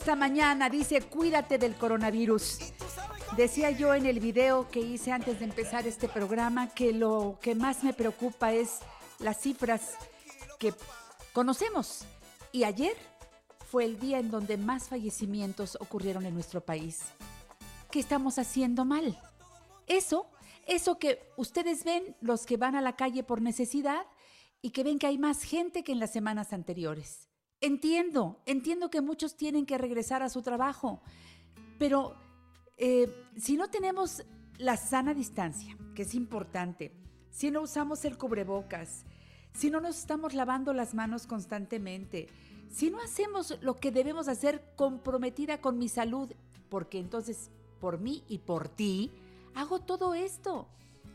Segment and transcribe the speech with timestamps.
[0.00, 2.72] Esta mañana, dice cuídate del coronavirus.
[3.36, 7.54] Decía yo en el video que hice antes de empezar este programa que lo que
[7.54, 8.78] más me preocupa es
[9.18, 9.96] las cifras
[10.58, 10.72] que
[11.34, 12.06] conocemos.
[12.50, 12.96] Y ayer
[13.66, 17.00] fue el día en donde más fallecimientos ocurrieron en nuestro país.
[17.90, 19.20] ¿Qué estamos haciendo mal?
[19.86, 20.30] Eso,
[20.66, 24.06] eso que ustedes ven, los que van a la calle por necesidad
[24.62, 27.29] y que ven que hay más gente que en las semanas anteriores.
[27.60, 31.02] Entiendo, entiendo que muchos tienen que regresar a su trabajo,
[31.78, 32.14] pero
[32.78, 34.24] eh, si no tenemos
[34.58, 36.92] la sana distancia, que es importante,
[37.30, 39.04] si no usamos el cubrebocas,
[39.52, 42.28] si no nos estamos lavando las manos constantemente,
[42.70, 46.32] si no hacemos lo que debemos hacer comprometida con mi salud,
[46.68, 47.50] porque entonces
[47.80, 49.10] por mí y por ti
[49.54, 50.68] hago todo esto.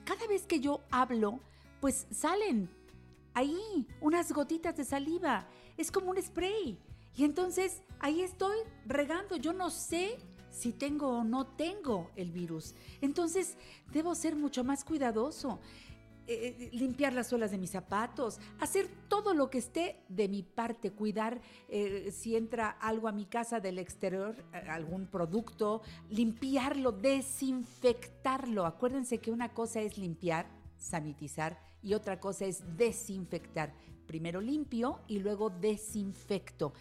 [0.03, 1.39] Cada vez que yo hablo,
[1.81, 2.69] pues salen
[3.34, 5.47] ahí unas gotitas de saliva.
[5.78, 6.80] Es como un spray.
[7.16, 9.38] Y entonces ahí estoy regando.
[9.38, 10.18] Yo no sé
[10.50, 12.75] si tengo o no tengo el virus.
[13.02, 13.58] Entonces
[13.91, 15.59] debo ser mucho más cuidadoso.
[16.28, 20.91] Eh, limpiar las suelas de mis zapatos, hacer todo lo que esté de mi parte,
[20.91, 28.66] cuidar eh, si entra algo a mi casa del exterior, eh, algún producto, limpiarlo, desinfectarlo.
[28.66, 30.47] Acuérdense que una cosa es limpiar,
[30.80, 33.75] sanitizar y otra cosa es desinfectar.
[34.05, 36.73] Primero limpio y luego desinfecto.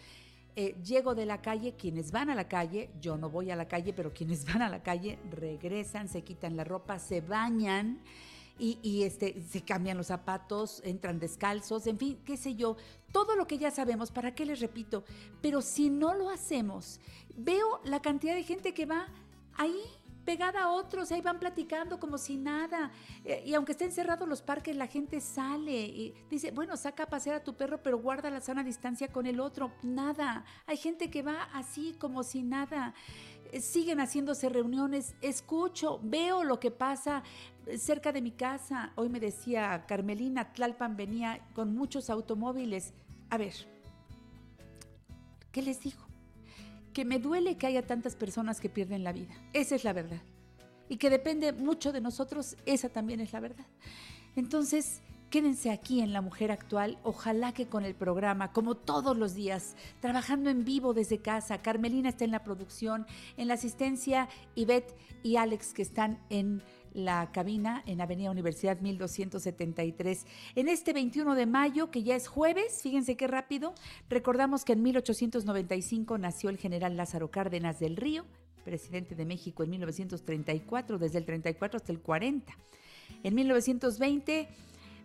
[0.57, 3.67] Eh, llego de la calle, quienes van a la calle, yo no voy a la
[3.67, 7.99] calle, pero quienes van a la calle regresan, se quitan la ropa, se bañan
[8.57, 12.77] y, y, este, se cambian los zapatos, entran descalzos, en fin, qué sé yo,
[13.11, 15.03] todo lo que ya sabemos, ¿para qué les repito?
[15.41, 17.01] Pero si no lo hacemos,
[17.35, 19.07] veo la cantidad de gente que va
[19.57, 19.81] ahí
[20.25, 22.91] pegada a otros, ahí van platicando como si nada.
[23.23, 27.05] Eh, y aunque estén cerrados los parques, la gente sale y dice, bueno, saca a
[27.05, 29.71] pasear a tu perro, pero guarda la sana distancia con el otro.
[29.83, 30.43] Nada.
[30.65, 32.93] Hay gente que va así como si nada.
[33.51, 37.23] Eh, Siguen haciéndose reuniones, escucho, veo lo que pasa
[37.67, 38.91] eh, cerca de mi casa.
[38.95, 42.93] Hoy me decía Carmelina, Tlalpan venía con muchos automóviles.
[43.29, 43.53] A ver,
[45.51, 46.14] ¿qué les digo?
[46.95, 49.35] Que me duele que haya tantas personas que pierden la vida.
[49.51, 50.21] Esa es la verdad.
[50.87, 53.65] Y que depende mucho de nosotros, esa también es la verdad.
[54.37, 56.97] Entonces, quédense aquí en La Mujer Actual.
[57.03, 61.61] Ojalá que con el programa, como todos los días, trabajando en vivo desde casa.
[61.61, 63.05] Carmelina está en la producción,
[63.35, 66.63] en la asistencia, Ivette y Alex que están en
[66.95, 70.25] la cabina en Avenida Universidad 1273.
[70.55, 73.75] En este 21 de mayo, que ya es jueves, fíjense qué rápido,
[74.09, 78.25] recordamos que en 1895 nació el general Lázaro Cárdenas del Río,
[78.63, 82.57] presidente de México en 1934, desde el 34 hasta el 40.
[83.23, 84.47] En 1920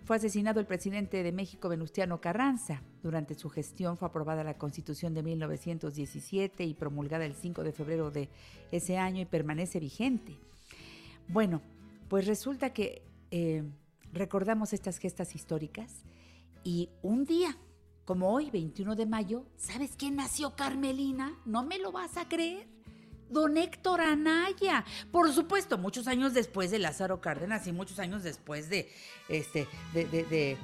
[0.04, 2.82] fue asesinado el presidente de México, Venustiano Carranza.
[3.02, 8.10] Durante su gestión fue aprobada la Constitución de 1917 y promulgada el 5 de febrero
[8.10, 8.28] de
[8.70, 10.36] ese año y permanece vigente.
[11.28, 11.60] Bueno,
[12.10, 13.62] pues resulta que eh,
[14.12, 16.02] recordamos estas gestas históricas
[16.64, 17.56] y un día,
[18.04, 21.38] como hoy, 21 de mayo, ¿sabes quién nació Carmelina?
[21.46, 22.66] ¿No me lo vas a creer?
[23.28, 24.84] Don Héctor Anaya.
[25.12, 28.90] Por supuesto, muchos años después de Lázaro Cárdenas y muchos años después de
[29.28, 30.56] este de, de, de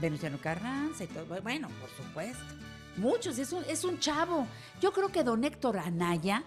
[0.00, 1.26] Venustiano Carranza y todo.
[1.42, 2.42] Bueno, por supuesto.
[2.96, 4.46] Muchos, es un, es un chavo.
[4.80, 6.44] Yo creo que don Héctor Anaya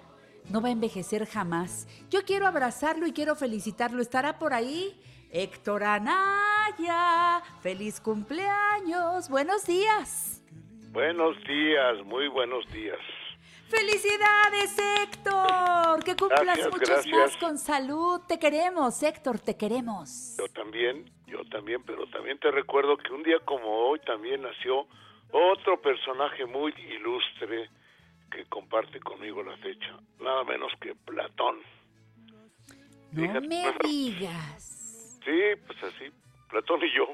[0.49, 1.87] no va a envejecer jamás.
[2.09, 4.01] Yo quiero abrazarlo y quiero felicitarlo.
[4.01, 4.99] ¿Estará por ahí?
[5.31, 9.29] Héctor Anaya, feliz cumpleaños.
[9.29, 10.41] Buenos días.
[10.91, 12.99] Buenos días, muy buenos días.
[13.67, 16.01] ¡Felicidades, Héctor!
[16.05, 17.13] Que cumplas Gracias, muchos gracias.
[17.17, 18.21] más con salud.
[18.25, 20.37] Te queremos, Héctor, te queremos.
[20.39, 24.87] Yo también, yo también, pero también te recuerdo que un día como hoy también nació
[25.31, 27.69] otro personaje muy ilustre
[28.31, 31.57] que comparte conmigo la fecha, nada menos que Platón.
[33.11, 35.19] No Fíjate, me digas.
[35.23, 36.05] Sí, pues así,
[36.49, 37.07] Platón y yo.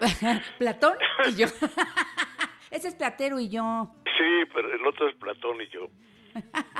[0.58, 0.94] Platón
[1.28, 1.46] y yo.
[2.70, 3.90] Ese es Platero y yo.
[4.04, 5.88] Sí, pero el otro es Platón y yo.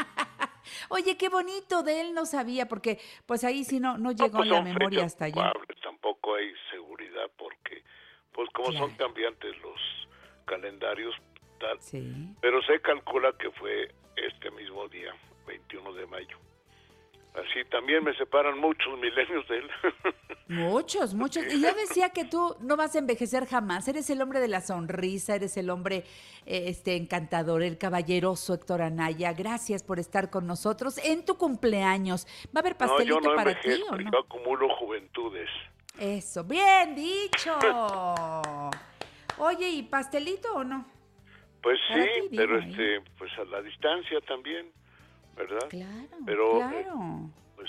[0.89, 4.39] Oye, qué bonito de él no sabía, porque pues ahí sí no, no No, llegó
[4.39, 5.53] pues la son memoria hasta allá.
[5.83, 7.83] Tampoco hay seguridad porque,
[8.33, 9.09] pues como son Claro.
[9.13, 9.81] cambiantes los
[10.47, 11.15] calendarios,
[11.61, 11.81] tal.
[11.81, 12.35] Sí.
[12.41, 15.15] Pero se calcula que fue este mismo día,
[15.47, 16.39] 21 de mayo.
[17.35, 19.71] Así también me separan muchos milenios de él.
[20.49, 21.45] Muchos, muchos.
[21.47, 23.87] Y yo decía que tú no vas a envejecer jamás.
[23.87, 25.99] Eres el hombre de la sonrisa, eres el hombre
[26.45, 29.33] eh, este encantador, el caballeroso Héctor Anaya.
[29.33, 32.27] Gracias por estar con nosotros en tu cumpleaños.
[32.49, 34.11] ¿Va a haber no, pastelito yo no para ti o no?
[34.11, 35.49] yo acumulo juventudes.
[36.01, 37.57] Eso, bien dicho.
[39.39, 40.85] Oye, ¿y pastelito o no?
[41.63, 44.73] Pues Para sí, pero este, pues a la distancia también,
[45.37, 45.69] ¿verdad?
[45.69, 47.31] Claro, Pero, claro.
[47.57, 47.69] Pues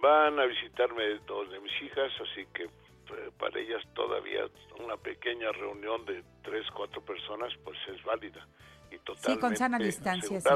[0.00, 4.46] van a visitarme dos de mis hijas, así que eh, para ellas todavía
[4.82, 8.46] una pequeña reunión de tres, cuatro personas, pues es válida
[8.90, 10.48] y totalmente con sana distancia, sí.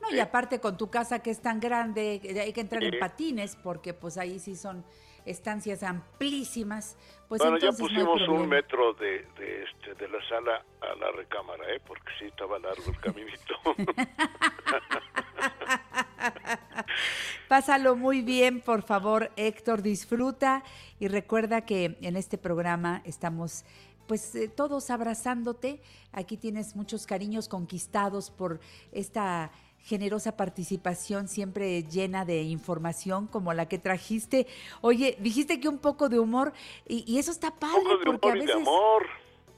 [0.00, 2.98] No, y aparte con tu casa que es tan grande, hay que entrar en Sí.
[2.98, 4.84] patines, porque pues ahí sí son
[5.24, 6.96] estancias amplísimas.
[7.28, 11.12] Pues bueno, ya no pusimos un metro de, de, este, de la sala a la
[11.12, 11.80] recámara, ¿eh?
[11.86, 13.54] porque sí estaba largo el caminito.
[17.48, 20.62] Pásalo muy bien, por favor, Héctor, disfruta
[20.98, 23.64] y recuerda que en este programa estamos
[24.06, 25.80] pues eh, todos abrazándote.
[26.12, 28.60] Aquí tienes muchos cariños conquistados por
[28.92, 29.52] esta
[29.84, 34.46] generosa participación siempre llena de información como la que trajiste.
[34.80, 36.52] Oye, dijiste que un poco de humor
[36.86, 39.06] y, y eso está un padre poco de porque humor a y veces de amor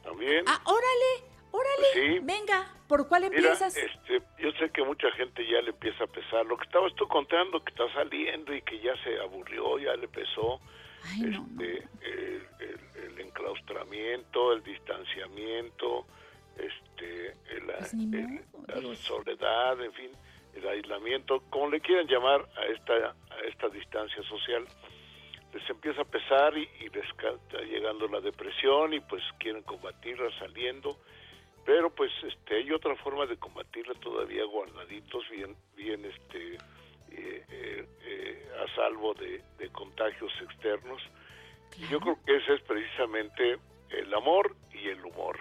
[0.03, 0.45] también.
[0.47, 1.87] Ah, órale, órale.
[1.95, 2.19] Sí.
[2.23, 3.77] Venga, ¿por cuál Mira, empiezas?
[3.77, 6.45] este, yo sé que mucha gente ya le empieza a pesar.
[6.47, 10.09] Lo que estabas tú contando, que está saliendo y que ya se aburrió, ya le
[10.09, 10.61] pesó.
[11.05, 11.63] Ay, no, no.
[11.63, 12.81] este, El, el-
[13.13, 16.07] el enclaustramiento, el distanciamiento,
[16.59, 17.35] este,
[17.79, 20.11] Pues ni el- la soledad, en fin,
[20.55, 22.95] el aislamiento, como le quieran llamar a esta,
[23.31, 24.65] a esta distancia social,
[25.53, 30.31] les empieza a pesar y, y les está llegando la depresión y pues quieren combatirla
[30.39, 30.97] saliendo,
[31.65, 36.55] pero pues este hay otra forma de combatirla todavía guardaditos, bien, bien este
[37.17, 41.01] eh, eh, eh, a salvo de, de contagios externos.
[41.79, 43.59] Y yo creo que ese es precisamente
[43.91, 45.39] el amor y el humor.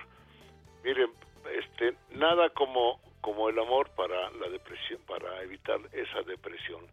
[0.84, 1.12] Miren,
[1.60, 6.86] este, nada como, como el amor para la depresión, para evitar esa depresión.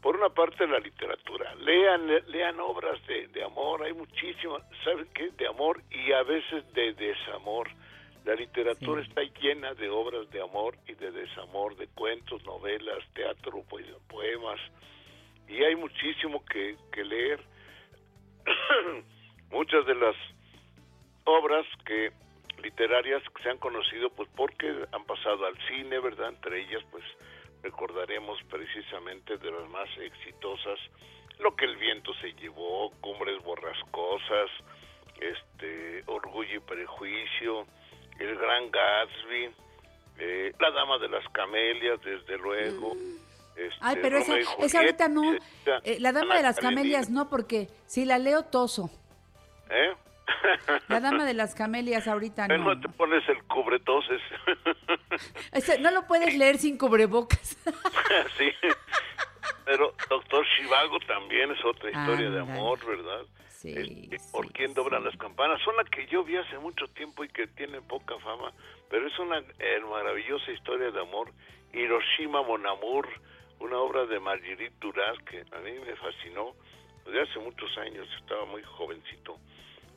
[0.00, 5.08] Por una parte la literatura, lean, le- lean obras de, de amor, hay muchísimas, ¿saben
[5.14, 5.30] qué?
[5.30, 7.68] De amor y a veces de desamor.
[8.24, 13.62] La literatura está llena de obras de amor y de desamor, de cuentos, novelas, teatro,
[13.68, 14.58] pues, poemas,
[15.48, 17.40] y hay muchísimo que, que leer.
[19.50, 20.16] Muchas de las
[21.24, 22.12] obras que
[22.62, 26.28] literarias que se han conocido pues porque han pasado al cine, ¿verdad?
[26.30, 27.04] Entre ellas pues
[27.62, 30.78] recordaremos precisamente de las más exitosas
[31.38, 34.50] Lo que el viento se llevó, Cumbres borrascosas,
[35.20, 37.66] este Orgullo y prejuicio,
[38.18, 39.50] El gran Gatsby,
[40.18, 42.92] eh, La dama de las camelias, desde luego.
[43.56, 45.34] este, Ay, pero esa, esa ahorita no.
[45.84, 46.80] Eh, la dama Ana de las Karenina.
[46.80, 48.90] camelias no, porque si la leo toso.
[49.70, 49.94] ¿Eh?
[50.88, 52.62] La dama de las camelias ahorita no.
[52.64, 54.20] Bueno, te pones el cubretoses.
[55.52, 57.56] Ese, no lo puedes leer sin cubrebocas.
[58.38, 58.50] sí.
[59.64, 63.22] Pero Doctor Shivago también es otra historia de amor, ¿verdad?
[63.48, 64.74] Sí, Este, sí, ¿Por quién sí.
[64.74, 65.60] doblan las campanas?
[65.62, 68.52] Son la que yo vi hace mucho tiempo y que tiene poca fama,
[68.90, 71.30] pero es una eh, maravillosa historia de amor.
[71.72, 73.08] Hiroshima Mon Amour,
[73.60, 76.54] una obra de Marguerite Duras que a mí me fascinó.
[77.12, 79.38] Ya hace muchos años, estaba muy jovencito.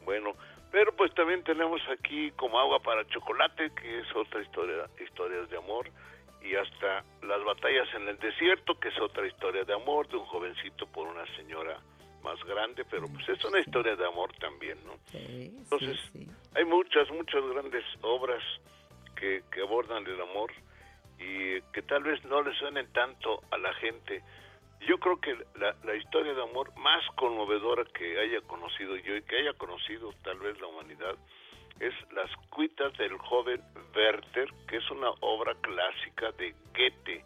[0.07, 0.31] Bueno,
[0.71, 5.57] pero pues también tenemos aquí como agua para chocolate, que es otra historia, historias de
[5.57, 5.89] amor,
[6.41, 10.23] y hasta las batallas en el desierto, que es otra historia de amor, de un
[10.23, 11.77] jovencito por una señora
[12.23, 14.93] más grande, pero pues es una historia de amor también, ¿no?
[15.13, 15.99] Entonces,
[16.55, 18.41] hay muchas, muchas grandes obras
[19.13, 20.53] que, que abordan el amor
[21.19, 24.23] y que tal vez no le suenen tanto a la gente.
[24.81, 29.37] Yo creo que la, historia de amor más conmovedora que haya conocido yo y que
[29.37, 31.15] haya conocido tal vez la humanidad
[31.79, 33.61] es Las cuitas del joven
[33.95, 37.23] Werther, que es una obra clásica de Goethe,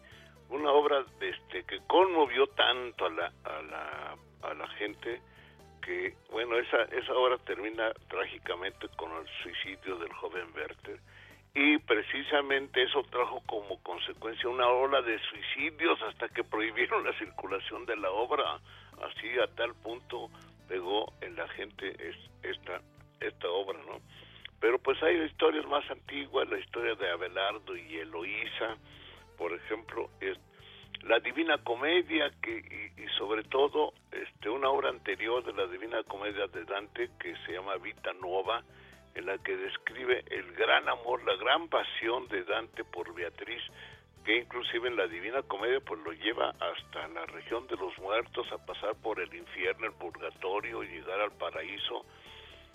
[0.50, 5.22] una obra este, que conmovió tanto a la, a la, a la gente
[5.82, 11.00] que, bueno, esa, esa obra termina trágicamente con el suicidio del joven Werther
[11.54, 17.84] y precisamente eso trajo como consecuencia una ola de suicidios hasta que prohibieron la circulación
[17.86, 18.58] de la obra.
[19.02, 20.30] Así a tal punto
[20.68, 21.94] pegó en la gente
[22.42, 22.80] esta,
[23.20, 24.00] esta obra, ¿no?
[24.60, 28.76] Pero pues hay historias más antiguas, la historia de Abelardo y Eloísa,
[29.36, 30.38] por ejemplo, es
[31.02, 36.46] la Divina Comedia que y, sobre todo este una obra anterior de la Divina Comedia
[36.46, 38.62] de Dante que se llama Vita Nuova
[39.14, 43.62] en la que describe el gran amor, la gran pasión de Dante por Beatriz,
[44.24, 48.46] que inclusive en la Divina Comedia pues lo lleva hasta la región de los muertos,
[48.52, 52.04] a pasar por el infierno, el purgatorio, y llegar al paraíso,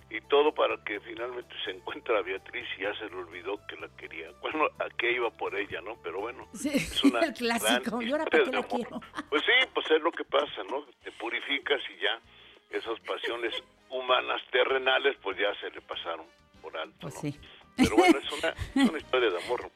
[0.09, 3.75] y todo para que finalmente se encuentre a Beatriz y ya se le olvidó que
[3.75, 4.31] la quería.
[4.41, 5.97] Bueno, a qué iba por ella, ¿no?
[6.01, 9.01] Pero bueno, sí, es una el clásico, ¿y ahora para qué la quiero?
[9.29, 10.85] Pues sí, pues es lo que pasa, ¿no?
[11.03, 12.21] Te purificas y ya
[12.69, 13.53] esas pasiones
[13.89, 16.25] humanas terrenales pues ya se le pasaron
[16.61, 16.97] por alto.
[17.01, 17.21] Pues ¿no?
[17.21, 17.39] sí.
[17.75, 18.49] Pero bueno, es una,
[18.83, 19.71] es una historia de amor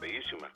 [0.00, 0.50] bellísima.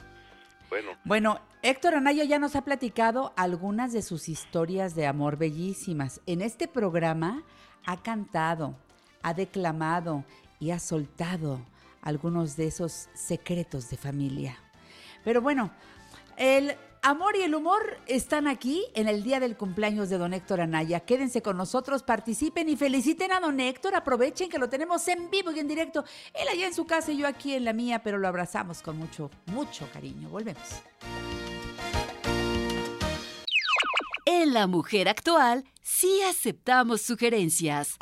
[0.69, 0.93] Bueno.
[1.05, 6.21] Bueno, Héctor Anaya ya nos ha platicado algunas de sus historias de amor bellísimas.
[6.27, 7.43] En este programa
[7.85, 8.77] ha cantado,
[9.23, 10.25] ha declamado
[10.61, 11.61] y ha soltado
[12.01, 14.59] algunos de esos secretos de familia.
[15.25, 15.73] Pero bueno,
[16.37, 20.61] el amor y el humor están aquí en el día del cumpleaños de don Héctor
[20.61, 21.01] Anaya.
[21.01, 23.97] Quédense con nosotros, participen y feliciten a don Héctor.
[23.97, 26.05] Aprovechen que lo tenemos en vivo y en directo.
[26.33, 28.97] Él allá en su casa y yo aquí en la mía, pero lo abrazamos con
[28.97, 30.29] mucho, mucho cariño.
[30.29, 30.63] Volvemos.
[34.25, 37.97] En La Mujer Actual sí aceptamos sugerencias.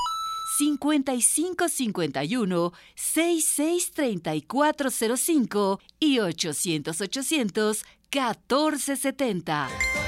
[0.59, 10.00] 5551 663405 y 800 800 1470.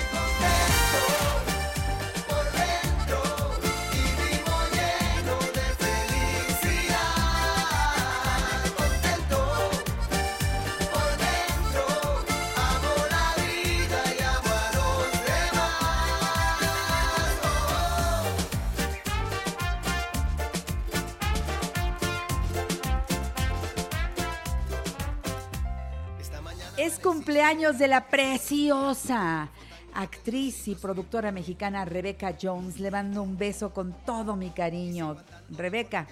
[27.02, 29.50] Cumpleaños de la preciosa
[29.92, 32.78] actriz y productora mexicana Rebeca Jones.
[32.78, 35.16] Le mando un beso con todo mi cariño.
[35.50, 36.06] Rebeca,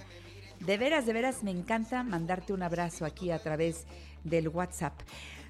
[0.58, 3.86] de veras, de veras me encanta mandarte un abrazo aquí a través
[4.24, 4.94] del WhatsApp.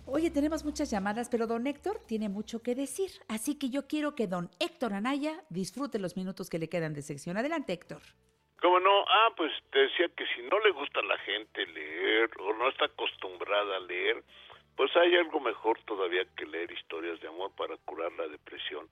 [0.06, 3.10] Oye, tenemos muchas llamadas, pero don Héctor tiene mucho que decir.
[3.28, 7.02] Así que yo quiero que don Héctor Anaya disfrute los minutos que le quedan de
[7.02, 7.38] sección.
[7.38, 8.02] Adelante, Héctor.
[8.60, 8.90] ¿Cómo no?
[9.08, 12.68] Ah, pues te decía que si no le gusta a la gente leer o no
[12.68, 14.22] está acostumbrada a leer,
[14.80, 18.88] pues hay algo mejor todavía que leer historias de amor para curar la depresión.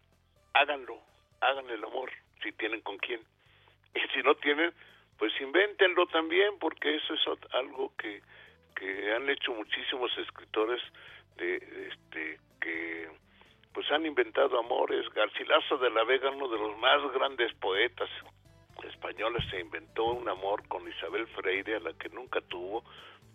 [0.52, 1.00] Háganlo,
[1.40, 2.10] hagan el amor,
[2.42, 3.22] si tienen con quién.
[3.94, 4.70] Y si no tienen,
[5.16, 7.22] pues invéntenlo también, porque eso es
[7.54, 8.20] algo que,
[8.76, 10.82] que han hecho muchísimos escritores
[11.38, 13.08] de este que
[13.72, 15.08] pues han inventado amores.
[15.14, 18.10] Garcilaso de la Vega, uno de los más grandes poetas
[18.84, 22.84] españoles, se inventó un amor con Isabel Freire, a la que nunca tuvo,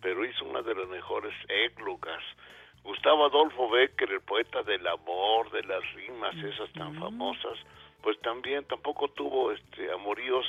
[0.04, 2.22] pero hizo una de las mejores églogas.
[2.82, 7.58] Gustavo Adolfo Becker, el poeta del amor, de las rimas esas tan famosas,
[8.02, 10.44] pues también tampoco tuvo este amoríos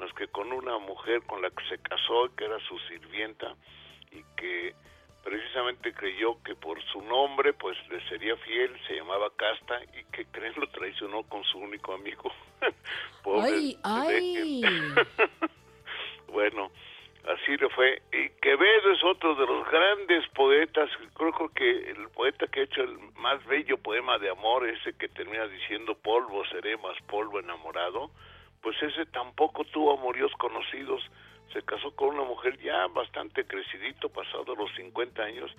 [0.00, 3.54] más que con una mujer con la que se casó, que era su sirvienta,
[4.10, 4.74] y que
[5.22, 10.24] precisamente creyó que por su nombre pues le sería fiel, se llamaba Casta, y que
[10.32, 12.32] creen lo traicionó con su único amigo.
[13.22, 14.62] Pobre ¡Ay, ay!
[16.26, 16.72] bueno,
[17.26, 18.02] así le fue.
[18.12, 22.82] Y Quevedo es otro de los grandes poetas, creo que el poeta que ha hecho
[22.82, 28.10] el más bello poema de amor, ese que termina diciendo polvo seré más polvo enamorado,
[28.62, 31.02] pues ese tampoco tuvo amoríos conocidos,
[31.52, 35.50] se casó con una mujer ya bastante crecidito, pasado los 50 años,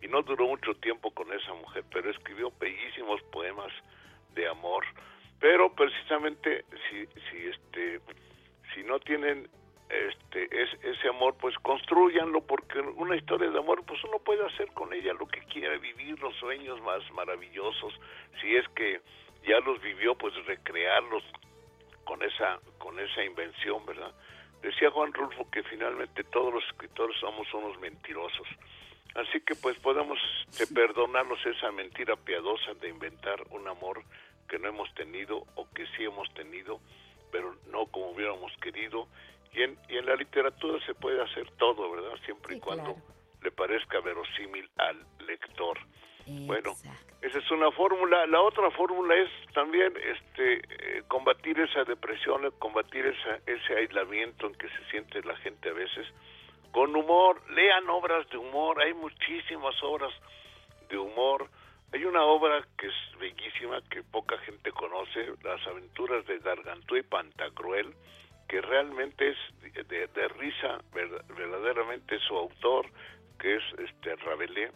[0.00, 3.72] y no duró mucho tiempo con esa mujer, pero escribió bellísimos poemas
[4.34, 4.84] de amor.
[5.40, 8.00] pero precisamente si, si este
[8.72, 9.48] si no tienen
[9.92, 14.68] este es, ese amor pues construyanlo porque una historia de amor pues uno puede hacer
[14.72, 17.92] con ella lo que quiera vivir los sueños más maravillosos
[18.40, 19.00] si es que
[19.46, 21.22] ya los vivió pues recrearlos
[22.04, 24.12] con esa con esa invención verdad
[24.62, 28.48] decía Juan Rulfo que finalmente todos los escritores somos unos mentirosos
[29.14, 30.18] así que pues podemos
[30.48, 34.02] este, perdonarnos esa mentira piadosa de inventar un amor
[34.48, 36.80] que no hemos tenido o que sí hemos tenido
[37.30, 39.06] pero no como hubiéramos querido
[39.52, 42.16] y en, y en la literatura se puede hacer todo, ¿verdad?
[42.24, 42.96] Siempre y cuando
[43.42, 45.78] le parezca verosímil al lector.
[46.26, 46.72] Bueno,
[47.20, 48.26] esa es una fórmula.
[48.26, 54.54] La otra fórmula es también este eh, combatir esa depresión, combatir esa, ese aislamiento en
[54.54, 56.06] que se siente la gente a veces
[56.70, 57.42] con humor.
[57.50, 60.12] Lean obras de humor, hay muchísimas obras
[60.88, 61.48] de humor.
[61.92, 67.02] Hay una obra que es bellísima que poca gente conoce, Las aventuras de Gargantúa y
[67.02, 67.94] Pantagruel
[68.48, 72.86] que realmente es de, risa verdaderamente su autor
[73.38, 74.70] que es este Rabelais.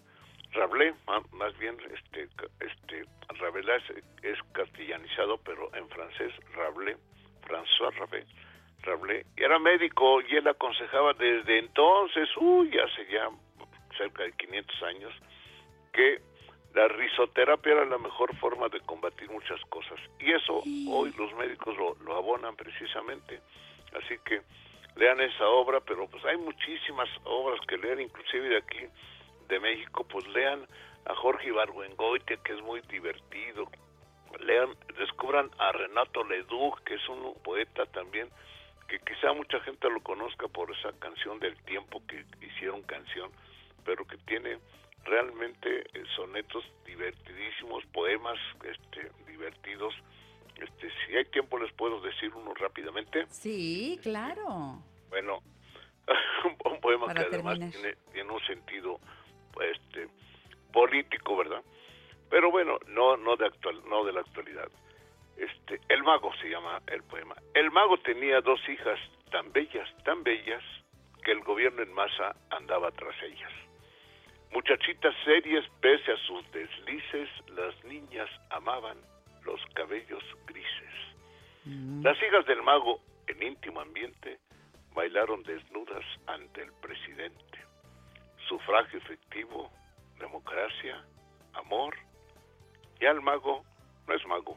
[0.53, 0.95] Rabelais
[1.33, 2.29] más bien este
[2.61, 3.05] este
[3.39, 3.83] Rabelais
[4.23, 6.97] es, castellanizado pero en francés Rabelais
[7.43, 8.27] François Rabelais.
[8.83, 13.29] Rabelais era médico y él aconsejaba desde entonces uy hace ya
[13.97, 15.13] cerca de 500 años
[15.93, 16.21] que
[16.77, 21.77] la risoterapia era la mejor forma de combatir muchas cosas y eso hoy los médicos
[21.77, 23.41] lo, lo abonan precisamente
[23.97, 24.43] Así que
[24.97, 28.87] lean esa obra, pero pues hay muchísimas obras que leer, inclusive de aquí,
[29.49, 30.67] de México, pues lean
[31.07, 33.71] a Jorge Ibargüengoite, que es muy divertido.
[34.41, 38.29] Lean, descubran a Renato Leduc, que es un poeta también,
[38.89, 43.31] que quizá mucha gente lo conozca por esa canción del tiempo que hicieron canción,
[43.85, 44.59] pero que tiene
[45.07, 49.95] realmente eh, sonetos divertidísimos, poemas este, divertidos
[50.61, 53.27] este, si hay tiempo les puedo decir uno rápidamente.
[53.29, 54.83] Sí, claro.
[55.11, 55.43] Bueno,
[56.65, 57.59] un poema que además
[58.13, 58.99] tiene, un sentido
[59.61, 60.09] este,
[60.73, 61.63] político, ¿verdad?
[62.31, 64.69] Pero bueno, no no de actual, no de la actualidad.
[65.37, 67.37] Este, el mago se llama el poema.
[67.55, 68.99] El mago tenía dos hijas
[69.31, 70.63] tan bellas, tan bellas
[71.23, 73.53] que el gobierno en masa andaba tras ellas.
[74.53, 78.97] Muchachitas serias, pese a sus deslices, las niñas amaban
[79.45, 80.95] los cabellos grises.
[81.65, 82.03] Mm.
[82.03, 84.39] Las hijas del mago, en íntimo ambiente,
[84.95, 87.59] bailaron desnudas ante el presidente.
[88.49, 89.71] Sufragio efectivo,
[90.19, 91.05] democracia,
[91.55, 91.95] amor.
[93.01, 93.65] Y al mago
[94.07, 94.57] no es mago,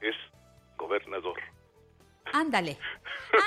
[0.00, 0.16] es
[0.76, 1.38] gobernador.
[2.34, 2.78] Ándale,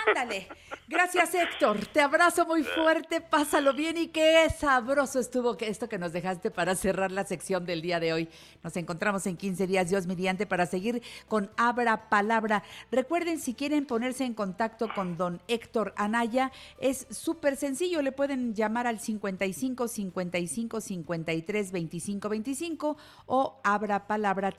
[0.07, 0.47] ándale.
[0.87, 6.13] Gracias Héctor, te abrazo muy fuerte, pásalo bien y qué sabroso estuvo esto que nos
[6.13, 8.29] dejaste para cerrar la sección del día de hoy.
[8.63, 12.63] Nos encontramos en 15 días, Dios mediante, para seguir con Abra Palabra.
[12.89, 18.55] Recuerden, si quieren ponerse en contacto con don Héctor Anaya, es súper sencillo, le pueden
[18.55, 24.51] llamar al 55 55 53 25 25 o Abra Palabra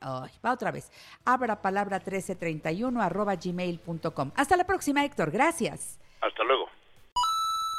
[0.00, 0.90] 1330 va otra vez.
[1.24, 4.32] Abra palabra 1331 arroba gmail.com.
[4.36, 5.30] Hasta la próxima, Héctor.
[5.30, 5.98] Gracias.
[6.20, 6.66] Hasta luego.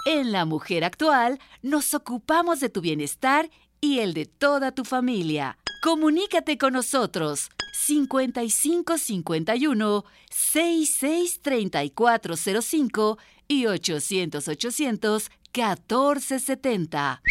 [0.06, 3.48] En La Mujer Actual nos ocupamos de tu bienestar
[3.82, 5.58] y el de toda tu familia.
[5.82, 17.22] Comunícate con nosotros 5551 663405 y 800 800 1470.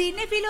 [0.00, 0.48] Cinéfilo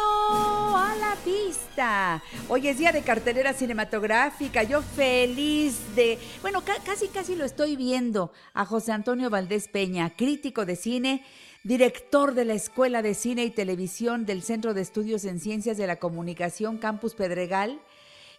[0.76, 2.22] a la vista.
[2.48, 4.62] Hoy es día de cartelera cinematográfica.
[4.62, 10.66] Yo feliz de, bueno, casi casi lo estoy viendo a José Antonio Valdés Peña, crítico
[10.66, 11.24] de cine,
[11.64, 15.88] director de la Escuela de Cine y Televisión del Centro de Estudios en Ciencias de
[15.88, 17.80] la Comunicación Campus Pedregal.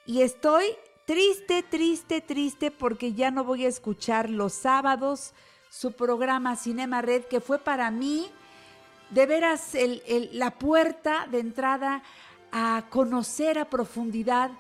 [0.06, 0.64] Y estoy
[1.04, 5.34] triste, triste, triste porque ya no voy a escuchar los sábados
[5.70, 8.32] su programa Cinema Red, que fue para mí
[9.12, 9.78] de veras
[10.32, 12.02] la puerta de entrada
[12.52, 14.52] a conocer a profundidad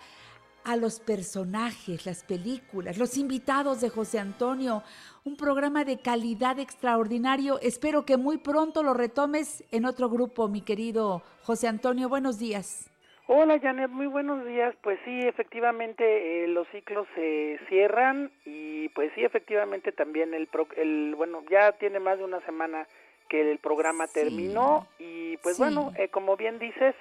[0.63, 4.83] a los personajes, las películas, los invitados de José Antonio,
[5.23, 7.59] un programa de calidad extraordinario.
[7.61, 12.09] Espero que muy pronto lo retomes en otro grupo, mi querido José Antonio.
[12.09, 12.91] Buenos días.
[13.27, 14.75] Hola Janet, muy buenos días.
[14.83, 21.15] Pues sí, efectivamente eh, los ciclos se cierran y pues sí, efectivamente también el, el,
[21.15, 22.85] bueno, ya tiene más de una semana
[23.31, 26.93] que el programa terminó y pues bueno, eh, como bien dices,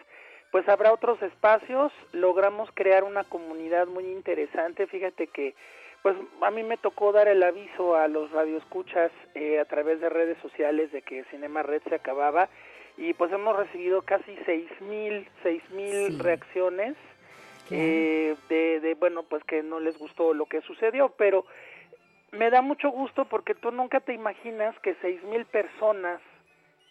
[0.53, 5.55] pues habrá otros espacios, logramos crear una comunidad muy interesante, fíjate que
[6.03, 10.09] Pues a mí me tocó dar el aviso a los radioescuchas eh, a través de
[10.09, 12.49] redes sociales de que Cinema Red se acababa
[12.97, 16.95] y pues hemos recibido casi seis mil, seis mil reacciones
[17.71, 21.45] eh, de, de, bueno, pues que no les gustó lo que sucedió, pero
[22.33, 26.21] me da mucho gusto porque tú nunca te imaginas que seis mil personas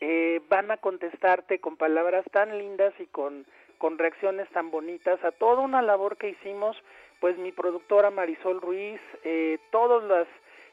[0.02, 3.46] eh, van a contestarte con palabras tan lindas y con,
[3.78, 6.78] con reacciones tan bonitas a toda una labor que hicimos,
[7.20, 10.28] pues mi productora Marisol Ruiz, eh, todas las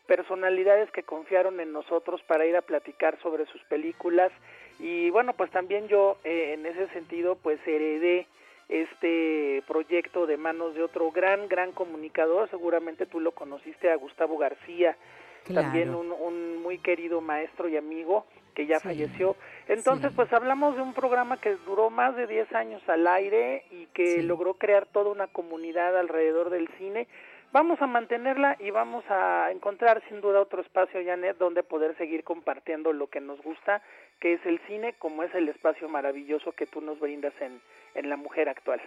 [0.07, 4.31] personalidades que confiaron en nosotros para ir a platicar sobre sus películas.
[4.79, 8.27] Y bueno, pues también yo eh, en ese sentido pues heredé
[8.69, 14.39] este proyecto de manos de otro gran, gran comunicador, seguramente tú lo conociste, a Gustavo
[14.39, 14.97] García,
[15.55, 19.37] también un, un muy querido maestro y amigo que ya Sí, falleció.
[19.69, 20.17] Entonces, sí.
[20.17, 24.07] pues hablamos de un programa que duró más de 10 años al aire y que
[24.07, 24.23] Sí.
[24.23, 27.07] logró crear toda una comunidad alrededor del cine.
[27.53, 32.25] Vamos a mantenerla y vamos a encontrar sin duda otro espacio, Janet, donde poder seguir
[32.25, 33.83] compartiendo lo que nos gusta,
[34.21, 37.61] que es el cine, como es el espacio maravilloso que tú nos brindas en,
[37.95, 38.81] en La Mujer Actual.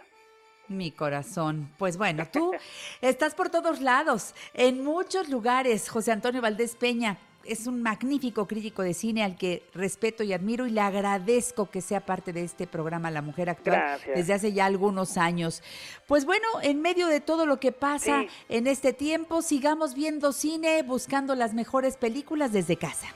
[0.68, 1.72] Mi corazón.
[1.78, 2.52] Pues bueno, tú
[3.02, 5.90] estás por todos lados, en muchos lugares.
[5.90, 10.68] José Antonio Valdés Peña es un magnífico crítico de cine al que respeto y admiro
[10.68, 14.16] y le agradezco que sea parte de este programa La Mujer Actual Gracias.
[14.18, 15.64] desde hace ya algunos años.
[16.08, 18.28] Pues bueno, en medio de todo lo que pasa Sí.
[18.50, 23.08] en este tiempo, sigamos viendo cine, buscando las mejores películas desde casa.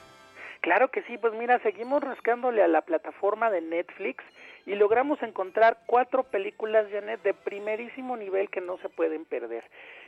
[0.64, 4.24] Claro que sí, pues mira, seguimos rascándole a la plataforma de Netflix
[4.64, 9.62] y logramos encontrar cuatro películas, Janet, de primerísimo nivel que no se pueden perder.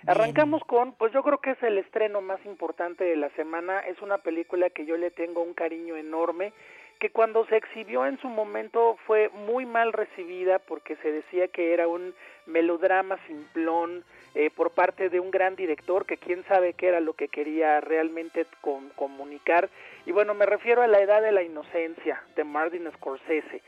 [0.07, 4.01] Arrancamos con, pues yo creo que es el estreno más importante de la semana, es
[4.01, 6.55] una película que yo le tengo un cariño enorme,
[6.99, 11.73] que cuando se exhibió en su momento fue muy mal recibida porque se decía que
[11.75, 12.15] era un
[12.47, 14.05] melodrama simplón
[14.35, 17.81] eh, por parte de un gran director que quién sabe qué era lo que quería
[17.81, 19.69] realmente com- comunicar.
[20.05, 23.63] Y bueno, me refiero a La Edad de la Inocencia de Martin Scorsese.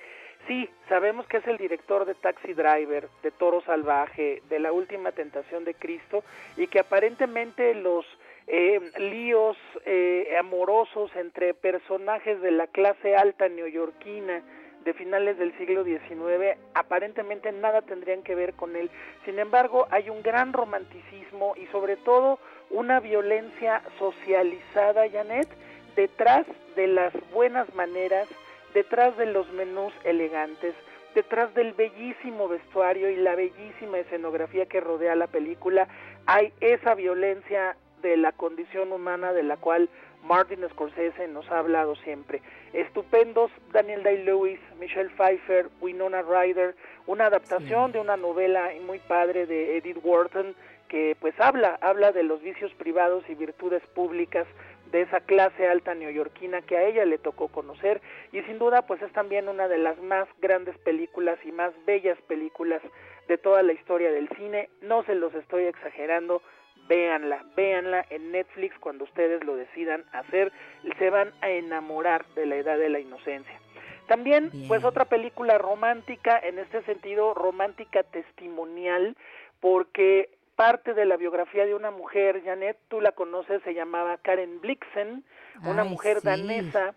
[0.47, 5.13] Sí, sabemos que es el director de Taxi Driver, de Toro Salvaje, de La Última
[5.13, 6.25] Tentación de Cristo
[6.57, 8.07] y que aparentemente los
[8.51, 14.43] eh, líos eh, amorosos entre personajes de la clase alta neoyorquina
[14.85, 18.91] de finales del siglo XIX aparentemente nada tendrían que ver con él.
[19.27, 22.39] Sin embargo, hay un gran romanticismo y sobre todo
[22.71, 25.49] una violencia socializada, Janet,
[25.95, 28.29] detrás de las buenas maneras,
[28.73, 30.75] detrás de los menús elegantes,
[31.15, 35.87] detrás del bellísimo vestuario y la bellísima escenografía que rodea la película,
[36.25, 39.89] hay esa violencia de la condición humana de la cual
[40.23, 42.43] Martin Scorsese nos ha hablado siempre.
[42.73, 46.75] Estupendos Daniel Day-Lewis, Michelle Pfeiffer, Winona Ryder,
[47.07, 50.55] una adaptación de una novela muy padre de Edith Wharton
[50.89, 54.47] que pues habla, habla de los vicios privados y virtudes públicas
[54.91, 58.01] de esa clase alta neoyorquina que a ella le tocó conocer.
[58.33, 62.19] Y sin duda pues es también una de las más grandes películas y más bellas
[62.23, 62.81] películas
[63.29, 66.43] de toda la historia del cine, no se los estoy exagerando,
[66.89, 70.53] véanla, véanla en Netflix cuando ustedes lo decidan hacer,
[70.99, 73.61] se van a enamorar de la edad de la inocencia.
[74.07, 74.69] También, Bien.
[74.69, 79.17] pues otra película romántica, en este sentido romántica testimonial,
[79.61, 84.61] porque parte de la biografía de una mujer, Janet, tú la conoces, se llamaba Karen
[84.61, 85.25] Blixen,
[85.63, 86.27] una Ay, mujer sí.
[86.27, 86.95] danesa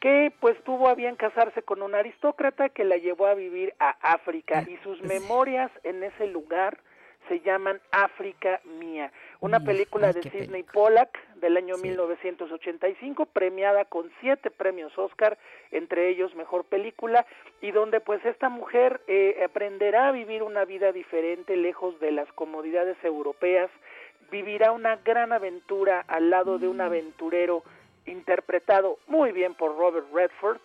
[0.00, 3.90] que pues tuvo a bien casarse con un aristócrata que la llevó a vivir a
[4.02, 6.78] África y sus memorias en ese lugar
[7.28, 10.62] se llaman África Mía, una película de Sidney.
[10.62, 11.82] Pollack del año Sí.
[11.82, 15.38] 1985, premiada con siete premios Oscar,
[15.70, 17.26] entre ellos Mejor Película,
[17.60, 22.30] y donde pues esta mujer eh, aprenderá a vivir una vida diferente lejos de las
[22.32, 23.70] comodidades europeas,
[24.30, 27.62] vivirá una gran aventura al lado de un aventurero
[28.06, 30.58] interpretado muy bien por Robert Redford,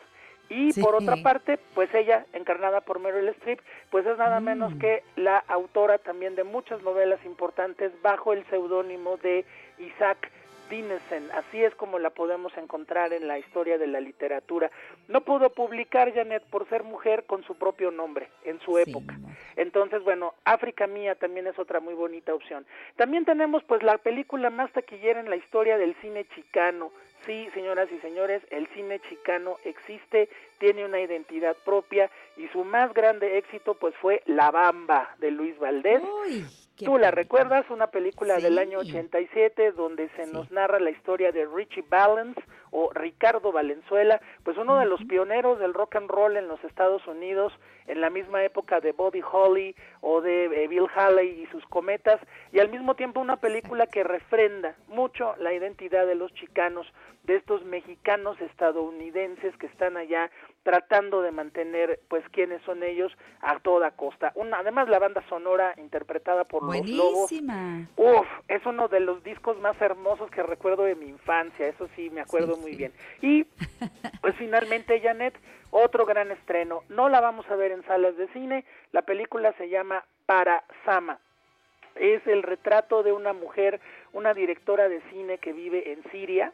[0.52, 0.82] y Sí.
[0.82, 3.60] por otra parte, pues ella, encarnada por Meryl Streep,
[3.90, 4.80] pues es nada menos Mm.
[4.80, 9.46] que la autora también de muchas novelas importantes bajo el seudónimo de
[9.80, 10.30] Isaac
[10.72, 11.30] Dinesen.
[11.34, 14.72] Así es como la podemos encontrar en la historia de la literatura.
[15.08, 19.16] No pudo publicar Janet por ser mujer con su propio nombre en su Sí, época.
[19.56, 22.66] Entonces, bueno, África Mía también es otra muy bonita opción.
[22.96, 26.92] También tenemos pues la película más taquillera en la historia del cine chicano.
[27.26, 32.92] Sí, señoras y señores, el cine chicano existe, tiene una identidad propia y su más
[32.96, 36.02] grande éxito pues fue La Bamba de Luis Valdés.
[36.26, 36.44] Uy,
[36.78, 37.70] ¿Tú la recuerdas?
[37.70, 40.32] Una película del año 87 donde se Sí.
[40.34, 42.36] nos narra la historia de Richie Valens
[42.72, 47.06] o Ricardo Valenzuela, pues uno de los pioneros del rock and roll en los Estados
[47.06, 47.54] Unidos
[47.88, 52.20] en la misma época de Buddy Holly o de eh, Bill Haley y sus cometas
[52.52, 56.88] y al mismo tiempo una película que refrenda mucho la identidad de los chicanos,
[57.24, 60.32] de estos mexicanos estadounidenses que están allá
[60.64, 64.32] tratando de mantener pues quiénes son ellos a toda costa.
[64.36, 67.88] Una, además la banda sonora interpretada por los Lobos Buenísima.
[67.96, 72.10] Uf, es uno de los discos más hermosos que recuerdo de mi infancia, eso sí,
[72.12, 72.78] me acuerdo Sí, muy sí.
[72.78, 72.94] bien.
[73.22, 73.44] Y
[74.22, 75.34] pues finalmente, Janet,
[75.72, 76.84] otro gran estreno.
[76.90, 81.20] No la vamos a ver en salas de cine, la película se llama Para Sama.
[81.96, 83.82] Es el retrato de una mujer,
[84.14, 86.54] una directora de cine que vive en Siria,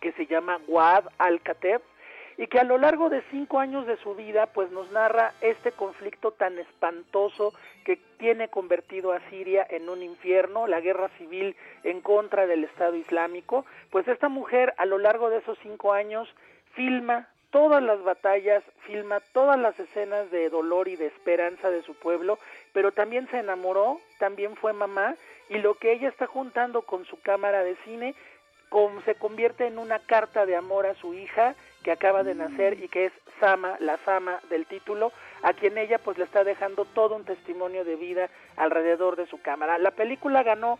[0.00, 1.80] que se llama Waad Al-Kateb,
[2.38, 5.72] y que a lo largo de cinco años de su vida pues nos narra este
[5.72, 7.52] conflicto tan espantoso
[7.84, 12.96] que tiene convertido a Siria en un infierno, la guerra civil en contra del Estado
[12.96, 16.28] Islámico, pues esta mujer a lo largo de esos cinco años
[16.74, 21.94] filma todas las batallas, filma todas las escenas de dolor y de esperanza de su
[21.94, 22.38] pueblo,
[22.72, 25.16] pero también se enamoró, también fue mamá,
[25.50, 28.14] y lo que ella está juntando con su cámara de cine
[28.70, 32.82] con- se convierte en una carta de amor a su hija que acaba de nacer
[32.82, 36.84] y que es Sama, la Sama del título, a quien ella pues le está dejando
[36.84, 39.78] todo un testimonio de vida alrededor de su cámara.
[39.78, 40.78] La película ganó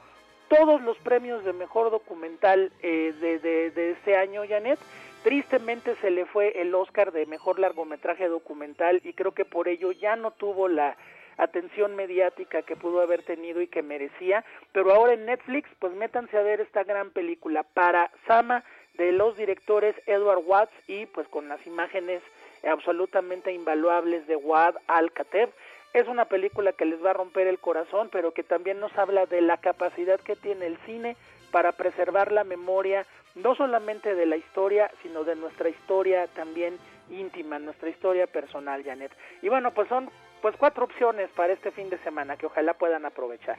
[0.48, 4.78] todos los premios de mejor documental eh, de, de, de este año, Janet.
[5.22, 9.92] Tristemente se le fue el Oscar de mejor largometraje documental y creo que por ello
[9.92, 10.96] ya no tuvo la
[11.38, 16.36] atención mediática que pudo haber tenido y que merecía, pero ahora en Netflix pues métanse
[16.36, 21.48] a ver esta gran película para Sama de los directores Edward Watts y pues con
[21.48, 22.22] las imágenes
[22.68, 25.50] absolutamente invaluables de Wad Al-Kateb.
[25.92, 29.26] Es una película que les va a romper el corazón, pero que también nos habla
[29.26, 31.16] de la capacidad que tiene el cine
[31.50, 36.78] para preservar la memoria no solamente de la historia, sino de nuestra historia también
[37.10, 39.12] íntima, nuestra historia personal, Janet.
[39.42, 43.04] Y bueno, pues son pues cuatro opciones para este fin de semana que ojalá puedan
[43.04, 43.58] aprovechar.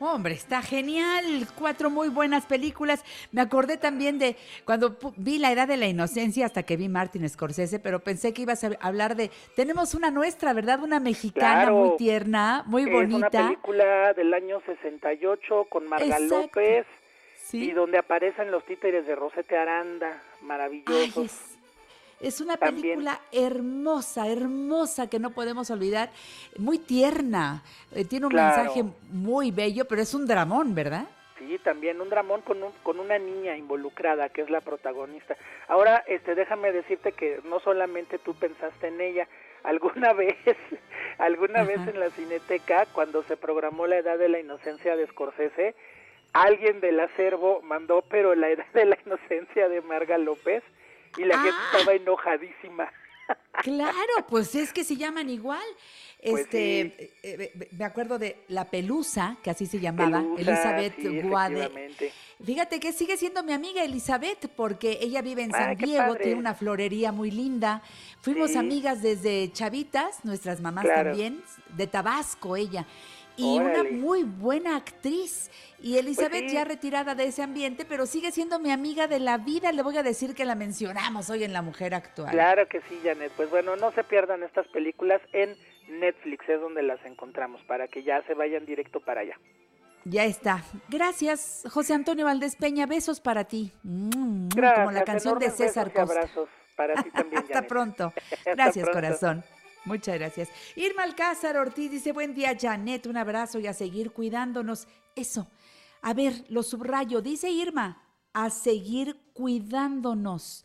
[0.00, 1.46] Hombre, está genial.
[1.56, 3.04] Cuatro muy buenas películas.
[3.32, 7.26] Me acordé también de cuando vi La Edad de la Inocencia hasta que vi Martin
[7.28, 9.30] Scorsese, pero pensé que ibas a hablar de.
[9.56, 10.82] Tenemos una nuestra, ¿verdad?
[10.82, 11.76] Una mexicana Claro.
[11.76, 13.30] muy tierna, muy Es una bonita.
[13.46, 16.42] película del año 68 con Marga Exacto.
[16.42, 16.86] López
[17.46, 17.62] Sí.
[17.64, 20.08] y donde aparecen los títeres de Rosete Aranda,
[20.40, 21.24] Ay, maravillosos.
[21.26, 21.53] es,
[22.20, 22.82] es una También.
[23.00, 26.10] película hermosa, hermosa que no podemos olvidar.
[26.58, 27.62] Muy tierna.
[27.92, 28.56] eh, tiene un Claro.
[28.56, 31.06] mensaje muy bello, pero es un dramón, ¿verdad?
[31.38, 35.36] Sí, también un dramón con, un- con una niña involucrada que es la protagonista.
[35.68, 39.28] Ahora, este, déjame decirte que no solamente tú pensaste en ella.
[39.64, 40.36] Alguna vez,
[41.18, 45.74] alguna vez en la Cineteca, cuando se programó la Edad de la Inocencia de Scorsese,
[46.34, 50.62] alguien del acervo mandó, pero la Edad de la Inocencia de Marga López
[51.16, 51.76] y la gente Ah.
[51.78, 52.90] estaba enojadísima.
[53.62, 55.62] Claro, pues es que se llaman igual.
[56.22, 57.04] Pues Este, sí.
[57.22, 60.40] eh, eh, me acuerdo de La Pelusa, que así se llamaba, Pelusa,
[60.78, 61.92] Elizabeth sí, Guade.
[62.44, 66.24] Fíjate que sigue siendo mi amiga Elizabeth, porque ella vive en Ay, San Diego, padre.
[66.24, 67.80] tiene una florería muy linda.
[68.20, 68.58] Fuimos Sí.
[68.58, 71.10] amigas desde chavitas, nuestras mamás Claro.
[71.10, 72.86] también, de Tabasco ella.
[73.36, 75.50] Y una muy buena actriz.
[75.80, 76.56] Y Elizabeth Pues sí.
[76.56, 79.72] ya retirada de ese ambiente, pero sigue siendo mi amiga de la vida.
[79.72, 82.30] Le voy a decir que la mencionamos hoy en La Mujer Actual.
[82.30, 83.32] Claro que sí, Janet.
[83.36, 85.54] Pues bueno, no se pierdan estas películas en
[86.00, 89.38] Netflix, es donde las encontramos, para que ya se vayan directo para allá.
[90.06, 90.62] Ya está.
[90.88, 92.86] Gracias, José Antonio Valdés Peña.
[92.86, 93.72] Besos para ti.
[93.82, 94.78] Gracias.
[94.78, 96.20] como la canción de César Costa.
[96.20, 97.68] abrazos para ti también, Hasta Janet.
[97.68, 98.12] pronto.
[98.32, 98.92] Hasta Gracias, pronto.
[98.92, 99.44] corazón.
[99.84, 100.48] Muchas gracias.
[100.76, 104.88] Irma Alcázar Ortiz dice, buen día, Janet, un abrazo y a seguir cuidándonos.
[105.14, 105.48] Eso.
[106.00, 107.20] A ver, lo subrayo.
[107.20, 110.64] Dice Irma, a seguir cuidándonos.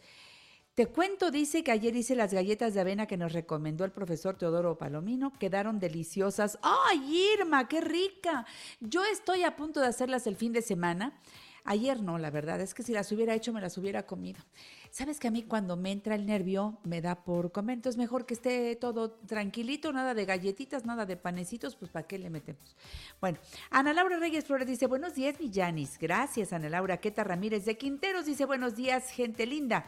[0.73, 4.37] Te cuento, dice que ayer hice las galletas de avena que nos recomendó el profesor
[4.37, 5.33] Teodoro Palomino.
[5.37, 6.57] Quedaron deliciosas.
[6.61, 8.45] ¡Ay, Irma, qué rica!
[8.79, 11.19] Yo estoy a punto de hacerlas el fin de semana.
[11.63, 14.39] Ayer no, la verdad, es que si las hubiera hecho me las hubiera comido.
[14.91, 18.25] Sabes que a mí cuando me entra el nervio me da por comer, entonces mejor
[18.25, 22.75] que esté todo tranquilito, nada de galletitas, nada de panecitos, pues ¿para qué le metemos?
[23.21, 23.37] Bueno,
[23.69, 25.99] Ana Laura Reyes Flores dice, buenos días, mi Yanis.
[25.99, 26.97] Gracias, Ana Laura.
[26.97, 29.85] Queta Ramírez de Quinteros dice, buenos días, gente linda.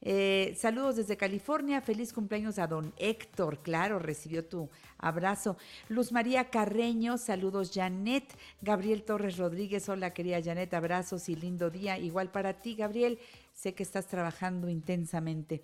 [0.00, 5.56] Eh, saludos desde California, feliz cumpleaños a don Héctor, claro, recibió tu abrazo.
[5.88, 8.24] Luz María Carreño, saludos Janet.
[8.62, 11.98] Gabriel Torres Rodríguez, hola querida Janet, abrazos y lindo día.
[11.98, 13.18] Igual para ti, Gabriel,
[13.52, 15.62] sé que estás trabajando intensamente.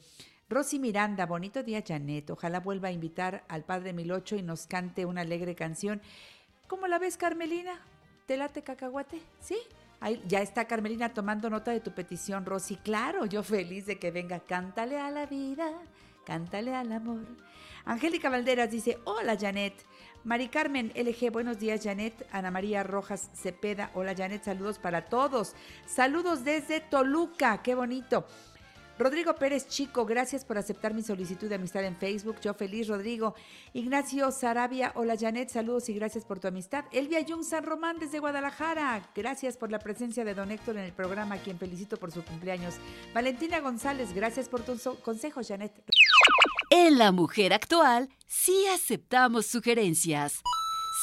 [0.49, 5.07] Rosy Miranda, bonito día Janet, ojalá vuelva a invitar al padre Milocho y nos cante
[5.07, 6.03] una alegre canción.
[6.66, 7.81] ¿Cómo la ves, Carmelina?
[8.27, 9.20] ¿Te late cacahuate?
[9.40, 9.57] ¿Sí?
[10.26, 12.76] Ya está Carmelina tomando nota de tu petición, Rosy.
[12.76, 14.40] Claro, yo feliz de que venga.
[14.40, 15.70] Cántale a la vida,
[16.24, 17.24] cántale al amor.
[17.85, 19.74] Angélica Valderas dice, hola Janet.
[20.24, 22.26] Mari Carmen LG, buenos días Janet.
[22.33, 25.54] Ana María Rojas Cepeda, hola Janet, saludos para todos.
[25.87, 28.26] Saludos desde Toluca, qué bonito.
[28.98, 32.37] Rodrigo Pérez Chico, gracias por aceptar mi solicitud de amistad en Facebook.
[32.40, 33.35] Yo feliz, Rodrigo.
[33.72, 36.85] Ignacio Sarabia, hola Janet, saludos y gracias por tu amistad.
[36.92, 40.92] Elvia Jung San Román desde Guadalajara, gracias por la presencia de don Héctor en el
[40.92, 42.74] programa, quien felicito por su cumpleaños.
[43.12, 45.72] Valentina González, gracias por tus consejos, Janet.
[46.70, 50.40] En La Mujer Actual sí aceptamos sugerencias.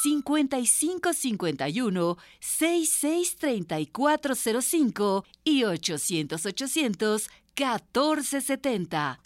[0.02, 9.20] 5551 663405 y 800 800 1470.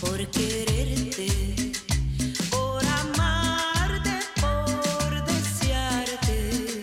[0.00, 1.72] por quererte,
[2.50, 6.80] por amarte, por desearte.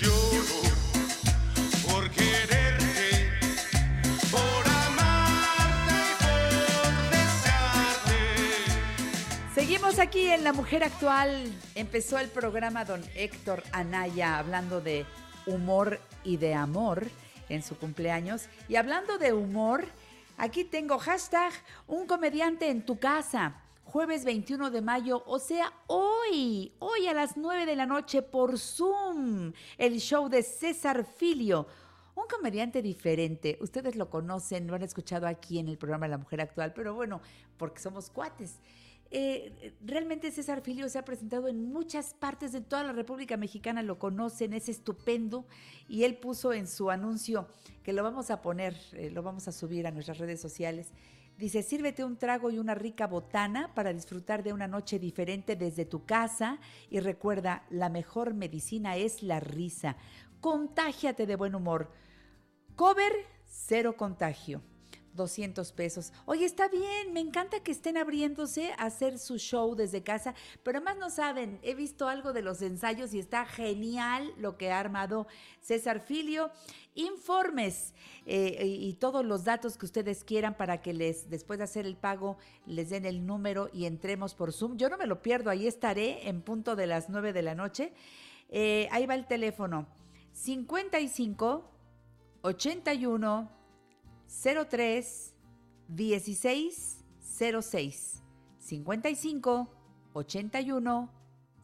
[0.00, 0.42] Lloro
[1.86, 3.30] por quererte,
[4.32, 8.18] por amarte y por desearte.
[9.54, 11.52] Seguimos aquí en La Mujer Actual.
[11.76, 15.06] Empezó el programa don Héctor Anaya hablando de
[15.46, 17.06] humor y de amor
[17.48, 18.48] en su cumpleaños.
[18.68, 19.84] Y hablando de humor,
[20.36, 21.52] aquí tengo hashtag
[21.86, 23.54] un comediante en tu casa.
[23.84, 28.56] Jueves 21 de mayo, o sea, hoy, hoy a las 9 de la noche por
[28.56, 31.66] Zoom, el show de César Filio.
[32.14, 36.40] Un comediante diferente, ustedes lo conocen, lo han escuchado aquí en el programa La Mujer
[36.40, 37.20] Actual, pero bueno,
[37.56, 38.60] porque somos cuates.
[39.12, 43.82] Eh, realmente César Filio se ha presentado en muchas partes de toda la República Mexicana,
[43.82, 45.46] lo conocen, es estupendo
[45.88, 47.48] y él puso en su anuncio
[47.82, 50.92] que lo vamos a poner, eh, lo vamos a subir a nuestras redes sociales.
[51.36, 55.86] Dice, sírvete un trago y una rica botana para disfrutar de una noche diferente desde
[55.86, 59.96] tu casa y recuerda, la mejor medicina es la risa.
[60.40, 61.90] Contágiate de buen humor.
[62.76, 63.12] Cover,
[63.46, 64.62] cero contagio.
[65.14, 66.12] 200 pesos.
[66.26, 70.78] Oye, está bien, me encanta que estén abriéndose a hacer su show desde casa, pero
[70.78, 74.78] además no saben, he visto algo de los ensayos y está genial lo que ha
[74.78, 75.26] armado
[75.60, 76.50] César Filio.
[76.94, 77.94] Informes
[78.26, 81.96] eh, y, todos los datos que ustedes quieran para que les, después de hacer el
[81.96, 84.76] pago, les den el número y entremos por Zoom.
[84.76, 87.92] Yo no me lo pierdo, ahí estaré en punto de las 9 de la noche.
[88.48, 89.86] Eh, ahí va el teléfono.
[90.32, 91.70] 55
[92.42, 93.59] 81
[94.30, 95.34] 03
[95.88, 97.02] 16
[97.60, 98.22] 06
[98.60, 99.66] 55
[100.14, 101.08] 81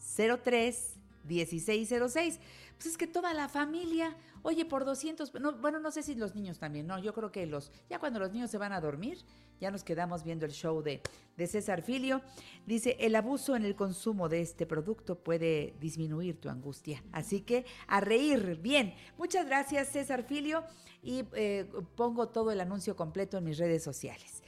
[0.09, 0.97] 03
[1.29, 2.41] 16 06.
[2.77, 6.35] Pues es que toda la familia, oye, por 200, no, bueno, no sé si los
[6.35, 9.19] niños también, no, yo creo que los, ya cuando los niños se van a dormir,
[9.61, 11.01] ya nos quedamos viendo el show de,
[11.37, 12.21] de César Filio.
[12.67, 17.03] Dice, el abuso en el consumo de este producto puede disminuir tu angustia.
[17.13, 18.95] Así que a reír, bien.
[19.17, 20.65] Muchas gracias César Filio
[21.03, 24.43] y eh, pongo todo el anuncio completo en mis redes sociales.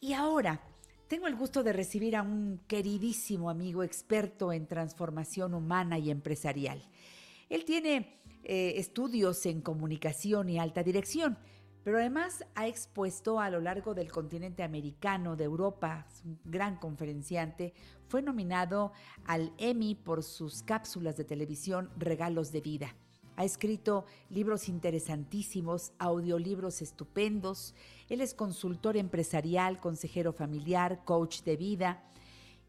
[0.00, 0.60] Y ahora,
[1.06, 6.82] tengo el gusto de recibir a un queridísimo amigo experto en transformación humana y empresarial.
[7.50, 11.36] Él tiene eh, estudios en comunicación y alta dirección,
[11.82, 16.76] pero además ha expuesto a lo largo del continente americano, de Europa, es un gran
[16.76, 17.74] conferenciante,
[18.06, 18.92] fue nominado
[19.24, 22.94] al Emmy por sus cápsulas de televisión Regalos de Vida.
[23.34, 27.74] Ha escrito libros interesantísimos, audiolibros estupendos.
[28.08, 32.04] Él es consultor empresarial, consejero familiar, coach de vida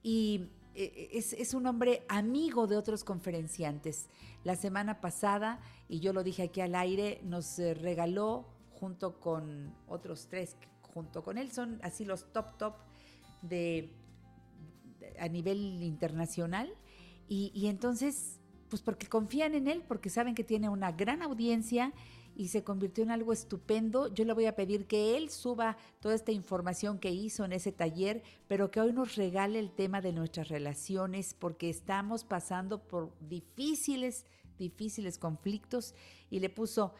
[0.02, 4.10] y es, es, un hombre amigo de otros conferenciantes.
[4.44, 9.76] La semana pasada, y yo lo dije aquí al aire, nos eh, regaló junto con
[9.88, 12.74] otros tres, junto con él son así los top top
[13.42, 13.92] de
[15.20, 16.74] a nivel internacional.
[17.28, 21.92] Y, y entonces pues porque confían en él, porque saben que tiene una gran audiencia
[22.42, 24.12] y se convirtió en algo estupendo.
[24.12, 27.72] Yo le voy a pedir que él suba toda esta información que hizo en ese
[27.72, 33.12] taller, pero que hoy nos regale el tema de nuestras relaciones, porque estamos pasando por
[33.20, 34.26] difíciles,
[34.58, 35.94] difíciles conflictos
[36.32, 36.96] y le puso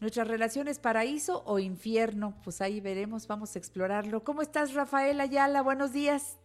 [0.00, 2.34] nuestras relaciones paraíso o infierno.
[2.42, 4.24] Pues ahí veremos, vamos a explorarlo.
[4.24, 5.62] ¿Cómo estás, Rafael Ayala?
[5.62, 6.36] Buenos días.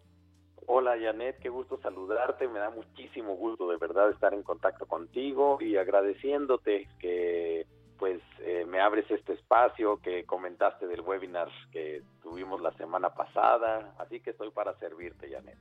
[0.68, 5.60] Hola Janet, qué gusto saludarte, me da muchísimo gusto de verdad estar en contacto contigo
[5.62, 7.68] y agradeciéndote que
[7.98, 13.96] pues eh, me abres este espacio que comentaste del webinar que tuvimos la semana pasada,
[13.98, 15.58] así que estoy para servirte Janet.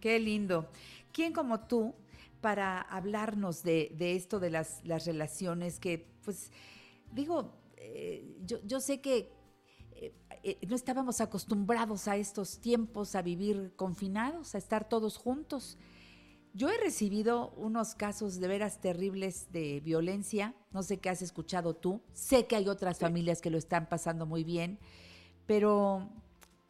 [0.00, 0.68] Qué lindo.
[1.12, 1.94] ¿Quién como tú
[2.40, 6.50] para hablarnos de, de esto de las, las, relaciones que pues
[7.12, 9.30] digo, eh, yo, yo sé que
[10.44, 15.78] eh, no estábamos acostumbrados a estos tiempos, a vivir confinados, a estar todos juntos.
[16.54, 21.74] Yo he recibido unos casos de veras terribles de violencia, no sé qué has escuchado
[21.74, 24.78] tú, sé que hay otras familias que lo están pasando muy bien,
[25.46, 26.10] pero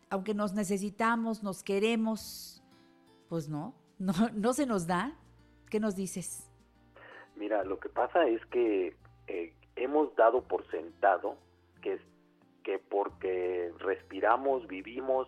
[0.09, 2.63] aunque nos necesitamos, nos queremos,
[3.29, 5.17] pues no, no, no se nos da.
[5.69, 6.49] ¿Qué nos dices?
[7.35, 8.95] Mira, lo que pasa es que
[9.27, 11.39] eh, hemos dado por sentado
[11.81, 11.99] que,
[12.63, 15.27] que porque respiramos, vivimos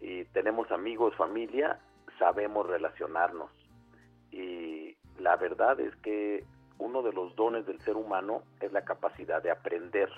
[0.00, 1.80] y tenemos amigos, familia,
[2.18, 3.50] sabemos relacionarnos.
[4.30, 6.44] Y la verdad es que
[6.78, 10.10] uno de los dones del ser humano es la capacidad de aprender.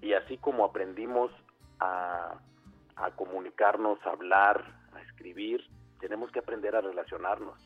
[0.00, 1.32] Y así como aprendimos
[1.80, 2.38] a,
[3.16, 5.64] comunicarnos, a hablar, a escribir,
[6.00, 7.58] tenemos que aprender a relacionarnos.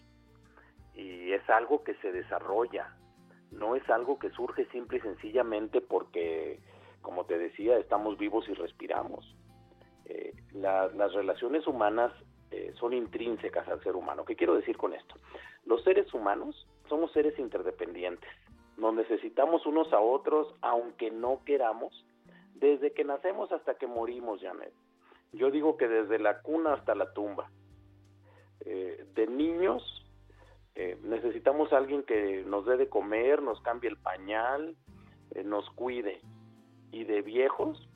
[0.95, 2.95] Y es algo que se desarrolla,
[3.51, 6.61] no es algo que surge simple y sencillamente porque,
[7.03, 9.37] como te decía, estamos vivos y respiramos.
[10.07, 12.13] Eh, la- las relaciones humanas
[12.53, 14.27] eh, son intrínsecas al ser humano.
[14.27, 15.15] ¿Qué quiero decir con esto?
[15.65, 18.29] Los seres humanos somos seres interdependientes.
[18.77, 22.05] Nos necesitamos unos a otros, aunque no queramos,
[22.55, 24.73] desde que nacemos hasta que morimos, Janet.
[25.33, 27.51] Yo digo que desde la cuna hasta la tumba.
[28.61, 30.05] Eh, de niños
[30.75, 34.77] eh, necesitamos a alguien que nos dé de comer, nos cambie el pañal,
[35.43, 36.21] nos cuide.
[36.91, 37.89] Y de viejos,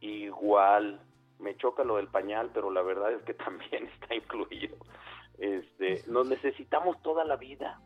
[0.00, 1.00] igual.
[1.42, 4.76] Me choca lo del pañal, pero la verdad es que también está incluido.
[5.38, 7.80] Este, nos necesitamos toda la vida.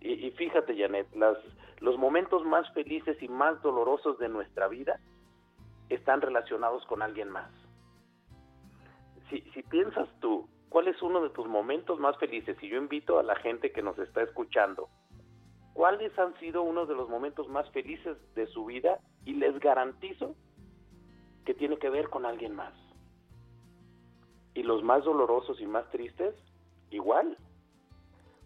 [0.00, 1.38] Y, y fíjate, Janet, las,
[1.78, 4.98] los momentos más felices y más dolorosos de nuestra vida
[5.88, 7.50] están relacionados con alguien más.
[9.28, 12.56] Si, si piensas tú, ¿cuál es uno de tus momentos más felices?
[12.60, 14.88] Y yo invito a la gente que nos está escuchando,
[15.74, 18.98] ¿cuáles han sido uno de los momentos más felices de su vida?
[19.24, 20.34] Y les garantizo
[21.44, 22.74] que tiene que ver con alguien más.
[24.54, 26.34] Y los más dolorosos y más tristes,
[26.90, 27.36] igual.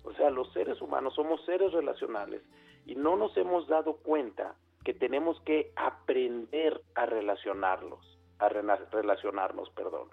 [0.05, 2.43] O sea, los seres humanos somos seres relacionales
[2.87, 10.09] y no nos hemos dado cuenta que tenemos que aprender a relacionarlos, a relacionarnos, perdón.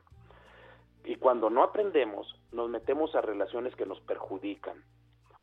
[1.04, 4.84] Y cuando no aprendemos, nos metemos a relaciones que nos perjudican.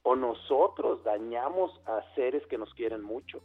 [0.03, 3.41] O nosotros dañamos a seres que nos quieren mucho.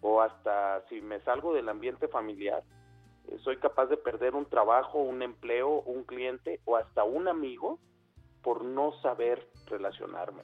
[0.00, 2.62] O hasta si me salgo del ambiente familiar,
[3.42, 7.78] soy capaz de perder un trabajo, un empleo, un cliente o hasta un amigo
[8.42, 10.42] por no saber relacionarme.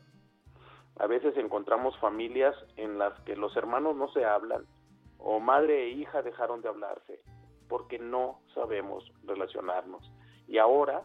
[0.99, 4.65] A veces encontramos familias en las que los hermanos no se hablan
[5.19, 7.21] o madre e hija dejaron de hablarse
[7.69, 10.11] porque no sabemos relacionarnos.
[10.47, 11.03] Y ahora,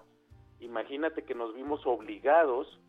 [0.59, 2.79] imagínate que nos vimos obligados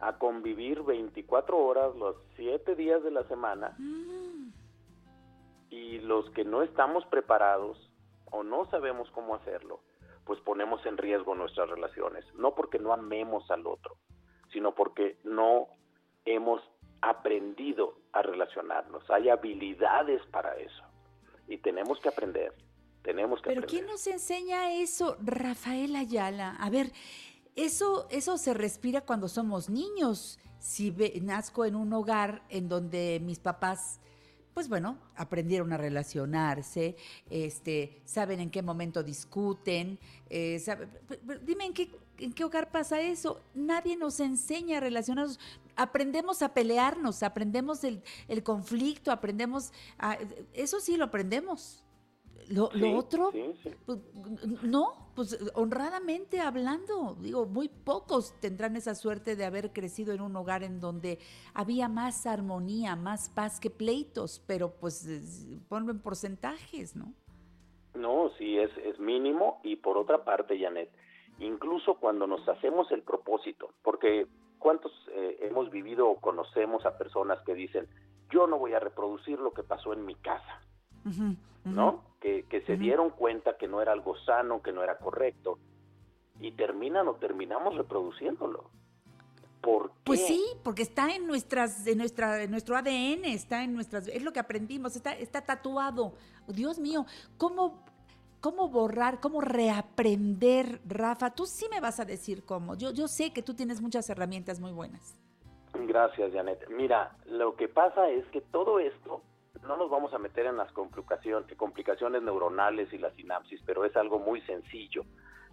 [0.00, 3.76] a convivir 24 horas los 7 días de la semana
[5.70, 7.90] y los que no estamos preparados
[8.30, 9.80] o no sabemos cómo hacerlo,
[10.24, 13.96] pues ponemos en riesgo nuestras relaciones, no porque no amemos al otro,
[14.52, 15.68] sino porque no
[16.24, 16.60] hemos
[17.00, 19.08] aprendido a relacionarnos.
[19.10, 20.82] Hay habilidades para eso
[21.48, 22.52] y tenemos que aprender,
[23.02, 23.70] tenemos que Pero aprender.
[23.70, 26.56] ¿quién nos enseña eso, Rafael Ayala?
[26.60, 26.92] A ver,
[27.56, 30.38] eso, eso se respira cuando somos niños.
[30.58, 34.00] Si ve- nazco en un hogar en donde mis papás,
[34.58, 36.96] pues bueno, aprendieron a relacionarse,
[37.30, 40.00] este, saben en qué momento discuten,
[40.30, 40.88] eh, sabe-
[41.44, 43.40] dime en qué, en qué hogar pasa eso.
[43.54, 45.38] Nadie nos enseña a relacionarnos.
[45.76, 50.18] Aprendemos a pelearnos, aprendemos el, el conflicto, aprendemos a,
[50.54, 51.84] eso sí lo aprendemos.
[52.50, 53.70] Lo, otro, sí, sí.
[53.84, 53.98] pues,
[54.62, 60.34] no, pues honradamente hablando, digo, muy pocos tendrán esa suerte de haber crecido en un
[60.36, 61.18] hogar en donde
[61.52, 67.12] había más armonía, más paz que pleitos, pero pues es- ponlo en porcentajes, ¿no?
[67.94, 69.60] No, sí, es, es mínimo.
[69.64, 70.90] Y por otra parte, Janet,
[71.40, 74.26] incluso cuando nos hacemos el propósito, porque
[74.58, 77.86] ¿cuántos eh, hemos vivido o conocemos a personas que dicen,
[78.30, 80.60] yo no voy a reproducir lo que pasó en mi casa.
[81.64, 82.02] ¿no?
[82.20, 85.58] Que, que se dieron cuenta que no era algo sano, que no era correcto,
[86.40, 88.70] y terminan o terminamos reproduciéndolo.
[89.60, 89.96] ¿Por qué?
[90.04, 94.22] Pues sí, porque está en nuestras, en nuestra, en nuestro ADN, está en nuestras, es
[94.22, 96.14] lo que aprendimos, está, está tatuado.
[96.46, 97.06] Dios mío,
[97.36, 97.84] ¿cómo,
[98.40, 101.30] cómo borrar, cómo reaprender, Rafa?
[101.30, 102.76] Tú sí me vas a decir cómo.
[102.76, 105.18] Yo, yo sé que tú tienes muchas herramientas muy buenas.
[105.74, 106.68] Gracias, Janet.
[106.70, 109.22] Mira, lo que pasa es que todo esto,
[109.62, 114.18] no nos vamos a meter en las complicaciones, neuronales y la sinapsis, pero es algo
[114.18, 115.04] muy sencillo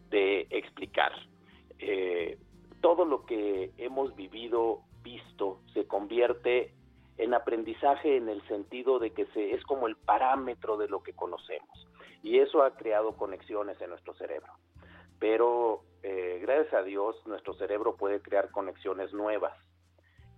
[0.10, 1.12] de explicar.
[1.80, 2.38] Eh,
[2.82, 6.74] todo lo que hemos vivido, visto, se convierte
[7.18, 11.88] en aprendizaje en el sentido de que es como el parámetro de lo que conocemos.
[12.24, 14.52] Y eso ha creado conexiones en nuestro cerebro.
[15.20, 19.54] Pero eh, gracias a Dios nuestro cerebro puede crear conexiones nuevas.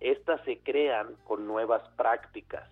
[0.00, 2.70] Estas se crean con nuevas prácticas.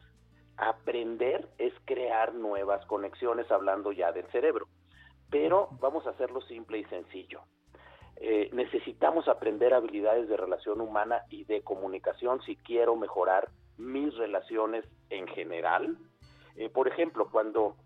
[0.57, 4.67] Aprender es crear nuevas conexiones hablando ya del cerebro.
[5.31, 7.43] Pero vamos a hacerlo simple y sencillo.
[8.17, 14.85] Eh, necesitamos aprender habilidades de relación humana y de comunicación si quiero mejorar mis relaciones
[15.11, 15.99] en general.
[16.57, 17.77] Eh, por ejemplo, cuando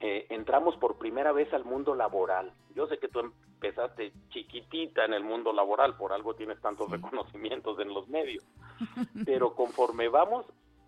[0.00, 5.14] eh, entramos por primera vez al mundo laboral, yo sé que tú empezaste chiquitita en
[5.14, 8.44] el mundo laboral, por algo tienes tantos reconocimientos en los medios,
[9.24, 10.44] pero conforme vamos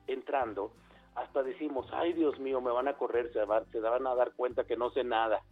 [0.08, 0.72] entrando,
[1.14, 4.32] hasta decimos, ay Dios mío, me van a correr, se, va- se van a dar
[4.34, 5.42] cuenta que no sé nada.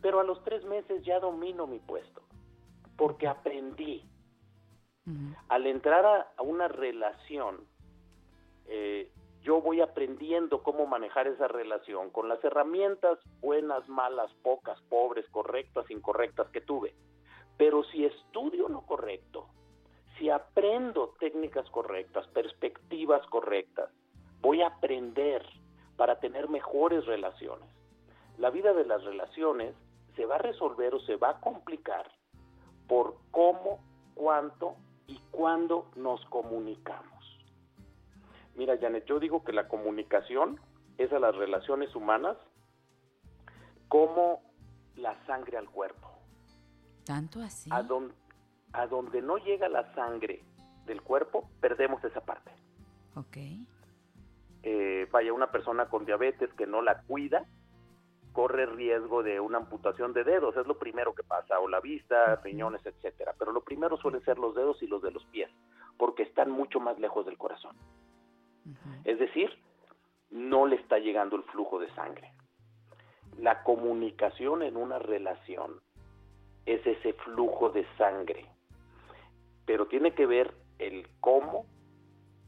[0.00, 2.22] Pero a los tres meses ya domino mi puesto,
[2.96, 4.04] porque aprendí.
[5.48, 7.66] Al entrar a, a una relación,
[8.66, 9.10] eh,
[9.42, 15.90] yo voy aprendiendo cómo manejar esa relación con las herramientas buenas, malas, pocas, pobres, correctas,
[15.90, 16.94] incorrectas que tuve.
[17.56, 19.48] Pero si estudio lo correcto,
[20.18, 23.90] si aprendo técnicas correctas, perspectivas correctas,
[24.40, 25.44] voy a aprender
[25.96, 27.68] para tener mejores relaciones.
[28.38, 29.74] La vida de las relaciones
[30.16, 32.10] se va a resolver o se va a complicar
[32.86, 33.80] por cómo,
[34.14, 34.76] cuánto
[35.06, 37.24] y cuándo nos comunicamos.
[38.54, 40.60] Mira, Janet, yo digo que la comunicación
[40.98, 42.36] es a las relaciones humanas
[43.88, 44.42] como
[44.96, 46.08] la sangre al cuerpo.
[47.04, 47.70] Tanto así.
[47.72, 48.12] A, don-
[48.72, 50.42] a donde no llega la sangre
[50.86, 52.50] del cuerpo, perdemos esa parte.
[53.14, 53.36] Ok.
[54.70, 57.46] Eh, vaya, una persona con diabetes que no la cuida,
[58.34, 62.36] corre riesgo de una amputación de dedos, es lo primero que pasa, o la vista,
[62.44, 63.34] riñones, etcétera.
[63.38, 65.48] Pero lo primero suelen ser los dedos y los de los pies,
[65.96, 67.76] porque están mucho más lejos del corazón.
[69.04, 69.48] Es decir,
[70.28, 72.30] no le está llegando el flujo de sangre.
[73.38, 75.80] La comunicación en una relación
[76.66, 78.44] es ese flujo de sangre,
[79.64, 81.64] pero tiene que ver el cómo,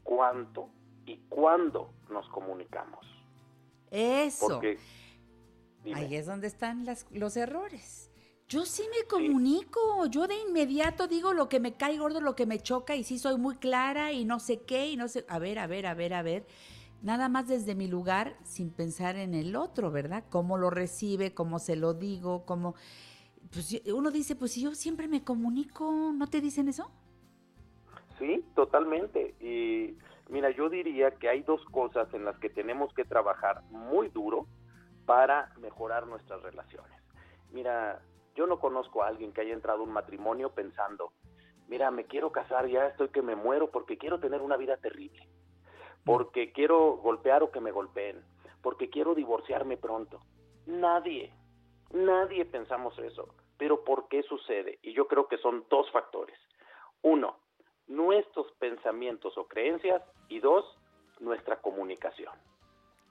[0.03, 0.69] cuánto
[1.11, 3.05] y cuándo nos comunicamos.
[3.89, 4.47] Eso.
[4.47, 4.79] Porque.
[5.93, 8.11] Ahí es donde están las- los errores.
[8.47, 12.45] Yo sí me comunico, yo de inmediato digo lo que me cae gordo, lo que
[12.45, 15.39] me choca y sí soy muy clara y no sé qué y no sé, a
[15.39, 16.45] ver, a ver, a ver, a ver,
[17.01, 20.25] nada más desde mi lugar sin pensar en el otro, ¿verdad?
[20.29, 22.75] Cómo lo recibe, cómo se lo digo, cómo...
[23.51, 26.91] Pues uno dice, pues si yo siempre me comunico, ¿no te dicen eso?
[28.19, 29.33] Sí, totalmente.
[29.39, 29.95] Y
[30.31, 34.47] mira, yo diría que hay dos cosas en las que tenemos que trabajar muy duro
[35.05, 36.97] para mejorar nuestras relaciones.
[37.51, 38.01] Mira,
[38.33, 41.11] yo no conozco a alguien que haya entrado a un matrimonio pensando,
[41.67, 45.27] mira, me quiero casar, ya estoy que me muero porque quiero tener una vida terrible,
[46.05, 48.23] porque quiero golpear o que me golpeen,
[48.63, 50.21] porque quiero divorciarme pronto.
[50.65, 51.33] Nadie,
[51.91, 53.35] nadie pensamos eso.
[53.57, 54.79] Pero ¿por qué sucede?
[54.81, 56.39] Y yo creo que son dos factores.
[57.03, 57.37] Uno,
[57.87, 60.65] nuestros pensamientos o creencias y dos,
[61.19, 62.33] nuestra comunicación.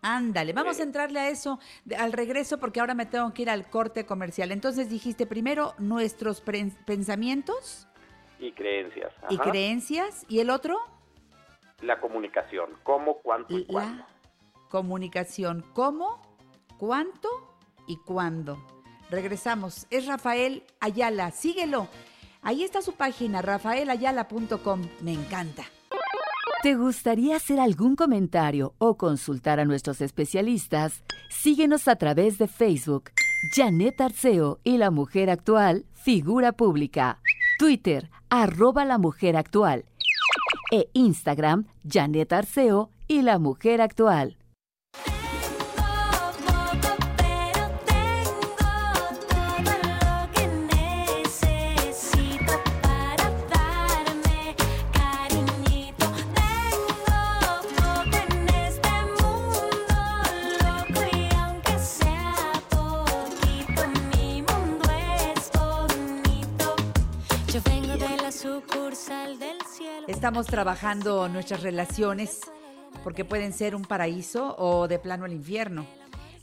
[0.02, 1.58] Ándale, vamos a entrarle a eso
[1.98, 4.50] al regreso porque ahora me tengo que ir al corte comercial.
[4.50, 7.86] Entonces dijiste primero nuestros pensamientos
[8.38, 9.12] Y creencias.
[9.28, 10.78] y creencias y el otro,
[11.82, 13.98] La comunicación, cómo, cuánto y cuándo.
[14.02, 14.08] la
[14.70, 16.22] comunicación, cómo,
[16.78, 17.28] cuánto
[17.86, 18.56] y cuándo.
[19.10, 21.88] Regresamos, es Rafael Ayala, síguelo.
[22.42, 25.64] Ahí está su página, rafaelayala.com, me encanta.
[26.62, 31.02] ¿Te gustaría hacer algún comentario o consultar a nuestros especialistas?
[31.30, 33.12] Síguenos a través de Facebook,
[33.54, 37.18] Janet Arceo y la mujer actual, figura pública.
[37.58, 39.86] Twitter, arroba la mujer actual.
[40.70, 44.36] E Instagram, Janet Arceo y la mujer actual.
[70.30, 72.38] Estamos trabajando nuestras relaciones
[73.02, 75.88] porque pueden ser un paraíso o de plano el infierno.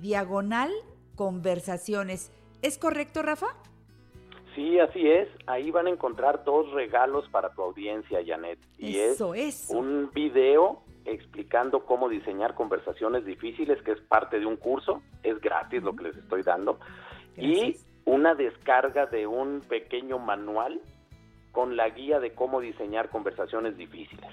[0.00, 0.72] diagonal
[1.14, 2.32] conversaciones.
[2.62, 3.46] ¿Es correcto, Rafa?
[4.54, 5.28] Sí, así es.
[5.46, 8.58] Ahí van a encontrar dos regalos para tu audiencia, Janet.
[8.78, 9.76] Y Eso, es eso.
[9.76, 15.02] un video explicando cómo diseñar conversaciones difíciles, que es parte de un curso.
[15.22, 16.78] Es gratis lo que les estoy dando.
[17.36, 17.76] Y
[18.06, 20.80] una descarga de un pequeño manual
[21.56, 24.26] con la guía de cómo diseñar conversaciones difíciles.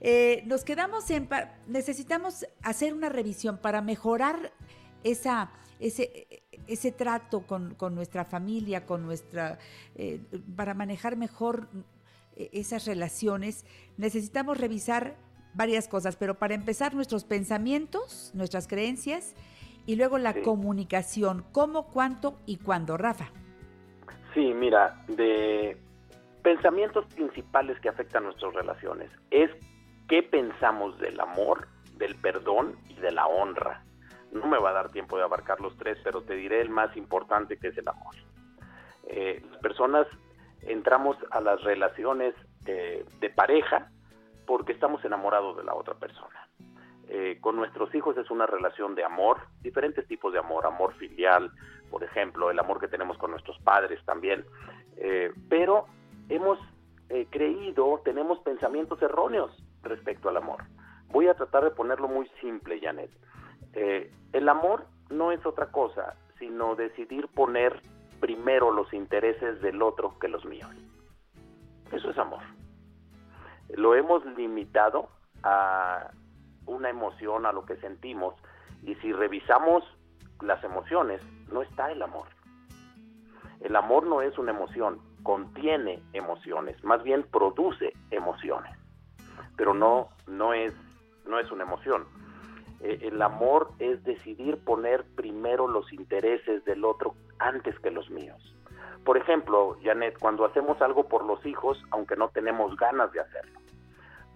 [0.00, 1.28] Eh, nos quedamos en...
[1.66, 4.52] necesitamos hacer una revisión para mejorar
[5.04, 9.58] esa, ese, ese trato con, con nuestra familia, con nuestra...
[9.94, 10.20] eh,
[10.56, 11.68] para manejar mejor
[12.36, 13.64] eh, esas relaciones,
[13.96, 15.16] necesitamos revisar
[15.54, 19.34] varias cosas, pero para empezar nuestros pensamientos, nuestras creencias
[19.86, 20.40] y luego la Sí.
[20.42, 23.30] comunicación, cómo, cuánto y cuándo, Rafa.
[24.32, 25.76] Sí, mira, de
[26.42, 29.50] pensamientos principales que afectan nuestras relaciones es
[30.08, 33.84] qué pensamos del amor, del perdón y de la honra.
[34.32, 36.96] No me va a dar tiempo de abarcar los tres, pero te diré el más
[36.96, 38.14] importante que es el amor.
[39.06, 40.06] Eh, las personas
[40.62, 42.34] entramos a las relaciones
[42.66, 43.90] eh, de pareja
[44.46, 46.48] porque estamos enamorados de la otra persona.
[47.08, 51.50] Eh, con nuestros hijos es una relación de amor, diferentes tipos de amor, amor filial,
[51.90, 54.44] por ejemplo, el amor que tenemos con nuestros padres también,
[54.96, 55.86] Eh, pero
[56.28, 56.58] hemos
[57.08, 59.50] eh, creído, tenemos pensamientos erróneos
[59.82, 60.62] respecto al amor.
[61.08, 63.10] Voy a tratar de ponerlo muy simple, Janet.
[63.74, 67.80] Eh, el amor no es otra cosa, sino decidir poner
[68.20, 70.70] primero los intereses del otro que los míos.
[71.90, 72.42] Eso es amor.
[73.68, 75.08] Lo hemos limitado
[75.42, 76.10] a
[76.66, 78.34] una emoción, a lo que sentimos,
[78.82, 79.84] y si revisamos
[80.40, 82.28] las emociones, no está el amor.
[83.60, 88.76] El amor no es una emoción, contiene emociones, más bien produce emociones,
[89.56, 90.74] pero no, no, es,
[91.26, 92.06] no es una emoción.
[92.82, 98.54] Eh, el amor es decidir poner primero los intereses del otro antes que los míos.
[99.04, 103.60] Por ejemplo, Janet, cuando hacemos algo por los hijos, aunque no tenemos ganas de hacerlo,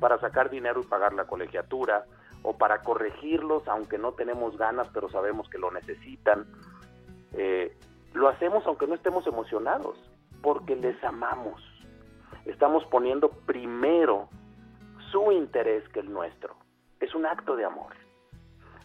[0.01, 2.05] para sacar dinero y pagar la colegiatura,
[2.43, 6.47] o para corregirlos, aunque no tenemos ganas, pero sabemos que lo necesitan,
[7.33, 7.77] eh,
[8.13, 9.99] lo hacemos aunque no estemos emocionados,
[10.43, 11.61] porque les amamos.
[12.45, 14.29] Estamos poniendo primero
[15.11, 16.55] su interés que el nuestro.
[17.01, 17.93] Es un acto de amor.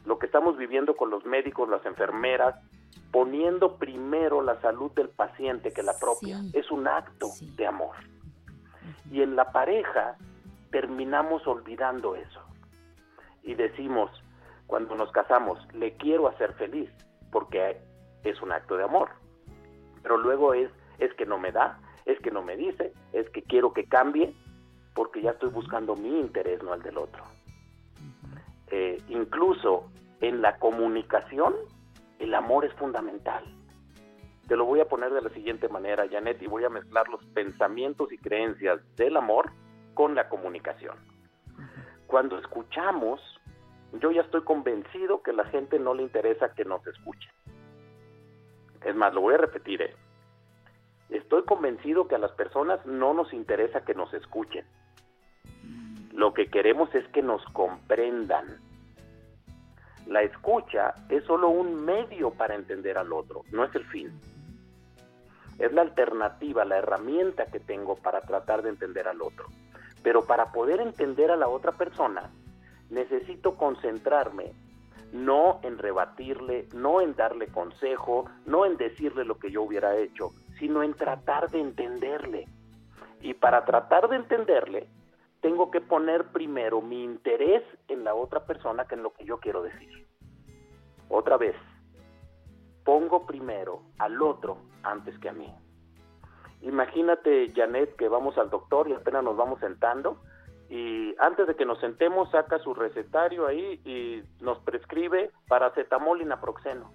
[0.06, 2.56] Lo que estamos viviendo con los médicos, las enfermeras,
[3.12, 6.52] poniendo primero la salud del paciente que la propia, Sí.
[6.54, 7.96] es un acto de amor.
[9.12, 10.16] Y en la pareja
[10.72, 12.42] terminamos olvidando eso.
[13.44, 14.10] Y decimos,
[14.68, 16.90] cuando nos casamos, le quiero hacer feliz,
[17.32, 17.78] porque
[18.24, 19.10] es un acto de amor.
[20.02, 23.42] Pero luego es, es que no me da, es que no me dice, es que
[23.44, 24.34] quiero que cambie,
[24.96, 27.24] porque ya estoy buscando mi interés, no el del otro.
[28.72, 29.92] Eh, incluso
[30.22, 31.54] en la comunicación,
[32.20, 33.44] el amor es fundamental.
[34.48, 37.24] Te lo voy a poner de la siguiente manera, Janet, y voy a mezclar los
[37.28, 39.52] pensamientos y creencias del amor
[39.94, 40.98] con la comunicación.
[42.08, 43.22] Cuando escuchamos,
[43.94, 47.32] yo ya estoy convencido que a la gente no le interesa que nos escuchen.
[48.86, 49.96] Es más, lo voy a repetir, ¿eh?
[51.10, 54.66] Estoy convencido que a las personas no nos interesa que nos escuchen.
[56.22, 58.46] Lo que queremos es que nos comprendan.
[60.06, 64.12] La escucha es solo un medio para entender al otro, no es el fin.
[65.58, 69.48] Es la alternativa, la herramienta que tengo para tratar de entender al otro.
[70.04, 72.30] Pero para poder entender a la otra persona,
[72.92, 74.54] necesito concentrarme
[75.14, 80.34] no en rebatirle, no en darle consejo, no en decirle lo que yo hubiera hecho,
[80.60, 82.48] sino en tratar de entenderle.
[83.22, 84.88] Y para tratar de entenderle,
[85.42, 89.40] tengo que poner primero mi interés en la otra persona que en lo que yo
[89.40, 90.08] quiero decir.
[91.10, 91.56] Otra vez,
[92.86, 95.54] pongo primero al otro antes que a mí.
[96.62, 100.22] Imagínate, Janet, que vamos al doctor y apenas nos vamos sentando
[100.70, 106.26] y antes de que nos sentemos saca su recetario ahí y nos prescribe paracetamol y
[106.26, 106.94] naproxeno.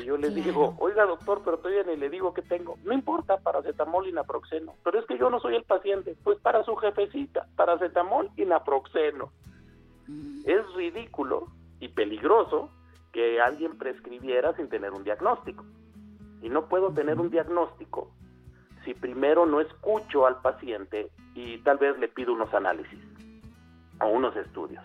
[0.00, 0.42] Y yo le Claro.
[0.42, 2.76] digo, oiga doctor, pero todavía ni le digo que tengo.
[2.84, 4.74] No importa, paracetamol y naproxeno.
[4.82, 6.16] Pero es que yo no soy el paciente.
[6.24, 9.30] Pues para su jefecita, paracetamol y naproxeno.
[10.44, 11.48] Es ridículo
[11.80, 12.70] y peligroso
[13.12, 15.64] que alguien prescribiera sin tener un diagnóstico.
[16.42, 18.10] Y no puedo tener un diagnóstico
[18.84, 22.98] si primero no escucho al paciente y tal vez le pido unos análisis
[24.00, 24.84] o unos estudios.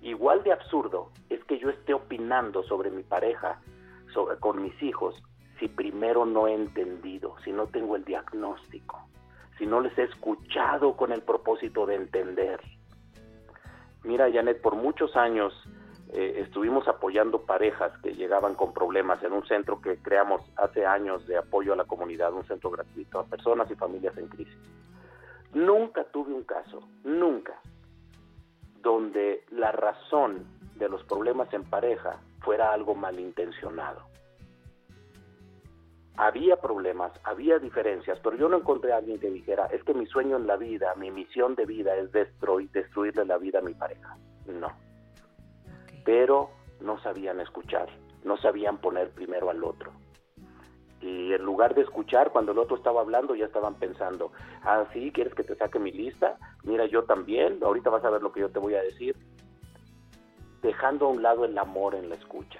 [0.00, 3.60] Igual de absurdo es que yo esté opinando sobre mi pareja,
[4.14, 5.22] sobre, con mis hijos,
[5.58, 9.06] si primero no he entendido, si no tengo el diagnóstico,
[9.58, 12.60] si no les he escuchado con el propósito de entender.
[14.02, 15.52] Mira, Janet, por muchos años
[16.12, 21.26] eh, estuvimos apoyando parejas que llegaban con problemas en un centro que creamos hace años
[21.26, 24.56] de apoyo a la comunidad, un centro gratuito a personas y familias en crisis.
[25.54, 27.60] Nunca tuve un caso, nunca,
[28.82, 30.44] donde la razón
[30.76, 34.02] de los problemas en pareja fuera algo malintencionado.
[36.16, 40.06] Había problemas, había diferencias, pero yo no encontré a alguien que dijera, es que mi
[40.06, 43.74] sueño en la vida, mi misión de vida es destruir, destruirle la vida a mi
[43.74, 44.16] pareja.
[44.46, 44.68] No.
[46.04, 47.88] Pero no sabían escuchar,
[48.22, 49.90] no sabían poner primero al otro.
[51.00, 54.32] Y en lugar de escuchar, cuando el otro estaba hablando, ya estaban pensando,
[54.62, 56.38] ah, sí, ¿quieres que te saque mi lista?
[56.62, 59.16] Mira, yo también, ahorita vas a ver lo que yo te voy a decir.
[60.64, 62.58] Dejando a un lado el amor en la escucha.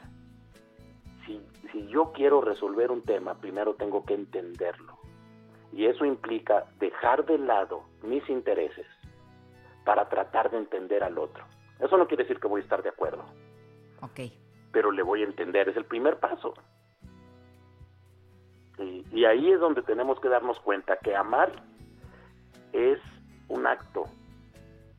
[1.24, 1.40] Si,
[1.72, 4.98] si yo quiero resolver un tema, primero tengo que entenderlo.
[5.72, 8.86] Y eso implica dejar de lado mis intereses
[9.86, 11.44] para tratar de entender al otro.
[11.80, 13.24] Eso no quiere decir que voy a estar de acuerdo,
[14.02, 14.20] Ok.
[14.70, 16.52] pero le voy a entender, es el primer paso.
[18.78, 21.50] Y, y ahí es donde tenemos que darnos cuenta que amar
[22.72, 22.98] es
[23.48, 24.04] un acto,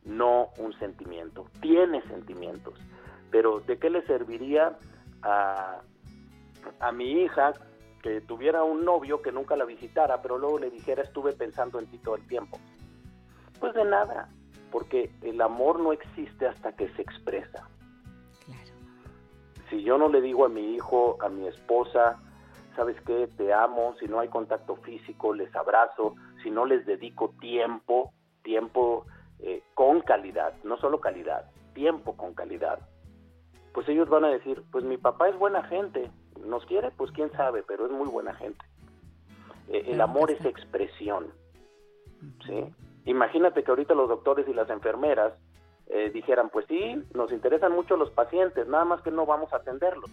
[0.05, 1.45] no un sentimiento.
[1.61, 2.79] Tiene sentimientos,
[3.31, 4.77] pero ¿de qué le serviría
[5.21, 5.81] a,
[6.79, 7.53] a mi hija
[8.01, 11.87] que tuviera un novio que nunca la visitara, pero luego le dijera estuve pensando en
[11.87, 12.59] ti todo el tiempo?
[13.59, 14.29] Pues de nada,
[14.71, 17.67] porque el amor no existe hasta que se expresa.
[19.69, 22.19] Si yo no le digo a mi hijo, a mi esposa,
[22.75, 23.27] ¿sabes qué?
[23.35, 29.07] Te amo, si no hay contacto físico, les abrazo, si no les dedico tiempo, tiempo
[29.39, 32.79] eh, con calidad, no solo calidad, tiempo con calidad,
[33.73, 36.09] pues ellos van a decir, pues mi papá es buena gente,
[36.45, 38.63] nos quiere, pues quién sabe, pero es muy buena gente.
[39.67, 41.27] Eh, el amor es expresión,
[42.45, 42.73] ¿sí?
[43.05, 45.33] Imagínate que ahorita los doctores y las enfermeras
[45.87, 49.57] eh, dijeran, pues sí, nos interesan mucho los pacientes, nada más que no vamos a
[49.57, 50.09] atenderlos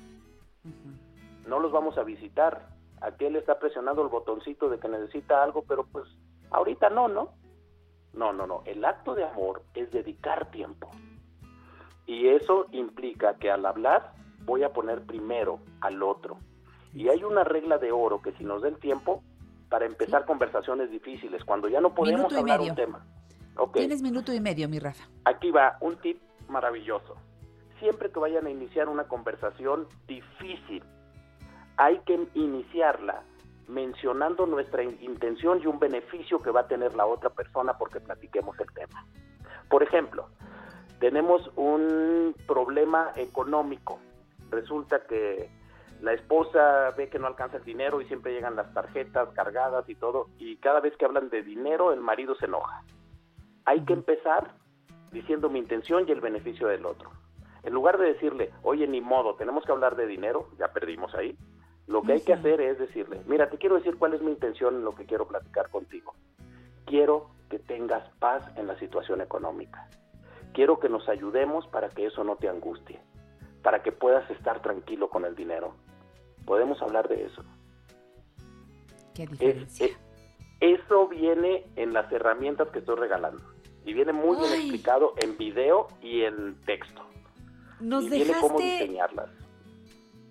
[1.46, 2.68] no los vamos a visitar.
[3.00, 6.06] Aquel está presionando el botoncito de que necesita algo, pero pues
[6.50, 7.34] ahorita no, ¿no?
[8.14, 8.62] No, no, no.
[8.66, 10.90] El acto de amor es dedicar tiempo.
[12.06, 14.12] Y eso implica que al hablar
[14.44, 16.38] voy a poner primero al otro.
[16.92, 19.22] Y hay una regla de oro que si nos den tiempo
[19.70, 22.72] para empezar conversaciones difíciles, cuando ya no podemos Minuto y hablar medio.
[22.72, 23.06] un tema.
[23.56, 23.74] Ok.
[23.74, 25.04] Tienes minuto y medio, mi Rafa.
[25.24, 27.16] Aquí va un tip maravilloso.
[27.78, 30.84] Siempre que vayan a iniciar una conversación difícil,
[31.78, 33.22] hay que iniciarla
[33.68, 38.00] mencionando nuestra in- intención y un beneficio que va a tener la otra persona porque
[38.00, 39.06] platiquemos el tema.
[39.68, 40.28] Por ejemplo,
[40.98, 43.98] tenemos un problema económico.
[44.50, 45.50] Resulta que
[46.00, 49.94] la esposa ve que no alcanza el dinero y siempre llegan las tarjetas cargadas y
[49.94, 52.82] todo, y cada vez que hablan de dinero el marido se enoja.
[53.64, 54.52] Hay que empezar
[55.12, 57.10] diciendo mi intención y el beneficio del otro.
[57.62, 61.36] En lugar de decirle, oye, ni modo, tenemos que hablar de dinero, ya perdimos ahí.
[61.92, 64.76] Lo que hay que hacer es decirle, mira, te quiero decir cuál es mi intención
[64.76, 66.14] en lo que quiero platicar contigo.
[66.86, 69.88] Quiero que tengas paz en la situación económica.
[70.54, 72.98] Quiero que nos ayudemos para que eso no te angustie,
[73.62, 75.74] para que puedas estar tranquilo con el dinero.
[76.46, 77.44] Podemos hablar de eso.
[79.14, 79.86] Qué Es- diferencia.
[79.86, 79.96] es-
[80.60, 83.42] eso viene en las herramientas que estoy regalando.
[83.84, 84.60] Y viene muy bien Ay.
[84.60, 87.02] explicado en video y en texto.
[87.80, 89.28] Nos y viene cómo dejaste, diseñarlas.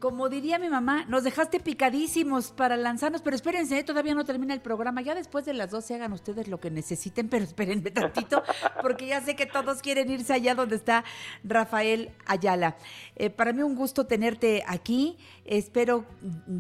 [0.02, 3.84] Como diría mi mamá, nos dejaste picadísimos para lanzarnos, pero espérense, ¿eh?
[3.84, 5.04] todavía no termina el programa.
[5.04, 8.42] Ya después de las 12 hagan ustedes lo que necesiten, pero espérenme tantito,
[8.82, 11.04] porque ya sé que todos quieren irse allá donde está
[11.44, 12.78] Rafael Ayala.
[13.16, 15.18] Eh, para mí un gusto tenerte aquí.
[15.46, 16.06] Espero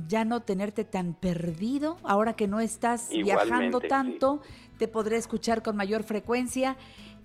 [0.07, 4.43] ya no tenerte tan perdido ahora que no estás viajando tanto.
[4.77, 6.77] Te podré escuchar con mayor frecuencia.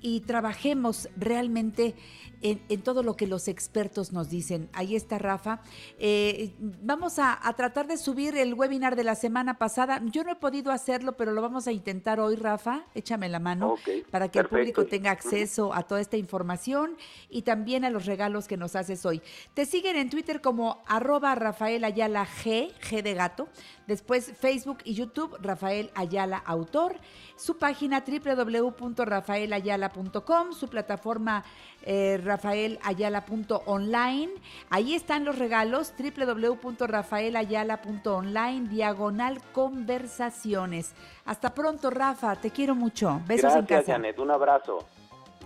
[0.02, 1.94] y trabajemos realmente
[2.42, 4.68] en, en todo lo que los expertos nos dicen.
[4.72, 5.60] Ahí está Rafa.
[5.98, 10.00] Eh, vamos a, a tratar de subir el webinar de la semana pasada.
[10.04, 12.84] Yo no he podido hacerlo, pero lo vamos a intentar hoy, Rafa.
[12.94, 16.96] Échame la mano Ok, para que el público tenga acceso a toda esta información
[17.28, 19.22] y también a los regalos que nos haces hoy.
[19.54, 23.48] Te siguen en Twitter como arroba Rafael Ayala G, G de gato.
[23.86, 26.96] Después Facebook y YouTube, Rafael Ayala Autor.
[27.36, 31.44] Su página www.rafaelayala.com, su plataforma
[31.82, 34.30] eh, rafaelayala.online.
[34.70, 40.94] Ahí están los regalos, www.rafaelayala.online, diagonal conversaciones.
[41.24, 43.20] Hasta pronto, Rafa, te quiero mucho.
[43.26, 43.92] Besos en Gracias, casa.
[43.92, 44.18] Janet.
[44.18, 44.84] Un abrazo.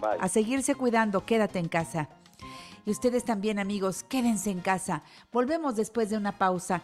[0.01, 0.19] Bye.
[0.21, 2.09] A seguirse cuidando, quédate en casa.
[2.87, 5.03] Y ustedes también, amigos, quédense en casa.
[5.31, 6.83] Volvemos después de una pausa.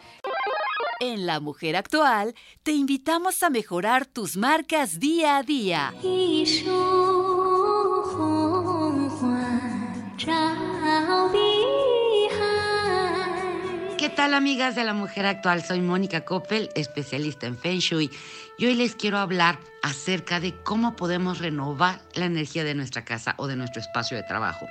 [1.00, 5.92] En La Mujer Actual te invitamos a mejorar tus marcas día a día.
[6.02, 7.05] 一树
[14.16, 15.62] tal amigas de la mujer actual?
[15.62, 18.10] Soy Mónica Koppel, especialista en Feng Shui,
[18.56, 23.34] y hoy les quiero hablar acerca de cómo podemos renovar la energía de nuestra casa
[23.36, 24.66] o de nuestro espacio de trabajo.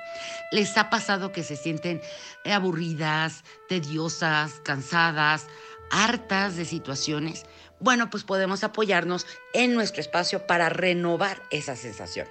[0.51, 2.01] ¿Les ha pasado que se sienten
[2.43, 5.45] aburridas, tediosas, cansadas,
[5.91, 7.45] hartas de situaciones?
[7.79, 12.27] Bueno, pues podemos apoyarnos en nuestro espacio para renovar esa sensación.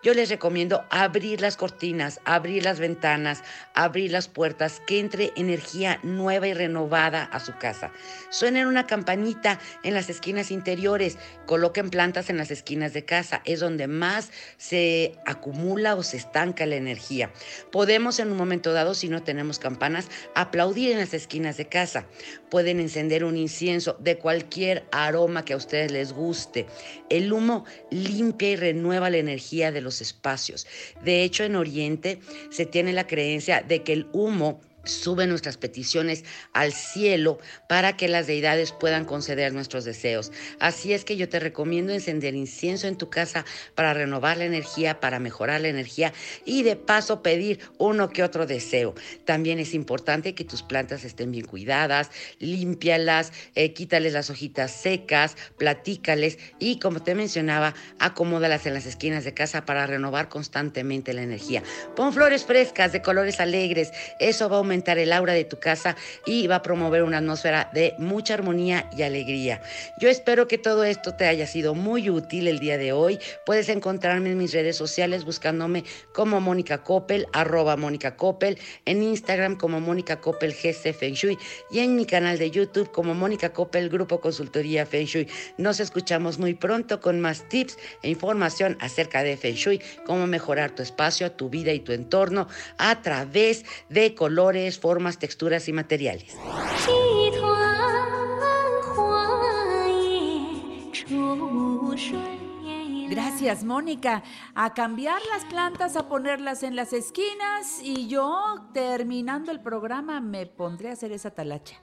[0.00, 3.42] Yo les recomiendo abrir las cortinas, abrir las ventanas,
[3.74, 7.90] abrir las puertas, que entre energía nueva y renovada a su casa.
[8.30, 13.58] Suenen una campanita en las esquinas interiores, coloquen plantas en las esquinas de casa, es
[13.58, 17.32] donde más se acumula o se estanca la energía.
[17.72, 22.06] Podemos en un momento dado, si no tenemos campanas, aplaudir en las esquinas de casa.
[22.50, 26.66] Pueden encender un incienso de cualquier aroma que a ustedes les guste.
[27.10, 30.66] El humo limpia y renueva la energía de los espacios.
[31.04, 32.20] De hecho, en Oriente
[32.50, 38.08] se tiene la creencia de que el humo sube nuestras peticiones al cielo para que
[38.08, 40.32] las deidades puedan conceder nuestros deseos.
[40.58, 45.00] Así es que yo te recomiendo encender incienso en tu casa para renovar la energía,
[45.00, 46.12] para mejorar la energía
[46.44, 48.94] y de paso pedir uno que otro deseo.
[49.24, 55.36] También es importante que tus plantas estén bien cuidadas, límpialas, eh, quítales las hojitas secas,
[55.56, 61.22] platícales y como te mencionaba, acomódalas en las esquinas de casa para renovar constantemente la
[61.22, 61.62] energía.
[61.94, 65.96] Pon flores frescas de colores alegres, eso va a aumentar el aura de tu casa
[66.24, 69.60] y va a promover una atmósfera de mucha armonía y alegría.
[70.00, 73.18] Yo espero que todo esto te haya sido muy útil el día de hoy.
[73.44, 79.56] Puedes encontrarme en mis redes sociales buscándome como Mónica Coppel, arroba Mónica Coppel, en Instagram
[79.56, 81.38] como Mónica Coppel GC Feng Shui
[81.70, 85.28] y en mi canal de YouTube como Mónica Coppel Grupo Consultoría Feng Shui.
[85.58, 90.70] Nos escuchamos muy pronto con más tips e información acerca de Feng Shui, cómo mejorar
[90.70, 92.48] tu espacio, tu vida y tu entorno
[92.78, 96.36] a través de colores, formas, texturas y materiales.
[103.08, 104.22] Gracias, Mónica.
[104.54, 110.46] A cambiar las plantas, a ponerlas en las esquinas y yo, terminando el programa, me
[110.46, 111.76] pondré a hacer esa talacha.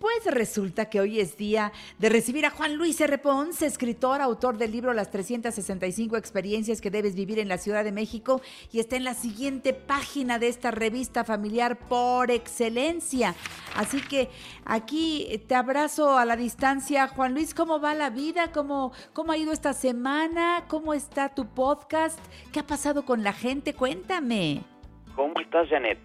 [0.00, 3.18] Pues resulta que hoy es día de recibir a Juan Luis R.
[3.18, 7.92] Ponce, escritor, autor del libro Las 365 experiencias que debes vivir en la Ciudad de
[7.92, 8.40] México
[8.72, 13.34] y está en la siguiente página de esta revista familiar por excelencia.
[13.76, 14.30] Así que
[14.64, 17.06] aquí te abrazo a la distancia.
[17.06, 18.52] Juan Luis, ¿cómo va la vida?
[18.52, 20.64] ¿Cómo, cómo ha ido esta semana?
[20.68, 22.18] ¿Cómo está tu podcast?
[22.54, 23.74] ¿Qué ha pasado con la gente?
[23.74, 24.62] Cuéntame.
[25.14, 25.98] ¿Cómo estás, Janet?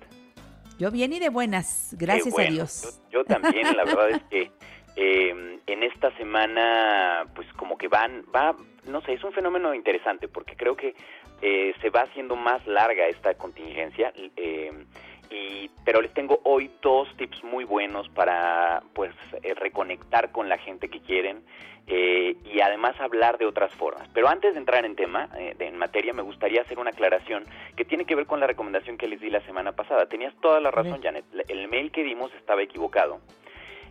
[0.78, 2.50] Yo bien y de buenas, gracias bueno.
[2.50, 3.02] a Dios.
[3.10, 4.52] Yo, yo también, la verdad es que
[4.96, 8.56] eh, en esta semana, pues como que van, va,
[8.88, 10.96] no sé, es un fenómeno interesante porque creo que
[11.42, 14.12] eh, se va haciendo más larga esta contingencia.
[14.36, 14.72] eh,
[15.30, 19.14] y, pero les tengo hoy dos tips muy buenos para pues
[19.44, 21.44] eh, reconectar con la gente que quieren
[21.88, 24.08] eh, y además hablar de otras formas.
[24.14, 27.46] Pero antes de entrar en tema, eh, de- en materia, me gustaría hacer una aclaración
[27.76, 30.08] que tiene que ver con la recomendación que les di la semana pasada.
[30.08, 31.26] Tenías toda la razón, Janet.
[31.48, 33.20] El mail que dimos estaba equivocado.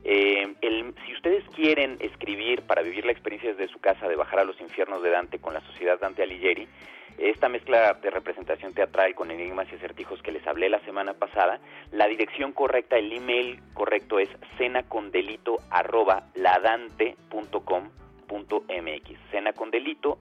[0.06, 4.40] Eh, el- si ustedes quieren escribir para vivir la experiencia desde su casa de bajar
[4.40, 6.68] a los infiernos de Dante con la sociedad Dante Alighieri,
[7.16, 11.60] esta mezcla de representación teatral con enigmas y acertijos que les hablé la semana pasada,
[11.94, 14.28] la dirección correcta, el email correcto es
[14.58, 20.18] cenacondelito arroba ladante.com.mx cenacondelito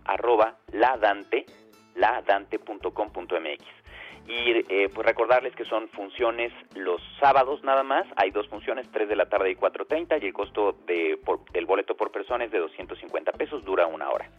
[4.26, 9.10] y eh, pues recordarles que son funciones los sábados nada más, hay dos funciones, 3
[9.10, 12.52] de la tarde y 4.30 y el costo de, por- del boleto por persona es
[12.52, 14.30] de 250 pesos, dura una hora.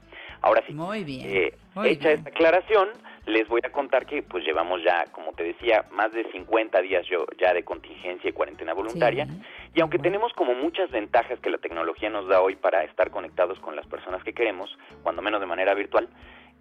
[0.45, 1.23] Ahora sí, Muy bien.
[1.25, 2.19] eh, muy hecha bien.
[2.19, 2.91] esta aclaración,
[3.25, 7.07] les voy a contar que pues llevamos ya, como te decía, más de 50 días
[7.07, 9.27] yo ya de contingencia y cuarentena voluntaria.
[9.75, 13.59] Y aunque tenemos como muchas ventajas que la tecnología nos da hoy para estar conectados
[13.61, 14.69] con las personas que queremos,
[15.03, 16.11] cuando menos de manera virtual,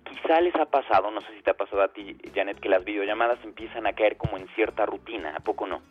[0.05, 2.86] quizá les ha pasado, no sé si te ha pasado a ti, Janet, que las
[2.86, 5.81] videollamadas empiezan a caer como en cierta rutina, ¿a poco no?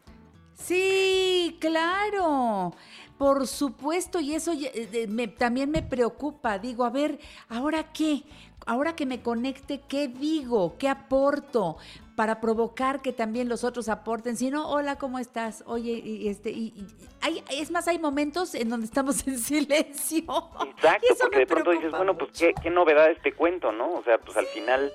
[0.55, 2.73] Sí, claro.
[3.19, 6.59] Por supuesto, y eso eh, me- también me preocupa.
[6.59, 8.23] Digo, a ver, ¿ahora qué?
[8.67, 10.77] Ahora que me conecte, ¿qué digo?
[10.79, 11.77] ¿Qué aporto?
[12.17, 14.37] Para provocar que también los otros aporten.
[14.37, 15.65] Si no, hola, ¿cómo estás?
[15.67, 16.87] Oye, y este, y, y-
[17.21, 20.23] hay, es más, hay momentos en donde estamos en silencio.
[20.67, 23.73] Exacto, Y eso porque me de pronto dices, bueno, pues ¿qué, qué novedad este cuento,
[23.73, 23.93] ¿no?
[23.95, 24.93] O sea, pues al final,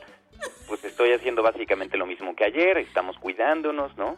[0.67, 4.15] pues estoy haciendo básicamente lo mismo que ayer, estamos cuidándonos, ¿no?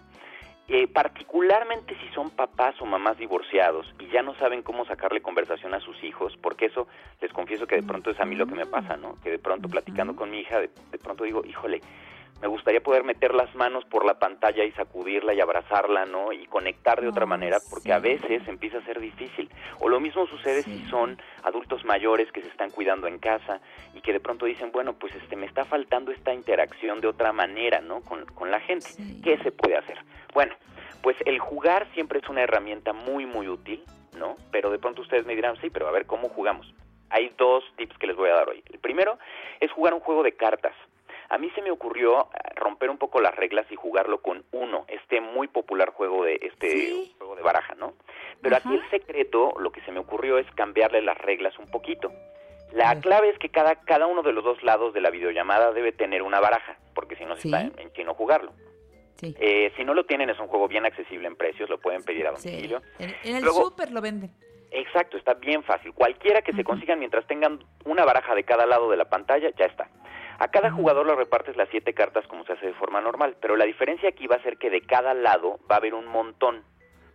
[0.72, 5.74] Eh, particularmente si son papás o mamás divorciados y ya no saben cómo sacarle conversación
[5.74, 6.88] a sus hijos, porque eso
[7.22, 9.16] les confieso que de pronto es a mí lo que me pasa, ¿no?
[9.24, 11.82] Que de pronto platicando con mi hija, de, de pronto digo, híjole,
[12.42, 16.32] me gustaría poder meter las manos por la pantalla y sacudirla y abrazarla, ¿no?
[16.32, 19.50] Y conectar de otra manera, porque a veces empieza a ser difícil.
[19.80, 23.60] O lo mismo sucede si son adultos mayores que se están cuidando en casa
[23.94, 27.34] y que de pronto dicen, bueno, pues este me está faltando esta interacción de otra
[27.34, 28.02] manera, ¿no?
[28.02, 28.88] Con, con la gente.
[29.24, 29.98] ¿Qué se puede hacer?
[30.34, 30.56] Bueno,
[31.02, 33.84] pues el jugar siempre es una herramienta muy, muy útil,
[34.18, 34.36] ¿no?
[34.52, 36.74] Pero de pronto ustedes me dirán, sí, pero a ver, ¿cómo jugamos?
[37.10, 38.64] Hay dos tips que les voy a dar hoy.
[38.72, 39.18] El primero
[39.60, 40.74] es jugar un juego de cartas.
[41.30, 44.86] A mí se me ocurrió eh, romper un poco las reglas y jugarlo con uno,
[44.88, 47.94] este muy popular juego de este juego de baraja, ¿no?
[48.42, 52.12] Pero aquí el secreto, lo que se me ocurrió es cambiarle las reglas un poquito.
[52.72, 55.92] La clave es que cada cada uno de los dos lados de la videollamada debe
[55.92, 57.48] tener una baraja, porque si no se Sí.
[57.50, 58.52] está en, en chino jugarlo.
[59.18, 59.36] Sí.
[59.40, 62.26] Eh, si no lo tienen es un juego bien accesible en precios, lo pueden pedir
[62.28, 62.50] a Sí.
[62.50, 62.82] domicilio.
[63.00, 64.32] En, en el Luego- súper lo venden.
[64.72, 65.94] Exacto, está bien fácil.
[65.94, 69.66] Cualquiera que se consigan mientras tengan una baraja de cada lado de la pantalla, ya
[69.66, 69.90] está.
[70.40, 73.56] A cada jugador le repartes las siete cartas como se hace de forma normal, pero
[73.58, 76.64] la diferencia aquí va a ser que de cada lado va a haber un montón,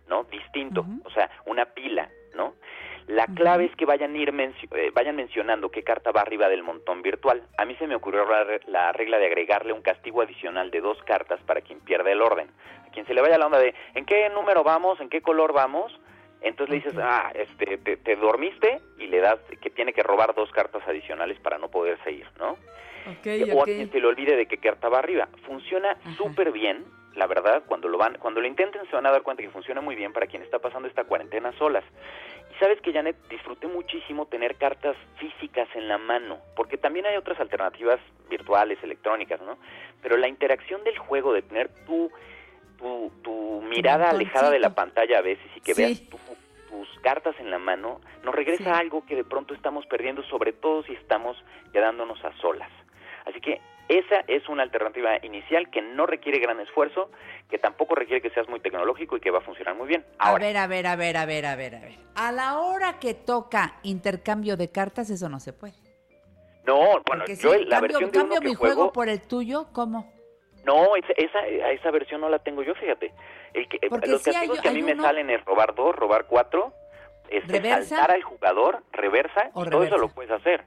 [0.07, 0.23] ¿no?
[0.25, 2.53] Distinto, o sea, una pila, ¿no?
[3.07, 6.63] La clave es que vayan ir mencio- eh, vayan mencionando qué carta va arriba del
[6.63, 7.43] montón virtual.
[7.57, 10.81] A mí se me ocurrió la, re- la regla de agregarle un castigo adicional de
[10.81, 12.49] dos cartas para quien pierda el orden.
[12.87, 14.99] A quien se le vaya la onda de ¿en qué número vamos?
[15.01, 15.99] ¿En qué color vamos?
[16.41, 20.33] Entonces le dices, ah, este, te, te dormiste y le das que tiene que robar
[20.35, 22.57] dos cartas adicionales para no poder seguir, ¿no?
[23.53, 25.27] O a quien se le olvide de qué carta va arriba.
[25.45, 26.85] Funciona súper bien,
[27.15, 29.81] la verdad, cuando lo van, cuando lo intenten se van a dar cuenta que funciona
[29.81, 31.83] muy bien para quien está pasando esta cuarentena solas.
[32.51, 37.15] Y sabes que Janet disfruté muchísimo tener cartas físicas en la mano, porque también hay
[37.17, 37.99] otras alternativas
[38.29, 39.57] virtuales, electrónicas, ¿no?
[40.01, 42.11] Pero la interacción del juego, de tener tu,
[42.77, 45.81] tu, tu mirada alejada de la pantalla a veces y que Sí.
[45.81, 46.19] veas tu-
[46.69, 50.51] tus cartas en la mano, nos regresa a algo que de pronto estamos perdiendo, sobre
[50.51, 51.37] todo si estamos
[51.71, 52.69] quedándonos a solas.
[53.25, 57.11] Así que esa es una alternativa inicial que no requiere gran esfuerzo,
[57.49, 60.05] que tampoco requiere que seas muy tecnológico y que va a funcionar muy bien.
[60.19, 61.95] A ver, a ver, a ver, a ver, a ver, a ver.
[62.15, 65.73] A la hora que toca intercambio de cartas, eso no se puede.
[66.65, 68.91] No, bueno, Porque si yo la cambio, versión de cambio uno que mi juego juego,
[68.93, 70.11] por el tuyo, ¿cómo?
[70.65, 73.13] no, esa, esa, esa versión no la tengo yo, fíjate.
[73.53, 76.25] El que, Porque los hay- castigos que a mí me salen es robar dos, robar
[76.25, 76.73] cuatro,
[77.29, 77.97] este, ¿Reversa?
[77.97, 80.63] saltar al jugador, reversa, O y todo eso lo puedes hacer.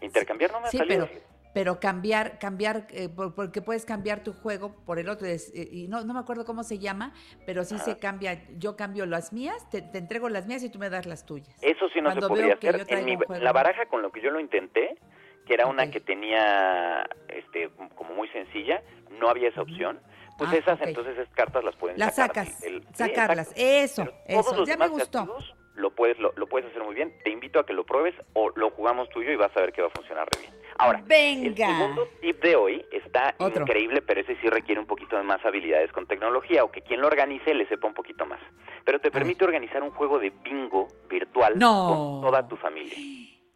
[0.00, 1.06] Intercambiar no me ha Sí, salido.
[1.06, 1.20] pero,
[1.54, 5.26] pero cambiar, cambiar, eh, por- porque puedes cambiar tu juego por el otro.
[5.26, 7.14] es- eh, y no, no me acuerdo cómo se llama,
[7.46, 8.42] pero sí se cambia.
[8.58, 11.56] Yo cambio las mías, te, te entrego las mías y tú me das las tuyas.
[11.62, 12.84] Eso sí no Cuando se podría hacer.
[12.88, 14.98] En mi- la baraja con lo que yo lo intenté,
[15.46, 18.82] que era una que tenía este como muy sencilla,
[19.20, 20.00] no había esa opción.
[20.36, 23.52] Pues Ah, esas entonces esas cartas las pueden Las sacar sacas, sacarlas.
[23.54, 24.56] Eso, Todos eso.
[24.56, 25.38] los Ya me gustó.
[25.76, 27.12] lo puedes lo, lo puedes hacer muy bien.
[27.22, 29.82] Te invito a que lo pruebes o lo jugamos tuyo y vas a ver que
[29.82, 30.63] va a funcionar re bien.
[30.78, 33.62] Ahora, el segundo tip de hoy está Otro.
[33.62, 37.00] increíble, pero ese sí requiere un poquito de más habilidades con tecnología o que quien
[37.00, 38.40] lo organice le sepa un poquito más.
[38.84, 42.20] Pero te permite organizar un juego de bingo virtual No.
[42.22, 42.96] con toda tu familia.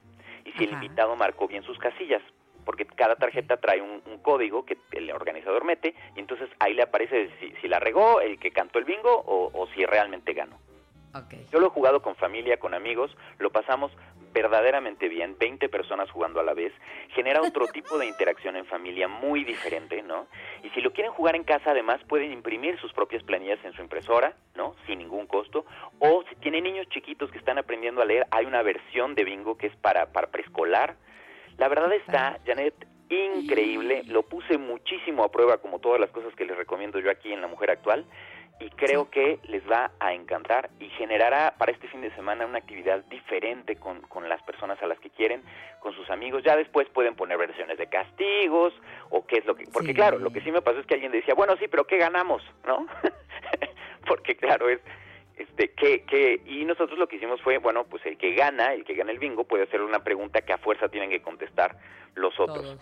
[0.45, 2.21] y si el invitado marcó bien sus casillas,
[2.65, 6.83] porque cada tarjeta trae un, un código que el organizador mete y entonces ahí le
[6.83, 10.59] aparece si, si la regó el que cantó el bingo o, o si realmente ganó.
[11.51, 13.93] Yo lo he jugado con familia, con amigos, lo pasamos
[14.33, 16.73] verdaderamente bien, 20 personas jugando a la vez,
[17.11, 20.27] genera otro tipo de interacción en familia muy diferente, ¿no?
[20.63, 23.83] Y si lo quieren jugar en casa, además pueden imprimir sus propias planillas en su
[23.83, 24.75] impresora, ¿no?
[24.87, 25.65] Sin ningún costo,
[25.99, 29.57] o si tienen niños chiquitos que están aprendiendo a leer, hay una versión de bingo
[29.57, 30.97] que es para, para preescolar.
[31.57, 32.75] La verdad está, Janet,
[33.09, 37.33] increíble, lo puse muchísimo a prueba como todas las cosas que les recomiendo yo aquí
[37.33, 38.05] en La Mujer Actual
[38.61, 42.59] y creo que les va a encantar y generará para este fin de semana una
[42.59, 45.43] actividad diferente con, con las personas a las que quieren,
[45.81, 46.43] con sus amigos.
[46.45, 48.75] Ya después pueden poner versiones de castigos
[49.11, 49.65] o qué es lo que...
[49.73, 51.99] Porque claro, lo que sí me pasó es que alguien decía, bueno, sí, pero ¿qué
[51.99, 52.43] ganamos?
[52.67, 52.87] ¿No?
[54.07, 54.81] porque claro, es...
[55.37, 58.85] Este, que, que, y nosotros lo que hicimos fue, bueno, pues el que gana, el
[58.85, 61.77] que gana el bingo, puede hacer una pregunta que a fuerza tienen que contestar
[62.17, 62.77] los otros.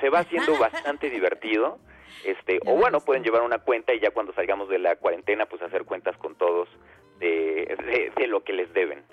[0.00, 1.78] Se va haciendo bastante divertido.
[2.24, 5.62] Este, o bueno, pueden llevar una cuenta y ya cuando salgamos de la cuarentena, pues
[5.62, 6.68] hacer cuentas con todos
[7.18, 9.04] de, de, de lo que les deben.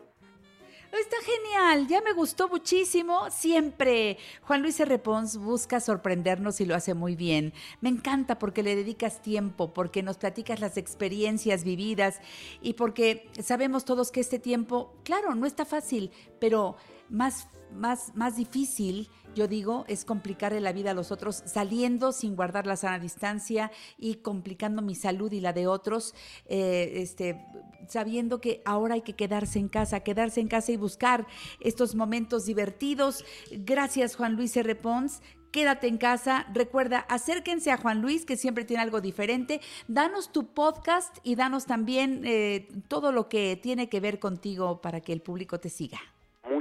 [0.99, 3.31] Está genial, ya me gustó muchísimo.
[3.31, 4.99] Siempre Juan Luis R.
[4.99, 7.51] Pons busca sorprendernos y lo hace muy bien.
[7.81, 12.21] Me encanta porque le dedicas tiempo, porque nos platicas las experiencias vividas
[12.61, 16.75] y porque sabemos todos que este tiempo, claro, no está fácil, pero
[17.13, 22.35] más, más, más difícil, yo digo, es complicarle la vida a los otros saliendo sin
[22.35, 26.15] guardar la sana distancia y complicando mi salud y la de otros,
[26.47, 27.45] eh, este,
[27.87, 31.27] sabiendo que ahora hay que quedarse en casa, quedarse en casa y buscar
[31.59, 33.23] estos momentos divertidos.
[33.51, 34.75] Gracias, Juan Luis R.
[34.75, 36.47] Pons quédate en casa.
[36.51, 39.61] Recuerda, acérquense a Juan Luis, que siempre tiene algo diferente.
[39.87, 45.01] Danos tu podcast y danos también eh, todo lo que tiene que ver contigo para
[45.01, 45.99] que el público te siga.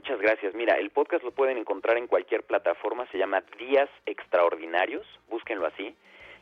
[0.03, 0.53] Muchas gracias.
[0.57, 5.95] Mira, el podcast lo pueden encontrar en cualquier plataforma, se llama Días Extraordinarios, búsquenlo así.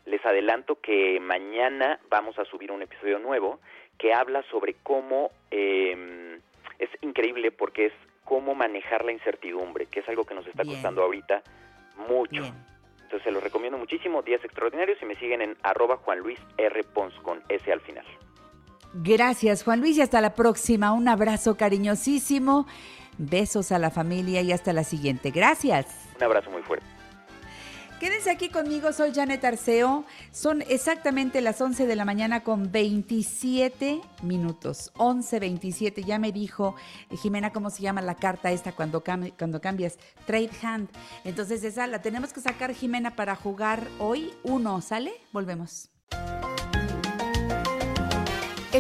[0.07, 3.61] Les adelanto que mañana vamos a subir un episodio nuevo
[3.99, 6.41] que habla sobre cómo, eh,
[6.79, 7.93] es increíble porque es
[8.25, 10.77] cómo manejar la incertidumbre, que es algo que nos está Bien.
[10.77, 11.43] costando ahorita
[12.09, 12.43] mucho.
[13.03, 16.83] Entonces se los recomiendo muchísimo, Días Extraordinarios, y me siguen en arroba Juan Luis R.
[16.95, 18.07] Pons con S al final.
[18.95, 20.93] Gracias, Juan Luis, y hasta la próxima.
[20.93, 22.67] Un abrazo cariñosísimo.
[23.23, 25.31] Besos a la familia y hasta la siguiente.
[25.31, 25.87] Gracias.
[26.17, 26.87] Un abrazo muy fuerte.
[28.01, 30.07] Quédense aquí conmigo, soy Janet Arceo.
[30.33, 34.91] Son exactamente las 11 de la mañana con 27 minutos.
[34.95, 36.75] 11.27, ya me dijo
[37.11, 39.99] eh, Jimena cómo se llama la carta esta cuando, cam- cuando cambias.
[40.25, 40.89] Trade Hand.
[41.25, 44.33] Entonces esa la tenemos que sacar, Jimena, para jugar hoy.
[44.45, 45.13] Uno, ¿sale?
[45.33, 45.91] Volvemos.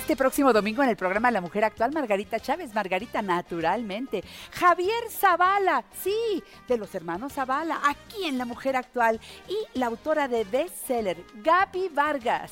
[0.00, 4.24] Este próximo domingo en el programa La Mujer Actual, Margarita Chávez, Margarita naturalmente.
[4.50, 9.20] Javier Zavala, sí, de los hermanos Zavala, aquí en La Mujer Actual.
[9.46, 12.50] Y la autora de bestseller, Gaby Vargas.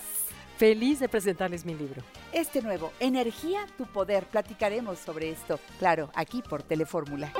[0.59, 2.03] Feliz de presentarles mi libro.
[2.33, 4.27] Este nuevo, Energía, tu poder.
[4.27, 7.33] Platicaremos sobre esto, claro, aquí por Telefórmula.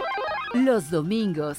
[0.55, 1.59] Los domingos,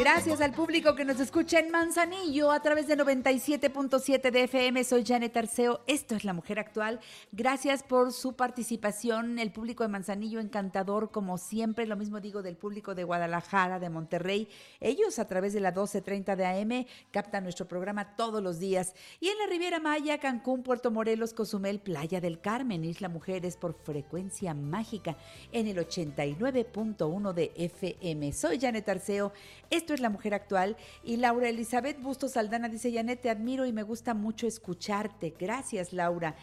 [0.00, 4.82] Gracias al público que nos escucha en Manzanillo a través de 97.7 de FM.
[4.82, 5.82] Soy Janet Arceo.
[5.86, 7.00] Esto es La Mujer Actual.
[7.32, 9.38] Gracias por su participación.
[9.38, 11.86] El público de Manzanillo encantador, como siempre.
[11.86, 14.48] Lo mismo digo del público de Guadalajara, de Monterrey.
[14.80, 18.94] Ellos a través de la 12.30 de AM captan nuestro programa todos los días.
[19.20, 23.74] Y en la Riviera Maya, Cancún, Puerto Morelos, Cozumel, Playa del Carmen, Isla Mujeres por
[23.74, 25.18] frecuencia mágica
[25.52, 28.32] en el 89.1 de FM.
[28.32, 29.34] Soy Janet Arceo.
[29.68, 30.76] Esto es La Mujer Actual.
[31.02, 35.34] Y Laura Elizabeth Bustos Saldana dice, Janet, te admiro y me gusta mucho escucharte.
[35.38, 36.36] Gracias, Laura.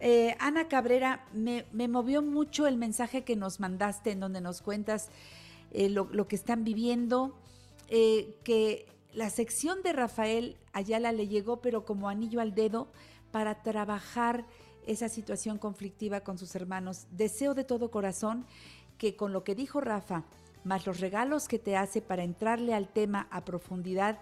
[0.00, 4.60] Eh, Ana Cabrera, me, me movió mucho el mensaje que nos mandaste en donde nos
[4.60, 5.08] cuentas
[5.72, 7.34] eh, lo, lo que están viviendo,
[7.88, 12.88] eh, que la sección de Rafael Ayala le llegó, pero como anillo al dedo,
[13.30, 14.44] para trabajar
[14.86, 17.06] esa situación conflictiva con sus hermanos.
[17.10, 18.46] Deseo de todo corazón
[18.98, 20.24] que con lo que dijo Rafa,
[20.66, 24.18] más los regalos que te hace para entrarle al tema a profundidad,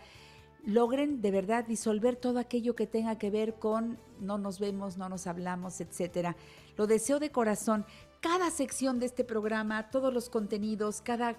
[0.66, 5.08] logren de verdad disolver todo aquello que tenga que ver con no nos vemos, no
[5.08, 6.36] nos hablamos, etcétera.
[6.76, 7.84] Lo deseo de corazón.
[8.20, 11.36] Cada sección de este programa, todos los contenidos, cada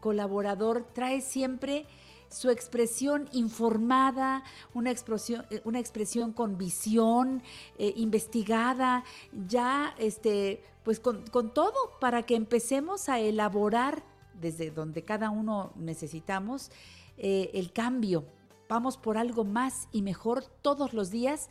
[0.00, 1.86] colaborador trae siempre
[2.28, 4.42] su expresión informada,
[4.74, 7.42] una expresión, eh, una expresión con visión,
[7.78, 9.04] eh, investigada,
[9.48, 14.02] ya este, pues con, con todo para que empecemos a elaborar
[14.40, 16.70] desde donde cada uno necesitamos
[17.18, 18.24] eh, el cambio.
[18.68, 21.48] Vamos por algo más y mejor todos los días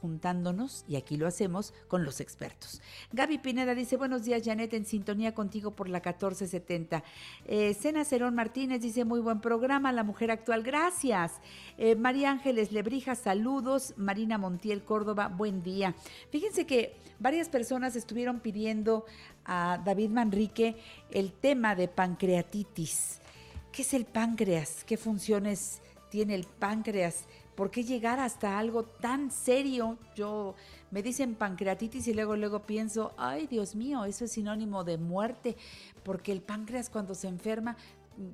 [0.00, 2.80] juntándonos, y aquí lo hacemos, con los expertos.
[3.12, 7.02] Gaby Pineda dice, buenos días Janet, en sintonía contigo por la 1470.
[7.46, 11.32] Eh, Sena Cerón Martínez dice, muy buen programa, La Mujer Actual, gracias.
[11.78, 13.94] Eh, María Ángeles Lebrija, saludos.
[13.96, 15.94] Marina Montiel Córdoba, buen día.
[16.30, 19.04] Fíjense que varias personas estuvieron pidiendo
[19.44, 20.76] a David Manrique
[21.10, 23.20] el tema de pancreatitis.
[23.72, 24.84] ¿Qué es el páncreas?
[24.84, 27.26] ¿Qué funciones tiene el páncreas?
[27.60, 29.98] ¿Por qué llegar hasta algo tan serio?
[30.16, 30.54] Yo
[30.90, 35.58] me dicen pancreatitis y luego luego pienso, ay Dios mío, eso es sinónimo de muerte,
[36.02, 37.76] porque el páncreas cuando se enferma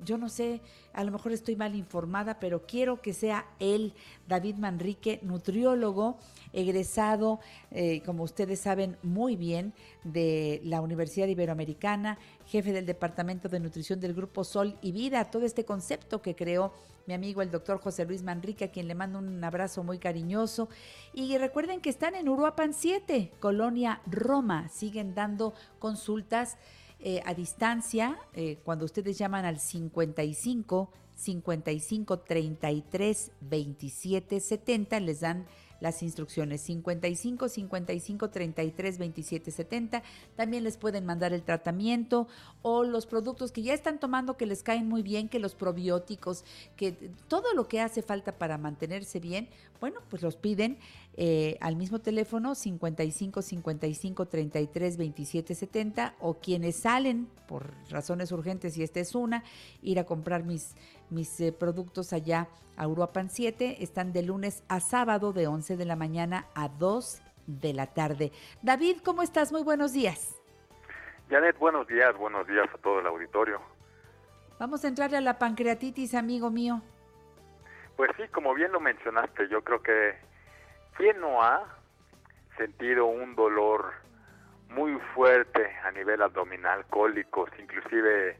[0.03, 0.61] yo no sé,
[0.93, 3.93] a lo mejor estoy mal informada, pero quiero que sea él,
[4.27, 6.17] David Manrique, nutriólogo,
[6.53, 7.39] egresado,
[7.71, 9.73] eh, como ustedes saben muy bien,
[10.03, 15.45] de la Universidad Iberoamericana, jefe del Departamento de Nutrición del Grupo Sol y Vida, todo
[15.45, 16.73] este concepto que creó
[17.07, 20.67] mi amigo el doctor José Luis Manrique, a quien le mando un abrazo muy cariñoso.
[21.13, 26.57] Y recuerden que están en Uruapan 7, Colonia Roma, siguen dando consultas
[26.99, 35.45] eh, a distancia, eh, cuando ustedes llaman al 55 55 33 27 70, les dan
[35.79, 40.03] las instrucciones 55 55 33 27 70.
[40.35, 42.27] También les pueden mandar el tratamiento
[42.61, 46.43] o los productos que ya están tomando que les caen muy bien, que los probióticos,
[46.75, 46.93] que
[47.27, 49.49] todo lo que hace falta para mantenerse bien,
[49.79, 50.79] bueno, pues los piden
[51.19, 58.77] eh, al mismo teléfono 55 55 33 27 70 o quienes salen por razones urgentes
[58.77, 59.43] y esta es una,
[59.81, 60.75] ir a comprar mis,
[61.09, 65.85] mis eh, productos allá a Uruapan 7, están de lunes a sábado de 11 de
[65.85, 68.31] la mañana a 2 de la tarde.
[68.61, 69.51] David, ¿cómo estás?
[69.51, 70.39] Muy buenos días.
[71.31, 73.59] Janet, buenos días, buenos días a todo el auditorio.
[74.59, 76.83] Vamos a entrar a la pancreatitis, amigo mío.
[77.95, 80.15] Pues sí, como bien lo mencionaste, yo creo que
[80.97, 81.63] ¿quién no ha
[82.57, 83.93] sentido un dolor
[84.69, 88.37] muy fuerte a nivel abdominal, cólicos, inclusive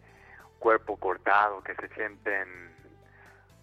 [0.60, 2.76] cuerpo cortado, que se sienten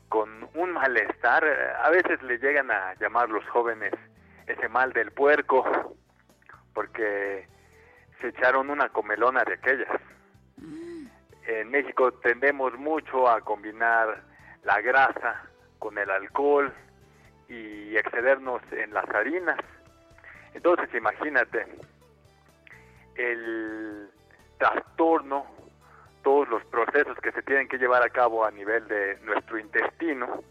[0.09, 1.45] con un malestar?
[1.83, 3.93] A veces le llegan a llamar los jóvenes
[4.47, 5.97] ese mal del puerco,
[6.73, 7.49] porque
[8.21, 10.01] se echaron una comelona de aquellas.
[11.47, 14.23] En México tendemos mucho a combinar
[14.63, 15.43] la grasa
[15.79, 16.73] con el alcohol
[17.49, 19.59] y excedernos en las harinas.
[20.55, 21.67] Entonces, imagínate
[23.17, 24.09] el
[24.59, 25.47] trastorno,
[26.23, 30.43] todos los procesos que se tienen que llevar a cabo a nivel de nuestro intestino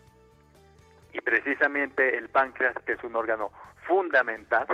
[1.14, 3.52] y precisamente el páncreas, que es un órgano
[3.88, 4.68] fundamental,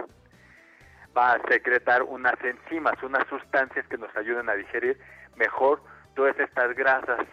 [1.18, 5.00] va a secretar unas enzimas, unas sustancias que nos ayudan a digerir
[5.36, 5.82] mejor
[6.16, 7.26] todas estas grasas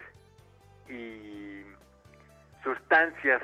[0.88, 1.62] y
[2.62, 3.42] sustancias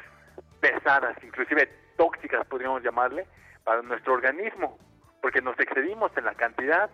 [0.63, 1.67] pesadas, inclusive
[1.99, 3.27] tóxicas podríamos llamarle,
[3.65, 4.79] para nuestro organismo,
[5.21, 6.89] porque nos excedimos en la cantidad.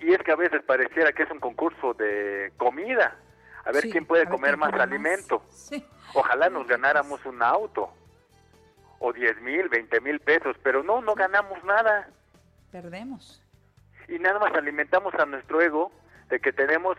[0.00, 3.16] Y es que a veces pareciera que es un concurso de comida,
[3.64, 4.72] a ver Sí, quién puede comer más.
[4.74, 5.44] alimento.
[5.50, 5.86] Sí.
[6.14, 7.92] Ojalá nos ganáramos un auto,
[8.98, 12.08] o 10 mil, 20 mil pesos, pero no, no ganamos nada.
[12.72, 13.38] Perdemos.
[14.08, 15.92] y nada más alimentamos a nuestro ego
[16.28, 16.96] de que tenemos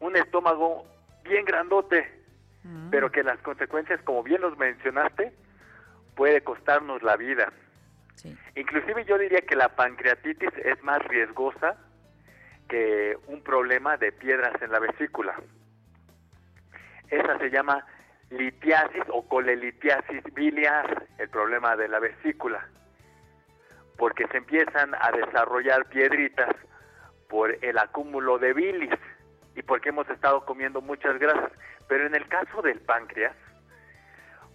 [0.00, 0.84] un estómago
[1.24, 2.15] bien grandote,
[2.90, 5.32] pero que las consecuencias, como bien los mencionaste,
[6.14, 7.52] puede costarnos la vida.
[8.54, 11.76] Inclusive yo diría que la pancreatitis es más riesgosa
[12.68, 15.34] que un problema de piedras en la vesícula.
[17.10, 17.84] Esa se llama
[18.30, 22.66] litiasis o colelitiasis biliar, el problema de la vesícula,
[23.96, 26.54] porque se empiezan a desarrollar piedritas
[27.28, 28.98] por el acúmulo de bilis
[29.56, 31.50] y porque hemos estado comiendo muchas grasas.
[31.88, 33.34] Pero en el caso del páncreas,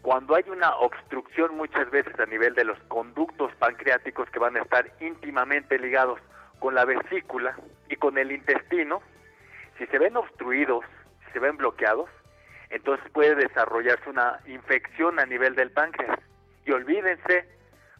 [0.01, 4.61] cuando hay una obstrucción muchas veces a nivel de los conductos pancreáticos que van a
[4.61, 6.19] estar íntimamente ligados
[6.59, 7.55] con la vesícula
[7.89, 9.01] y con el intestino,
[9.77, 10.85] si se ven obstruidos,
[11.25, 12.09] si se ven bloqueados,
[12.69, 16.19] entonces puede desarrollarse una infección a nivel del páncreas.
[16.65, 17.47] Y olvídense,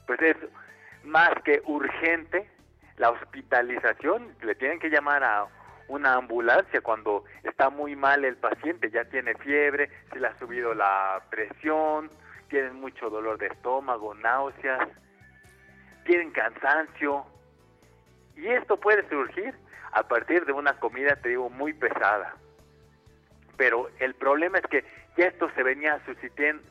[0.05, 0.37] pues es
[1.03, 2.49] más que urgente
[2.97, 5.47] la hospitalización, le tienen que llamar a
[5.91, 10.73] una ambulancia cuando está muy mal el paciente, ya tiene fiebre, se le ha subido
[10.73, 12.09] la presión,
[12.49, 14.87] tienen mucho dolor de estómago, náuseas,
[16.05, 17.25] tienen cansancio.
[18.37, 19.53] Y esto puede surgir
[19.91, 22.35] a partir de una comida, te digo, muy pesada.
[23.57, 24.85] Pero el problema es que
[25.17, 26.01] ya esto se venía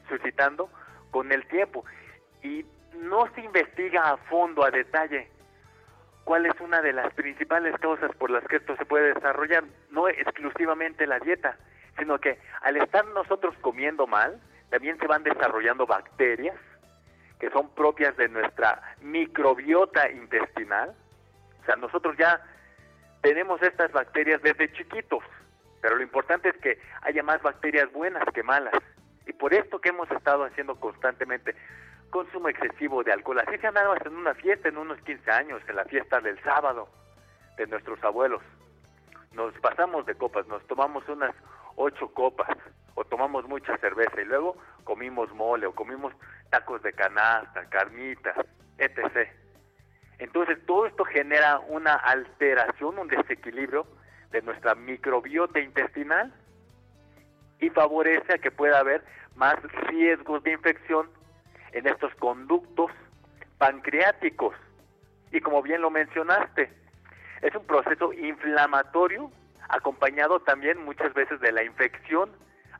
[0.09, 0.71] suscitando
[1.11, 1.85] con el tiempo
[2.43, 2.65] y
[2.95, 5.29] no se investiga a fondo, a detalle,
[6.31, 9.65] cuál es una de las principales causas por las que esto se puede desarrollar.
[9.91, 11.57] No exclusivamente la dieta,
[11.99, 16.55] sino que al estar nosotros comiendo mal, también se van desarrollando bacterias
[17.41, 20.95] que son propias de nuestra microbiota intestinal.
[21.63, 22.41] O sea, nosotros ya
[23.23, 25.25] tenemos estas bacterias desde chiquitos,
[25.83, 28.75] pero lo importante es que haya más bacterias buenas que malas.
[29.27, 31.57] Y por esto que hemos estado haciendo constantemente
[32.11, 33.41] consumo excesivo de alcohol.
[33.41, 36.89] Así se andaba en una fiesta, en unos 15 años, en la fiesta del sábado
[37.57, 38.43] de nuestros abuelos.
[39.33, 41.35] Nos pasamos de copas, nos tomamos unas
[41.77, 42.49] ocho copas
[42.95, 46.13] o tomamos mucha cerveza y luego comimos mole o comimos
[46.51, 48.37] tacos de canasta, carnitas,
[48.79, 49.31] etc.
[50.19, 53.87] Entonces todo esto genera una alteración, un desequilibrio
[54.31, 56.33] de nuestra microbiota intestinal
[57.61, 59.05] y favorece a que pueda haber
[59.37, 59.57] más
[59.89, 61.09] riesgos de infección
[61.73, 62.91] en estos conductos
[63.59, 64.55] pancreáticos.
[65.33, 66.73] Y como bien lo mencionaste,
[67.43, 69.31] es un proceso inflamatorio
[69.69, 72.31] acompañado también muchas veces de la infección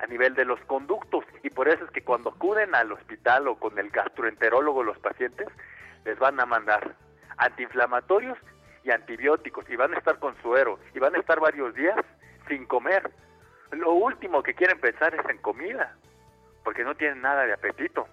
[0.01, 3.57] a nivel de los conductos y por eso es que cuando acuden al hospital o
[3.57, 5.47] con el gastroenterólogo los pacientes
[6.05, 6.95] les van a mandar
[7.37, 8.39] antiinflamatorios
[8.83, 11.97] y antibióticos y van a estar con suero y van a estar varios días
[12.49, 13.11] sin comer.
[13.73, 15.95] Lo último que quieren pensar es en comida
[16.65, 18.09] porque no tienen nada de apetito.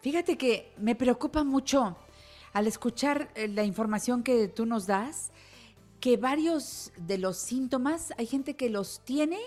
[0.00, 1.94] Fíjate que me preocupa mucho
[2.54, 5.30] al escuchar eh, la información que tú nos das,
[6.00, 9.38] que varios de los síntomas hay gente que los tiene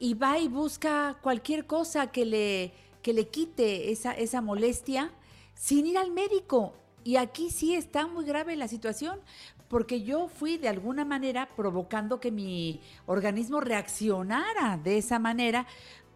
[0.00, 2.72] y va y busca cualquier cosa que le,
[3.02, 5.12] que le quite esa, esa molestia
[5.54, 6.74] sin ir al médico.
[7.04, 9.20] Y aquí sí está muy grave la situación,
[9.68, 15.68] porque yo fui de alguna manera provocando que mi organismo reaccionara de esa manera,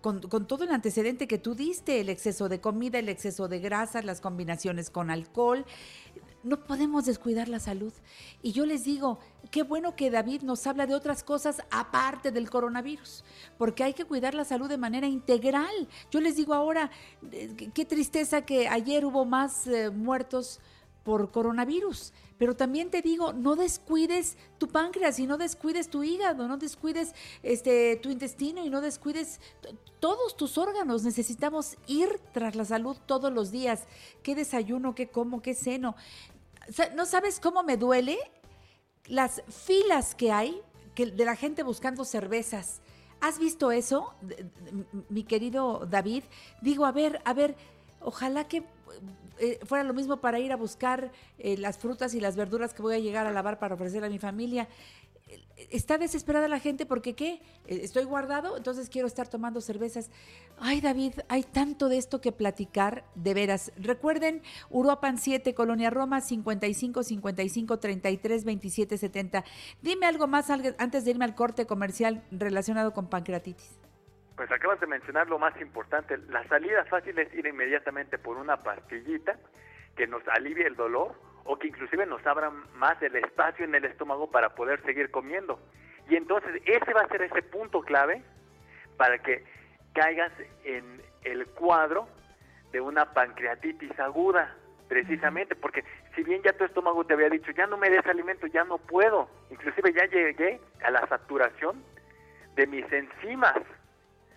[0.02, 4.04] con, todo el antecedente que tú diste, el exceso de comida, el exceso de grasas,
[4.04, 5.64] las combinaciones con alcohol.
[6.42, 7.92] No podemos descuidar la salud.
[8.42, 9.20] Y yo les digo,
[9.52, 13.24] qué bueno que David nos habla de otras cosas aparte del coronavirus,
[13.56, 15.88] porque hay que cuidar la salud de manera integral.
[16.10, 16.90] Yo les digo ahora,
[17.72, 20.60] qué tristeza que ayer hubo más eh, muertos
[21.04, 22.12] por coronavirus.
[22.38, 27.14] Pero también te digo, no descuides tu páncreas y no descuides tu hígado, no descuides
[27.42, 29.40] este, tu intestino y no descuides
[30.00, 31.04] todos tus órganos.
[31.04, 33.84] Necesitamos ir tras la salud todos los días.
[34.22, 35.94] ¿Qué desayuno, qué como, qué ceno?
[36.94, 38.18] ¿No sabes cómo me duele?
[39.06, 40.60] Las filas que hay
[40.94, 42.80] que de la gente buscando cervezas.
[43.20, 44.14] ¿Has visto eso,
[45.08, 46.24] mi querido David?
[46.60, 47.56] Digo, a ver, a ver,
[48.00, 48.64] ojalá que
[49.42, 52.80] eh, fuera lo mismo para ir a buscar eh, las frutas y las verduras que
[52.80, 54.68] voy a llegar a lavar para ofrecer a mi familia.
[55.70, 57.42] Está desesperada la gente porque ¿qué?
[57.66, 60.10] Estoy guardado, entonces quiero estar tomando cervezas.
[60.58, 63.72] Ay, David, hay tanto de esto que platicar, de veras.
[63.76, 69.44] Recuerden, Uruapan 7, Colonia Roma, 55 55 33 27 70.
[69.80, 73.70] Dime algo más antes de irme al corte comercial relacionado con pancreatitis.
[74.42, 76.18] Pues acabas de mencionar lo más importante.
[76.28, 79.36] La salida fácil es ir inmediatamente por una pastillita
[79.96, 81.14] que nos alivie el dolor
[81.44, 85.60] o que inclusive nos abra más el espacio en el estómago para poder seguir comiendo.
[86.08, 88.20] Y entonces ese va a ser ese punto clave
[88.96, 89.44] para que
[89.92, 90.32] caigas
[90.64, 92.08] en el cuadro
[92.72, 94.56] de una pancreatitis aguda.
[94.88, 95.84] precisamente, porque
[96.16, 98.78] si bien ya tu estómago te había dicho, ya no me des alimento, ya no
[98.78, 101.82] puedo, inclusive ya llegué a la saturación
[102.56, 103.62] de mis enzimas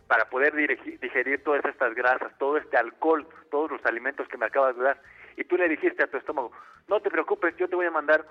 [0.07, 4.76] para poder digerir todas estas grasas, todo este alcohol, todos los alimentos que me acabas
[4.77, 5.02] de dar,
[5.38, 6.52] y tú le dijiste a tu estómago,
[6.88, 8.26] no te preocupes, yo te voy a mandar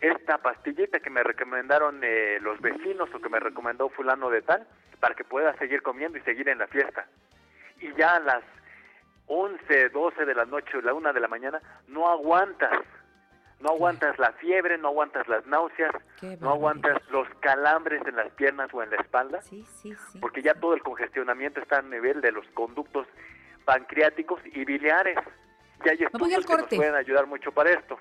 [0.00, 4.66] esta pastillita que me recomendaron eh, los vecinos o que me recomendó fulano de tal,
[5.00, 7.06] para que puedas seguir comiendo y seguir en la fiesta.
[7.80, 8.42] Y ya a las
[9.26, 12.78] 11, 12 de la noche o la 1 de la mañana, no aguantas.
[13.60, 15.92] No aguantas la fiebre, no aguantas las náuseas,
[16.40, 19.40] no aguantas los calambres en las piernas o en la espalda,
[20.20, 23.06] porque ya todo el congestionamiento está a nivel de los conductos
[23.64, 25.18] pancreáticos y biliares.
[25.84, 27.98] Y hay voy estudios que nos pueden ayudar mucho para esto.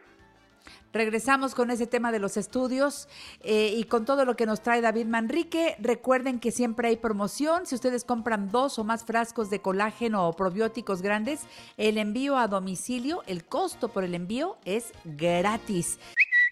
[0.95, 3.09] Regresamos con ese tema de los estudios
[3.41, 5.75] eh, y con todo lo que nos trae David Manrique.
[5.77, 7.65] Recuerden que siempre hay promoción.
[7.65, 11.41] Si ustedes compran dos o más frascos de colágeno o probióticos grandes,
[11.75, 15.99] el envío a domicilio, el costo por el envío es gratis.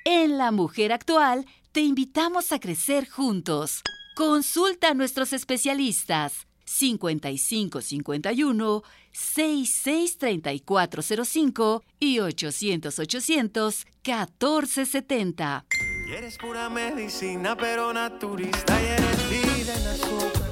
[0.03, 3.81] En La Mujer Actual te invitamos a crecer juntos.
[4.13, 15.65] Consulta a nuestros especialistas 5551 663405 y 800 800 1470.
[16.07, 20.44] Y eres pura medicina, pero naturista y eres vida en azúcar.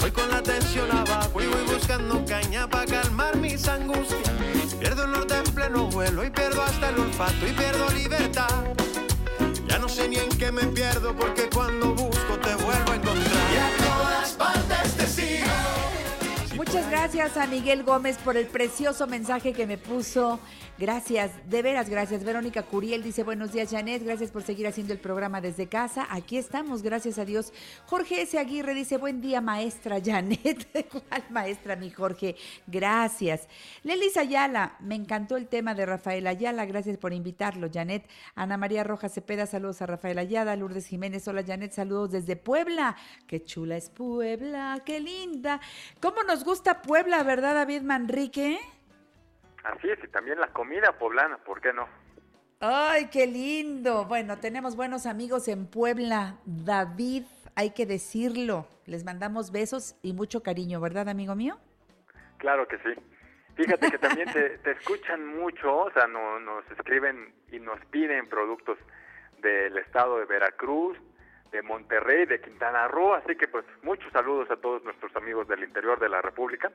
[0.00, 4.32] Voy con la tensión abajo y voy buscando caña para calmar mis angustias.
[4.78, 8.64] Pierdo el norte en pleno vuelo y pierdo hasta el olfato y pierdo libertad.
[9.66, 12.37] Ya no sé ni en qué me pierdo porque cuando busco
[16.68, 20.38] Muchas gracias a Miguel Gómez por el precioso mensaje que me puso.
[20.76, 22.22] Gracias, de veras gracias.
[22.22, 26.06] Verónica Curiel dice buenos días Janet, gracias por seguir haciendo el programa desde casa.
[26.10, 27.54] Aquí estamos, gracias a Dios.
[27.86, 28.38] Jorge S.
[28.38, 30.68] Aguirre dice buen día maestra Janet.
[31.08, 32.36] ¿Cuál maestra mi Jorge?
[32.66, 33.48] Gracias.
[33.82, 38.06] Lelis Ayala, me encantó el tema de Rafael Ayala, gracias por invitarlo Janet.
[38.36, 40.54] Ana María Rojas Cepeda, saludos a Rafael Ayala.
[40.54, 42.94] Lourdes Jiménez, hola Janet, saludos desde Puebla.
[43.26, 45.60] Qué chula es Puebla, qué linda.
[46.00, 48.58] ¿Cómo nos gusta Puebla, verdad David Manrique?
[49.64, 51.86] Así es, y también la comida poblana, ¿por qué no?
[52.60, 54.04] Ay, qué lindo.
[54.06, 56.36] Bueno, tenemos buenos amigos en Puebla.
[56.44, 57.24] David,
[57.54, 58.66] hay que decirlo.
[58.86, 61.58] Les mandamos besos y mucho cariño, ¿verdad, amigo mío?
[62.38, 63.00] Claro que sí.
[63.56, 68.28] Fíjate que también te, te escuchan mucho, o sea, no- nos escriben y nos piden
[68.28, 68.78] productos
[69.42, 70.96] del estado de Veracruz,
[71.50, 75.64] de Monterrey, de Quintana Roo, así que pues muchos saludos a todos nuestros amigos del
[75.64, 76.70] interior de la República.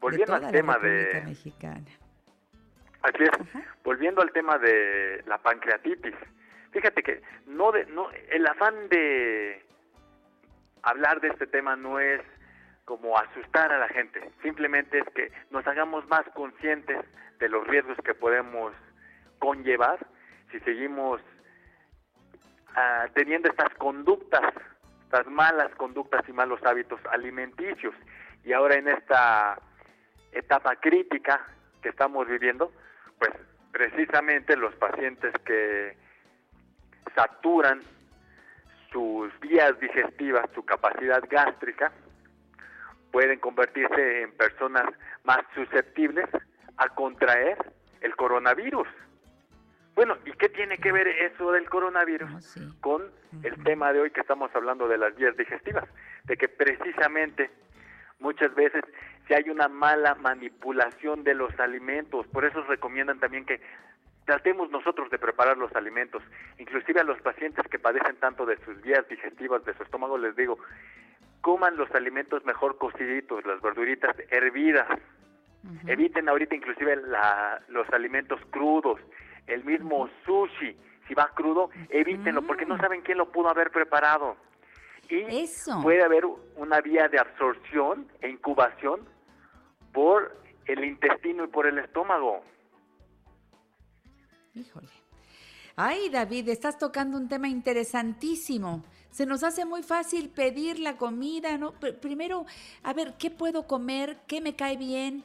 [0.00, 1.26] Volviendo de al tema la República de...
[1.26, 1.86] Mexicana.
[3.02, 6.14] Así es, volviendo al tema de la pancreatitis.
[6.70, 9.64] Fíjate que no de, no el afán de
[10.82, 12.20] hablar de este tema no es
[12.84, 16.98] como asustar a la gente, simplemente es que nos hagamos más conscientes
[17.38, 18.72] de los riesgos que podemos
[19.38, 19.98] conllevar
[20.50, 21.20] si seguimos
[22.76, 24.54] ah, teniendo estas conductas,
[25.04, 27.94] estas malas conductas y malos hábitos alimenticios.
[28.44, 29.58] Y ahora en esta
[30.32, 31.40] etapa crítica
[31.82, 32.72] que estamos viviendo,
[33.18, 33.32] pues
[33.72, 35.96] precisamente los pacientes que
[37.14, 37.82] saturan
[38.92, 41.92] sus vías digestivas, su capacidad gástrica,
[43.10, 44.84] pueden convertirse en personas
[45.24, 46.28] más susceptibles
[46.76, 47.58] a contraer
[48.00, 48.88] el coronavirus.
[50.00, 53.02] Bueno, ¿y qué tiene que ver eso del coronavirus con
[53.42, 55.84] el tema de hoy que estamos hablando de las vías digestivas?
[56.24, 57.50] De que precisamente
[58.18, 58.82] muchas veces
[59.28, 63.60] si hay una mala manipulación de los alimentos, por eso recomiendan también que
[64.24, 66.22] tratemos nosotros de preparar los alimentos.
[66.56, 70.34] Inclusive a los pacientes que padecen tanto de sus vías digestivas, de su estómago, les
[70.34, 70.58] digo,
[71.42, 74.88] coman los alimentos mejor cociditos, las verduritas hervidas.
[75.86, 78.98] Eviten ahorita inclusive la- los alimentos crudos,
[79.50, 84.36] el mismo sushi, si va crudo, evítenlo porque no saben quién lo pudo haber preparado.
[85.08, 85.24] Y
[85.82, 86.24] puede haber
[86.56, 89.00] una vía de absorción e incubación
[89.92, 92.42] por el intestino y por el estómago.
[94.54, 94.88] Híjole.
[95.74, 98.84] Ay, David, estás tocando un tema interesantísimo.
[99.10, 101.72] Se nos hace muy fácil pedir la comida, ¿no?
[101.72, 102.46] Pr- primero,
[102.84, 104.18] a ver, ¿qué puedo comer?
[104.28, 105.24] ¿Qué me cae bien?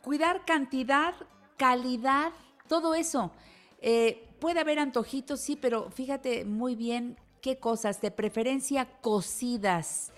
[0.00, 1.14] Cuidar cantidad,
[1.58, 2.32] calidad,
[2.68, 3.32] todo eso.
[3.80, 10.12] Eh, puede haber antojitos, sí, pero fíjate muy bien qué cosas, de preferencia cocidas.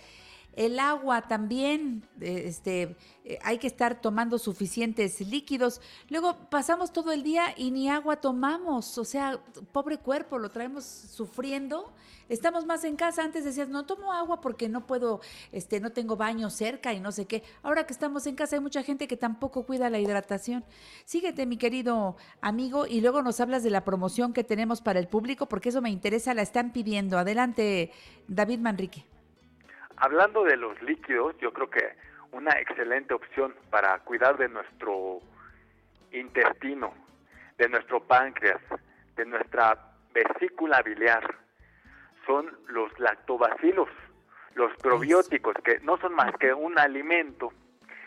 [0.59, 5.81] El agua también, eh, este, eh, hay que estar tomando suficientes líquidos.
[6.09, 8.99] Luego pasamos todo el día y ni agua tomamos.
[8.99, 9.39] O sea,
[9.71, 11.93] pobre cuerpo, lo traemos sufriendo.
[12.29, 13.23] Estamos más en casa.
[13.23, 15.21] Antes decías, no tomo agua porque no puedo,
[15.53, 17.45] este, no tengo baño cerca y no sé qué.
[17.63, 20.65] Ahora que estamos en casa hay mucha gente que tampoco cuida la hidratación.
[21.05, 25.07] Síguete, mi querido amigo, y luego nos hablas de la promoción que tenemos para el
[25.07, 27.17] público, porque eso me interesa, la están pidiendo.
[27.17, 27.93] Adelante,
[28.27, 29.05] David Manrique.
[30.01, 31.93] Hablando de los líquidos, yo creo que
[32.33, 35.21] una excelente opción para cuidar de nuestro
[36.13, 36.95] intestino,
[37.57, 38.61] de nuestro páncreas,
[39.17, 39.77] de nuestra
[40.13, 41.35] vesícula biliar,
[42.27, 43.89] son los lactobacilos,
[44.55, 47.53] los probióticos, que no son más que un alimento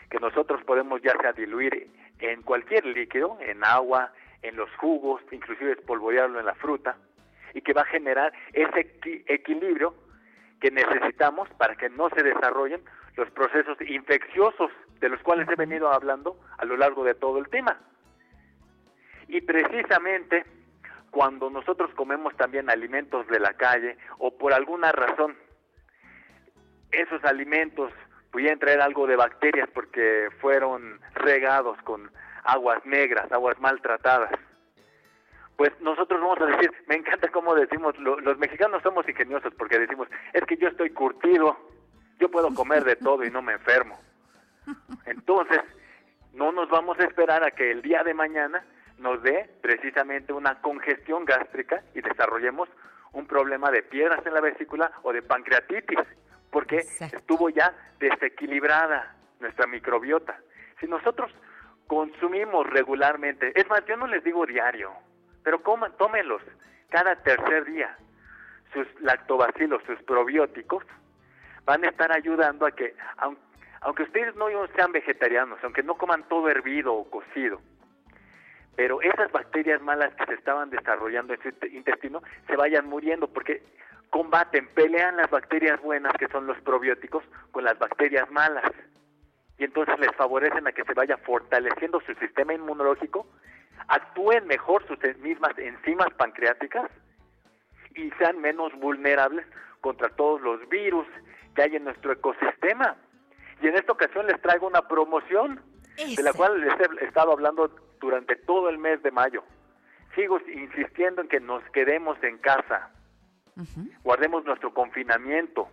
[0.09, 1.89] que nosotros podemos ya sea diluir
[2.19, 6.97] en cualquier líquido, en agua, en los jugos, inclusive espolvorearlo en la fruta,
[7.53, 9.93] y que va a generar ese equi- equilibrio
[10.61, 12.81] que necesitamos para que no se desarrollen
[13.17, 17.49] los procesos infecciosos de los cuales he venido hablando a lo largo de todo el
[17.49, 17.77] tema.
[19.27, 20.45] Y precisamente
[21.09, 25.35] cuando nosotros comemos también alimentos de la calle o por alguna razón
[26.91, 27.91] esos alimentos
[28.31, 32.11] pudieran traer algo de bacterias porque fueron regados con
[32.43, 34.31] aguas negras, aguas maltratadas.
[35.61, 39.77] Pues nosotros vamos a decir, me encanta cómo decimos, lo- los mexicanos somos ingeniosos porque
[39.77, 41.55] decimos, es que yo estoy curtido,
[42.19, 43.99] yo puedo comer de todo y no me enfermo.
[45.05, 45.61] Entonces,
[46.33, 48.65] no nos vamos a esperar a que el día de mañana
[48.97, 52.67] nos dé precisamente una congestión gástrica y desarrollemos
[53.13, 55.99] un problema de piedras en la vesícula o de pancreatitis,
[56.49, 56.77] porque
[57.17, 60.39] estuvo ya desequilibrada nuestra microbiota.
[60.79, 61.31] Si nosotros
[61.85, 64.91] consumimos regularmente, es más, yo no les digo diario,
[65.43, 66.41] pero coman, tómenlos
[66.89, 67.97] cada tercer día.
[68.73, 70.83] Sus lactobacilos, sus probióticos,
[71.65, 73.37] van a estar ayudando a que, aun-
[73.81, 77.59] aunque ustedes no sean vegetarianos, aunque no coman todo hervido o cocido,
[78.75, 83.27] pero esas bacterias malas que se estaban desarrollando en su int- intestino se vayan muriendo
[83.27, 83.61] porque
[84.09, 88.71] combaten, pelean las bacterias buenas que son los probióticos con las bacterias malas
[89.57, 93.27] y entonces les favorecen a que se vaya fortaleciendo su sistema inmunológico,
[93.87, 96.89] actúen mejor sus mismas enzimas pancreáticas
[97.95, 99.45] y sean menos vulnerables
[99.81, 101.07] contra todos los virus
[101.55, 102.95] que hay en nuestro ecosistema.
[103.61, 105.61] Y en esta ocasión les traigo una promoción
[105.97, 109.43] de la cual les he estado hablando durante todo el mes de mayo.
[110.15, 112.89] Sigo insistiendo en que nos quedemos en casa,
[114.03, 115.69] guardemos nuestro confinamiento.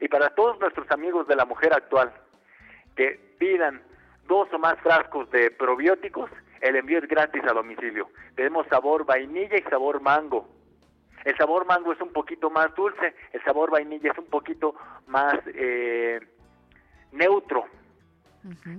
[0.00, 2.12] Y para todos nuestros amigos de la mujer actual
[2.96, 3.82] que pidan
[4.26, 6.30] dos o más frascos de probióticos,
[6.60, 8.08] el envío es gratis a domicilio.
[8.34, 10.48] Tenemos sabor vainilla y sabor mango.
[11.24, 14.76] El sabor mango es un poquito más dulce, el sabor vainilla es un poquito
[15.08, 16.20] más eh,
[17.10, 17.66] neutro,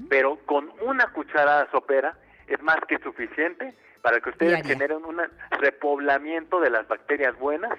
[0.10, 2.18] pero con una cucharada sopera
[2.48, 4.74] es más que suficiente para que ustedes Diaria.
[4.74, 5.22] generen un
[5.60, 7.78] repoblamiento de las bacterias buenas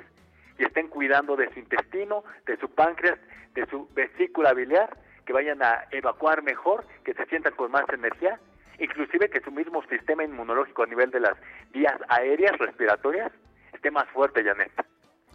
[0.59, 3.19] y estén cuidando de su intestino, de su páncreas,
[3.55, 4.95] de su vesícula biliar,
[5.25, 8.39] que vayan a evacuar mejor, que se sientan con más energía,
[8.78, 11.34] inclusive que su mismo sistema inmunológico a nivel de las
[11.72, 13.32] vías aéreas respiratorias
[13.72, 14.72] esté más fuerte, Janet.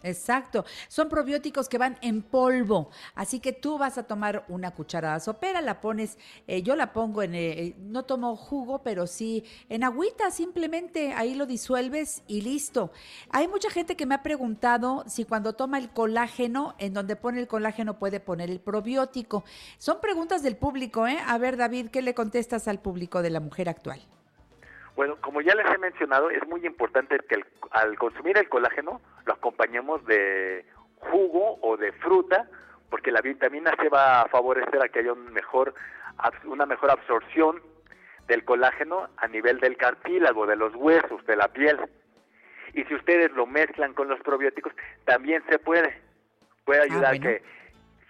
[0.04, 0.66] Exacto.
[0.90, 2.90] Son probióticos que van en polvo.
[3.16, 6.18] Así que tú vas a tomar una cucharada sopera, la pones,
[6.48, 11.36] eh, yo la pongo en, eh, no tomo jugo, pero sí en agüita, simplemente ahí
[11.36, 12.92] lo disuelves y listo.
[13.30, 17.40] Hay mucha gente que me ha preguntado si cuando toma el colágeno, en donde pone
[17.40, 19.44] el colágeno puede poner el probiótico.
[19.78, 21.18] Son preguntas del público, ¿eh?
[21.26, 24.02] A ver, David, ¿qué le contestas al público de la mujer actual?
[24.96, 29.02] Bueno, como ya les he mencionado, es muy importante que el- al consumir el colágeno
[29.26, 30.66] lo acompañemos de
[30.98, 32.48] jugo o de fruta,
[32.90, 35.74] porque la vitamina C va a favorecer a que haya un mejor,
[36.46, 37.62] una mejor absorción
[38.28, 41.80] del colágeno a nivel del cartílago, de los huesos, de la piel.
[42.74, 44.74] Y si ustedes lo mezclan con los probióticos,
[45.06, 46.02] también se puede.
[46.66, 47.24] Puede ayudar bueno.
[47.26, 47.44] que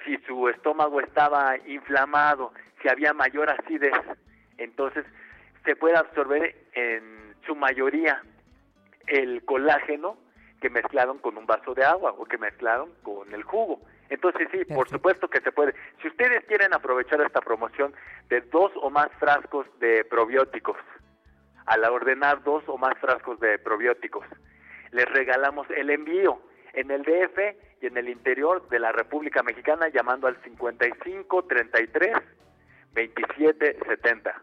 [0.05, 3.93] si su estómago estaba inflamado, si había mayor acidez,
[4.57, 5.05] entonces
[5.65, 8.22] se puede absorber en su mayoría
[9.07, 10.18] el colágeno
[10.61, 13.81] que mezclaron con un vaso de agua o que mezclaron con el jugo.
[14.10, 15.73] Entonces sí, por supuesto que se puede.
[16.02, 17.94] Si ustedes quieren aprovechar esta promoción
[18.30, 20.77] de dos o más frascos de probióticos,
[21.65, 24.26] al ordenar dos o más frascos de probióticos,
[24.91, 26.40] les regalamos el envío
[26.73, 27.40] en el DF
[27.81, 32.18] y en el interior de la República Mexicana llamando al 55 33
[32.94, 34.41] 27 70.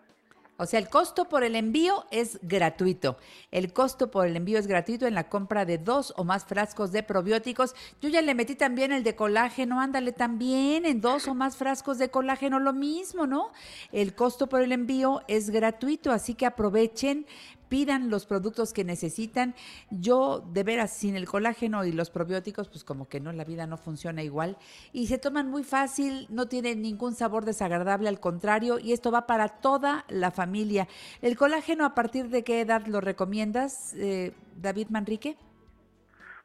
[0.60, 3.16] O sea, el costo por el envío es gratuito.
[3.50, 6.92] El costo por el envío es gratuito en la compra de dos o más frascos
[6.92, 7.74] de probióticos.
[8.02, 11.96] Yo ya le metí también el de colágeno, ándale también en dos o más frascos
[11.96, 13.52] de colágeno, lo mismo, ¿no?
[13.90, 17.24] El costo por el envío es gratuito, así que aprovechen,
[17.70, 19.54] pidan los productos que necesitan.
[19.90, 23.66] Yo, de veras, sin el colágeno y los probióticos, pues como que no, la vida
[23.66, 24.58] no funciona igual.
[24.92, 29.26] Y se toman muy fácil, no tienen ningún sabor desagradable, al contrario, y esto va
[29.26, 30.86] para toda la familia.
[31.22, 35.36] ¿El colágeno a partir de qué edad lo recomiendas, eh, David Manrique?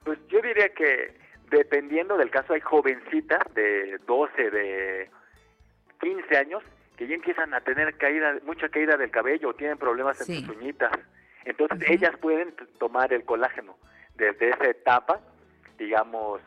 [0.06, 1.18] Pues yo diría que
[1.50, 5.10] dependiendo del caso hay jovencitas de 12, de
[6.00, 6.64] 15 años
[6.98, 10.46] que ya empiezan a tener caída, mucha caída del cabello o tienen problemas en Sí.
[10.46, 10.92] sus uñitas.
[11.46, 13.78] Entonces ellas pueden tomar el colágeno
[14.16, 15.22] desde esa etapa,
[15.78, 16.42] digamos,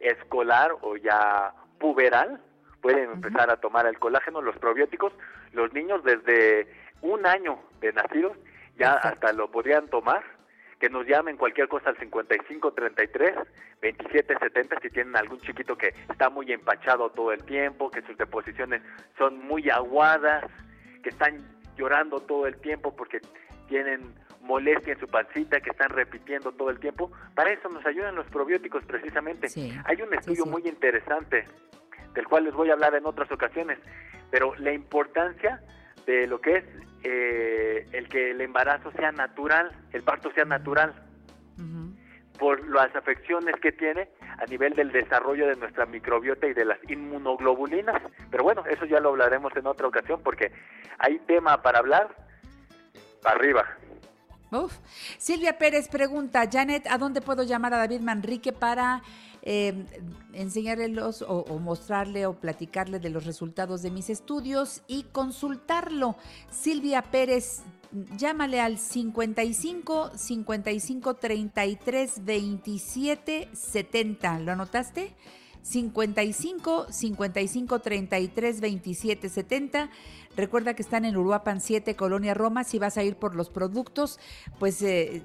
[0.00, 2.40] escolar o ya puberal,
[2.80, 5.12] pueden empezar a tomar el colágeno, los probióticos.
[5.52, 6.68] Los niños desde
[7.02, 8.36] un año de nacidos
[8.78, 10.24] ya hasta lo podrían tomar.
[10.78, 13.34] Que nos llamen cualquier cosa al 55 33
[13.80, 18.16] 27 70 si tienen algún chiquito que está muy empachado todo el tiempo, que sus
[18.16, 18.80] deposiciones
[19.18, 20.44] son muy aguadas,
[21.02, 21.44] que están
[21.76, 23.20] llorando todo el tiempo porque
[23.68, 24.14] tienen
[24.48, 27.12] molestia en su pancita, que están repitiendo todo el tiempo.
[27.34, 29.48] Para eso nos ayudan los probióticos precisamente.
[29.84, 31.44] Hay un estudio muy interesante
[32.14, 33.78] del cual les voy a hablar en otras ocasiones,
[34.30, 35.60] pero la importancia
[36.06, 36.64] de lo que es
[37.04, 40.94] eh, el que el embarazo sea natural, el parto sea natural,
[42.38, 44.08] por las afecciones que tiene
[44.38, 48.00] a nivel del desarrollo de nuestra microbiota y de las inmunoglobulinas.
[48.30, 50.52] Pero bueno, eso ya lo hablaremos en otra ocasión porque
[50.98, 52.14] hay tema para hablar
[53.24, 53.66] arriba.
[54.50, 54.78] Uf.
[55.18, 59.02] Silvia Pérez pregunta, Janet, ¿a dónde puedo llamar a David Manrique para
[59.42, 59.84] eh,
[60.32, 66.16] enseñarle los o, o mostrarle o platicarle de los resultados de mis estudios y consultarlo?
[66.50, 67.60] Silvia Pérez,
[68.16, 74.38] llámale al 55 55 33 27 70.
[74.40, 75.14] ¿Lo anotaste?
[75.60, 79.90] 55 55 33 27 70.
[80.38, 82.62] Recuerda que están en Uruapan 7, Colonia Roma.
[82.62, 84.20] Si vas a ir por los productos,
[84.60, 85.24] pues eh,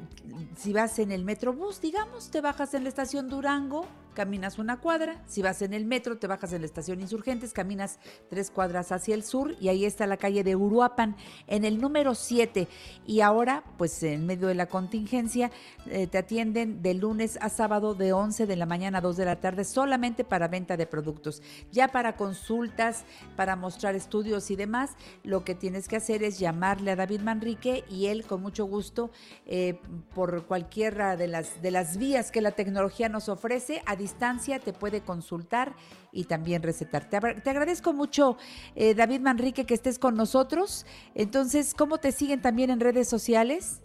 [0.57, 5.21] si vas en el Metrobús, digamos, te bajas en la estación Durango, caminas una cuadra.
[5.27, 7.99] Si vas en el metro, te bajas en la estación Insurgentes, caminas
[8.29, 11.15] tres cuadras hacia el sur y ahí está la calle de Uruapan
[11.47, 12.67] en el número 7.
[13.05, 15.51] Y ahora, pues en medio de la contingencia,
[15.87, 19.25] eh, te atienden de lunes a sábado de 11 de la mañana a 2 de
[19.25, 21.41] la tarde solamente para venta de productos.
[21.71, 23.03] Ya para consultas,
[23.35, 24.91] para mostrar estudios y demás,
[25.23, 29.11] lo que tienes que hacer es llamarle a David Manrique y él con mucho gusto,
[29.45, 29.79] eh,
[30.13, 34.73] por cualquiera de las, de las vías que la tecnología nos ofrece, a distancia te
[34.73, 35.73] puede consultar
[36.11, 37.09] y también recetar.
[37.09, 38.37] Te, te agradezco mucho,
[38.75, 40.85] eh, David Manrique, que estés con nosotros.
[41.15, 43.81] Entonces, ¿cómo te siguen también en redes sociales?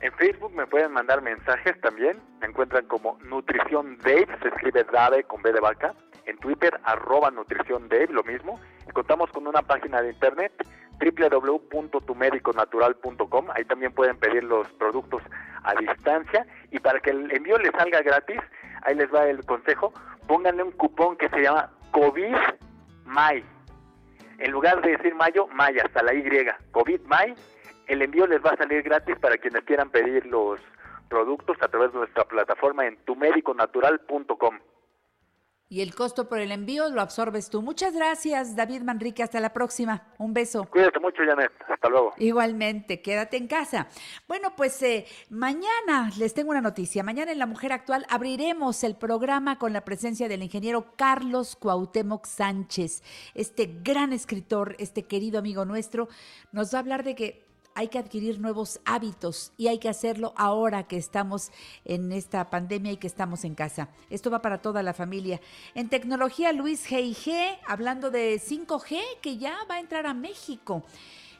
[0.00, 2.20] En Facebook me pueden mandar mensajes también.
[2.40, 5.94] Me encuentran como Nutrición Dave, se escribe Dave con B de vaca.
[6.24, 8.58] En Twitter, arroba Nutrición Dave, lo mismo.
[8.88, 10.52] Y contamos con una página de internet,
[11.00, 13.46] www.tumediconatural.com.
[13.54, 15.22] Ahí también pueden pedir los productos
[15.64, 16.46] a distancia.
[16.70, 18.40] Y para que el envío les salga gratis,
[18.82, 19.92] ahí les va el consejo,
[20.26, 22.36] pónganle un cupón que se llama COVID
[23.04, 23.44] May.
[24.38, 26.24] En lugar de decir mayo, maya, hasta la Y,
[26.70, 27.34] COVID May,
[27.90, 30.60] el envío les va a salir gratis para quienes quieran pedir los
[31.08, 34.60] productos a través de nuestra plataforma en tumediconatural.com.
[35.72, 37.62] Y el costo por el envío lo absorbes tú.
[37.62, 39.22] Muchas gracias, David Manrique.
[39.22, 40.02] Hasta la próxima.
[40.18, 40.64] Un beso.
[40.64, 41.52] Cuídate mucho, Janet.
[41.68, 42.12] Hasta luego.
[42.18, 43.86] Igualmente, quédate en casa.
[44.26, 47.04] Bueno, pues eh, mañana les tengo una noticia.
[47.04, 52.26] Mañana en La Mujer Actual abriremos el programa con la presencia del ingeniero Carlos Cuauhtémoc
[52.26, 53.04] Sánchez,
[53.34, 56.08] este gran escritor, este querido amigo nuestro.
[56.50, 57.49] Nos va a hablar de que
[57.80, 61.50] hay que adquirir nuevos hábitos y hay que hacerlo ahora que estamos
[61.86, 63.88] en esta pandemia y que estamos en casa.
[64.10, 65.40] Esto va para toda la familia.
[65.74, 70.84] En tecnología, Luis G&G, hablando de 5G, que ya va a entrar a México.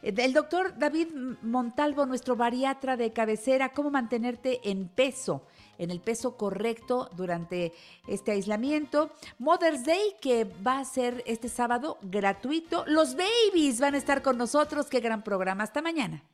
[0.02, 1.08] Eh, El doctor David
[1.42, 5.42] Montalvo, nuestro bariatra de cabecera, cómo mantenerte en peso,
[5.78, 7.72] en el peso correcto durante
[8.08, 9.10] este aislamiento.
[9.38, 12.84] Mother's Day, que va a ser este sábado gratuito.
[12.86, 14.86] Los babies van a estar con nosotros.
[14.86, 15.64] Qué gran programa.
[15.64, 16.24] Hasta mañana.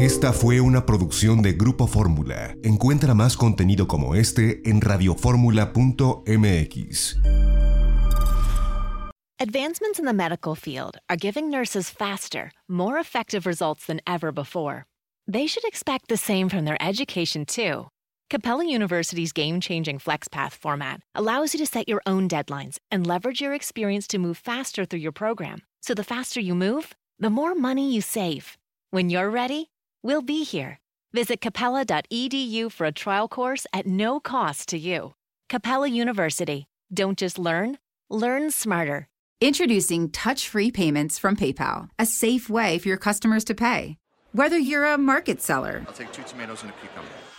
[0.00, 2.54] Esta fue una producción de Grupo Fórmula.
[2.62, 7.16] Encuentra más contenido como este en radioformula.mx.
[9.38, 14.86] Advancements in the medical field are giving nurses faster, more effective results than ever before.
[15.26, 17.88] They should expect the same from their education, too.
[18.28, 23.40] Capella University's game changing FlexPath format allows you to set your own deadlines and leverage
[23.40, 25.62] your experience to move faster through your program.
[25.80, 28.58] So the faster you move, the more money you save.
[28.90, 29.70] When you're ready,
[30.02, 30.80] we'll be here.
[31.12, 35.14] Visit capella.edu for a trial course at no cost to you.
[35.48, 36.66] Capella University.
[36.92, 37.78] Don't just learn,
[38.10, 39.06] learn smarter.
[39.40, 43.98] Introducing touch free payments from PayPal, a safe way for your customers to pay.
[44.32, 47.08] Whether you're a market seller, I'll take two tomatoes and a cucumber.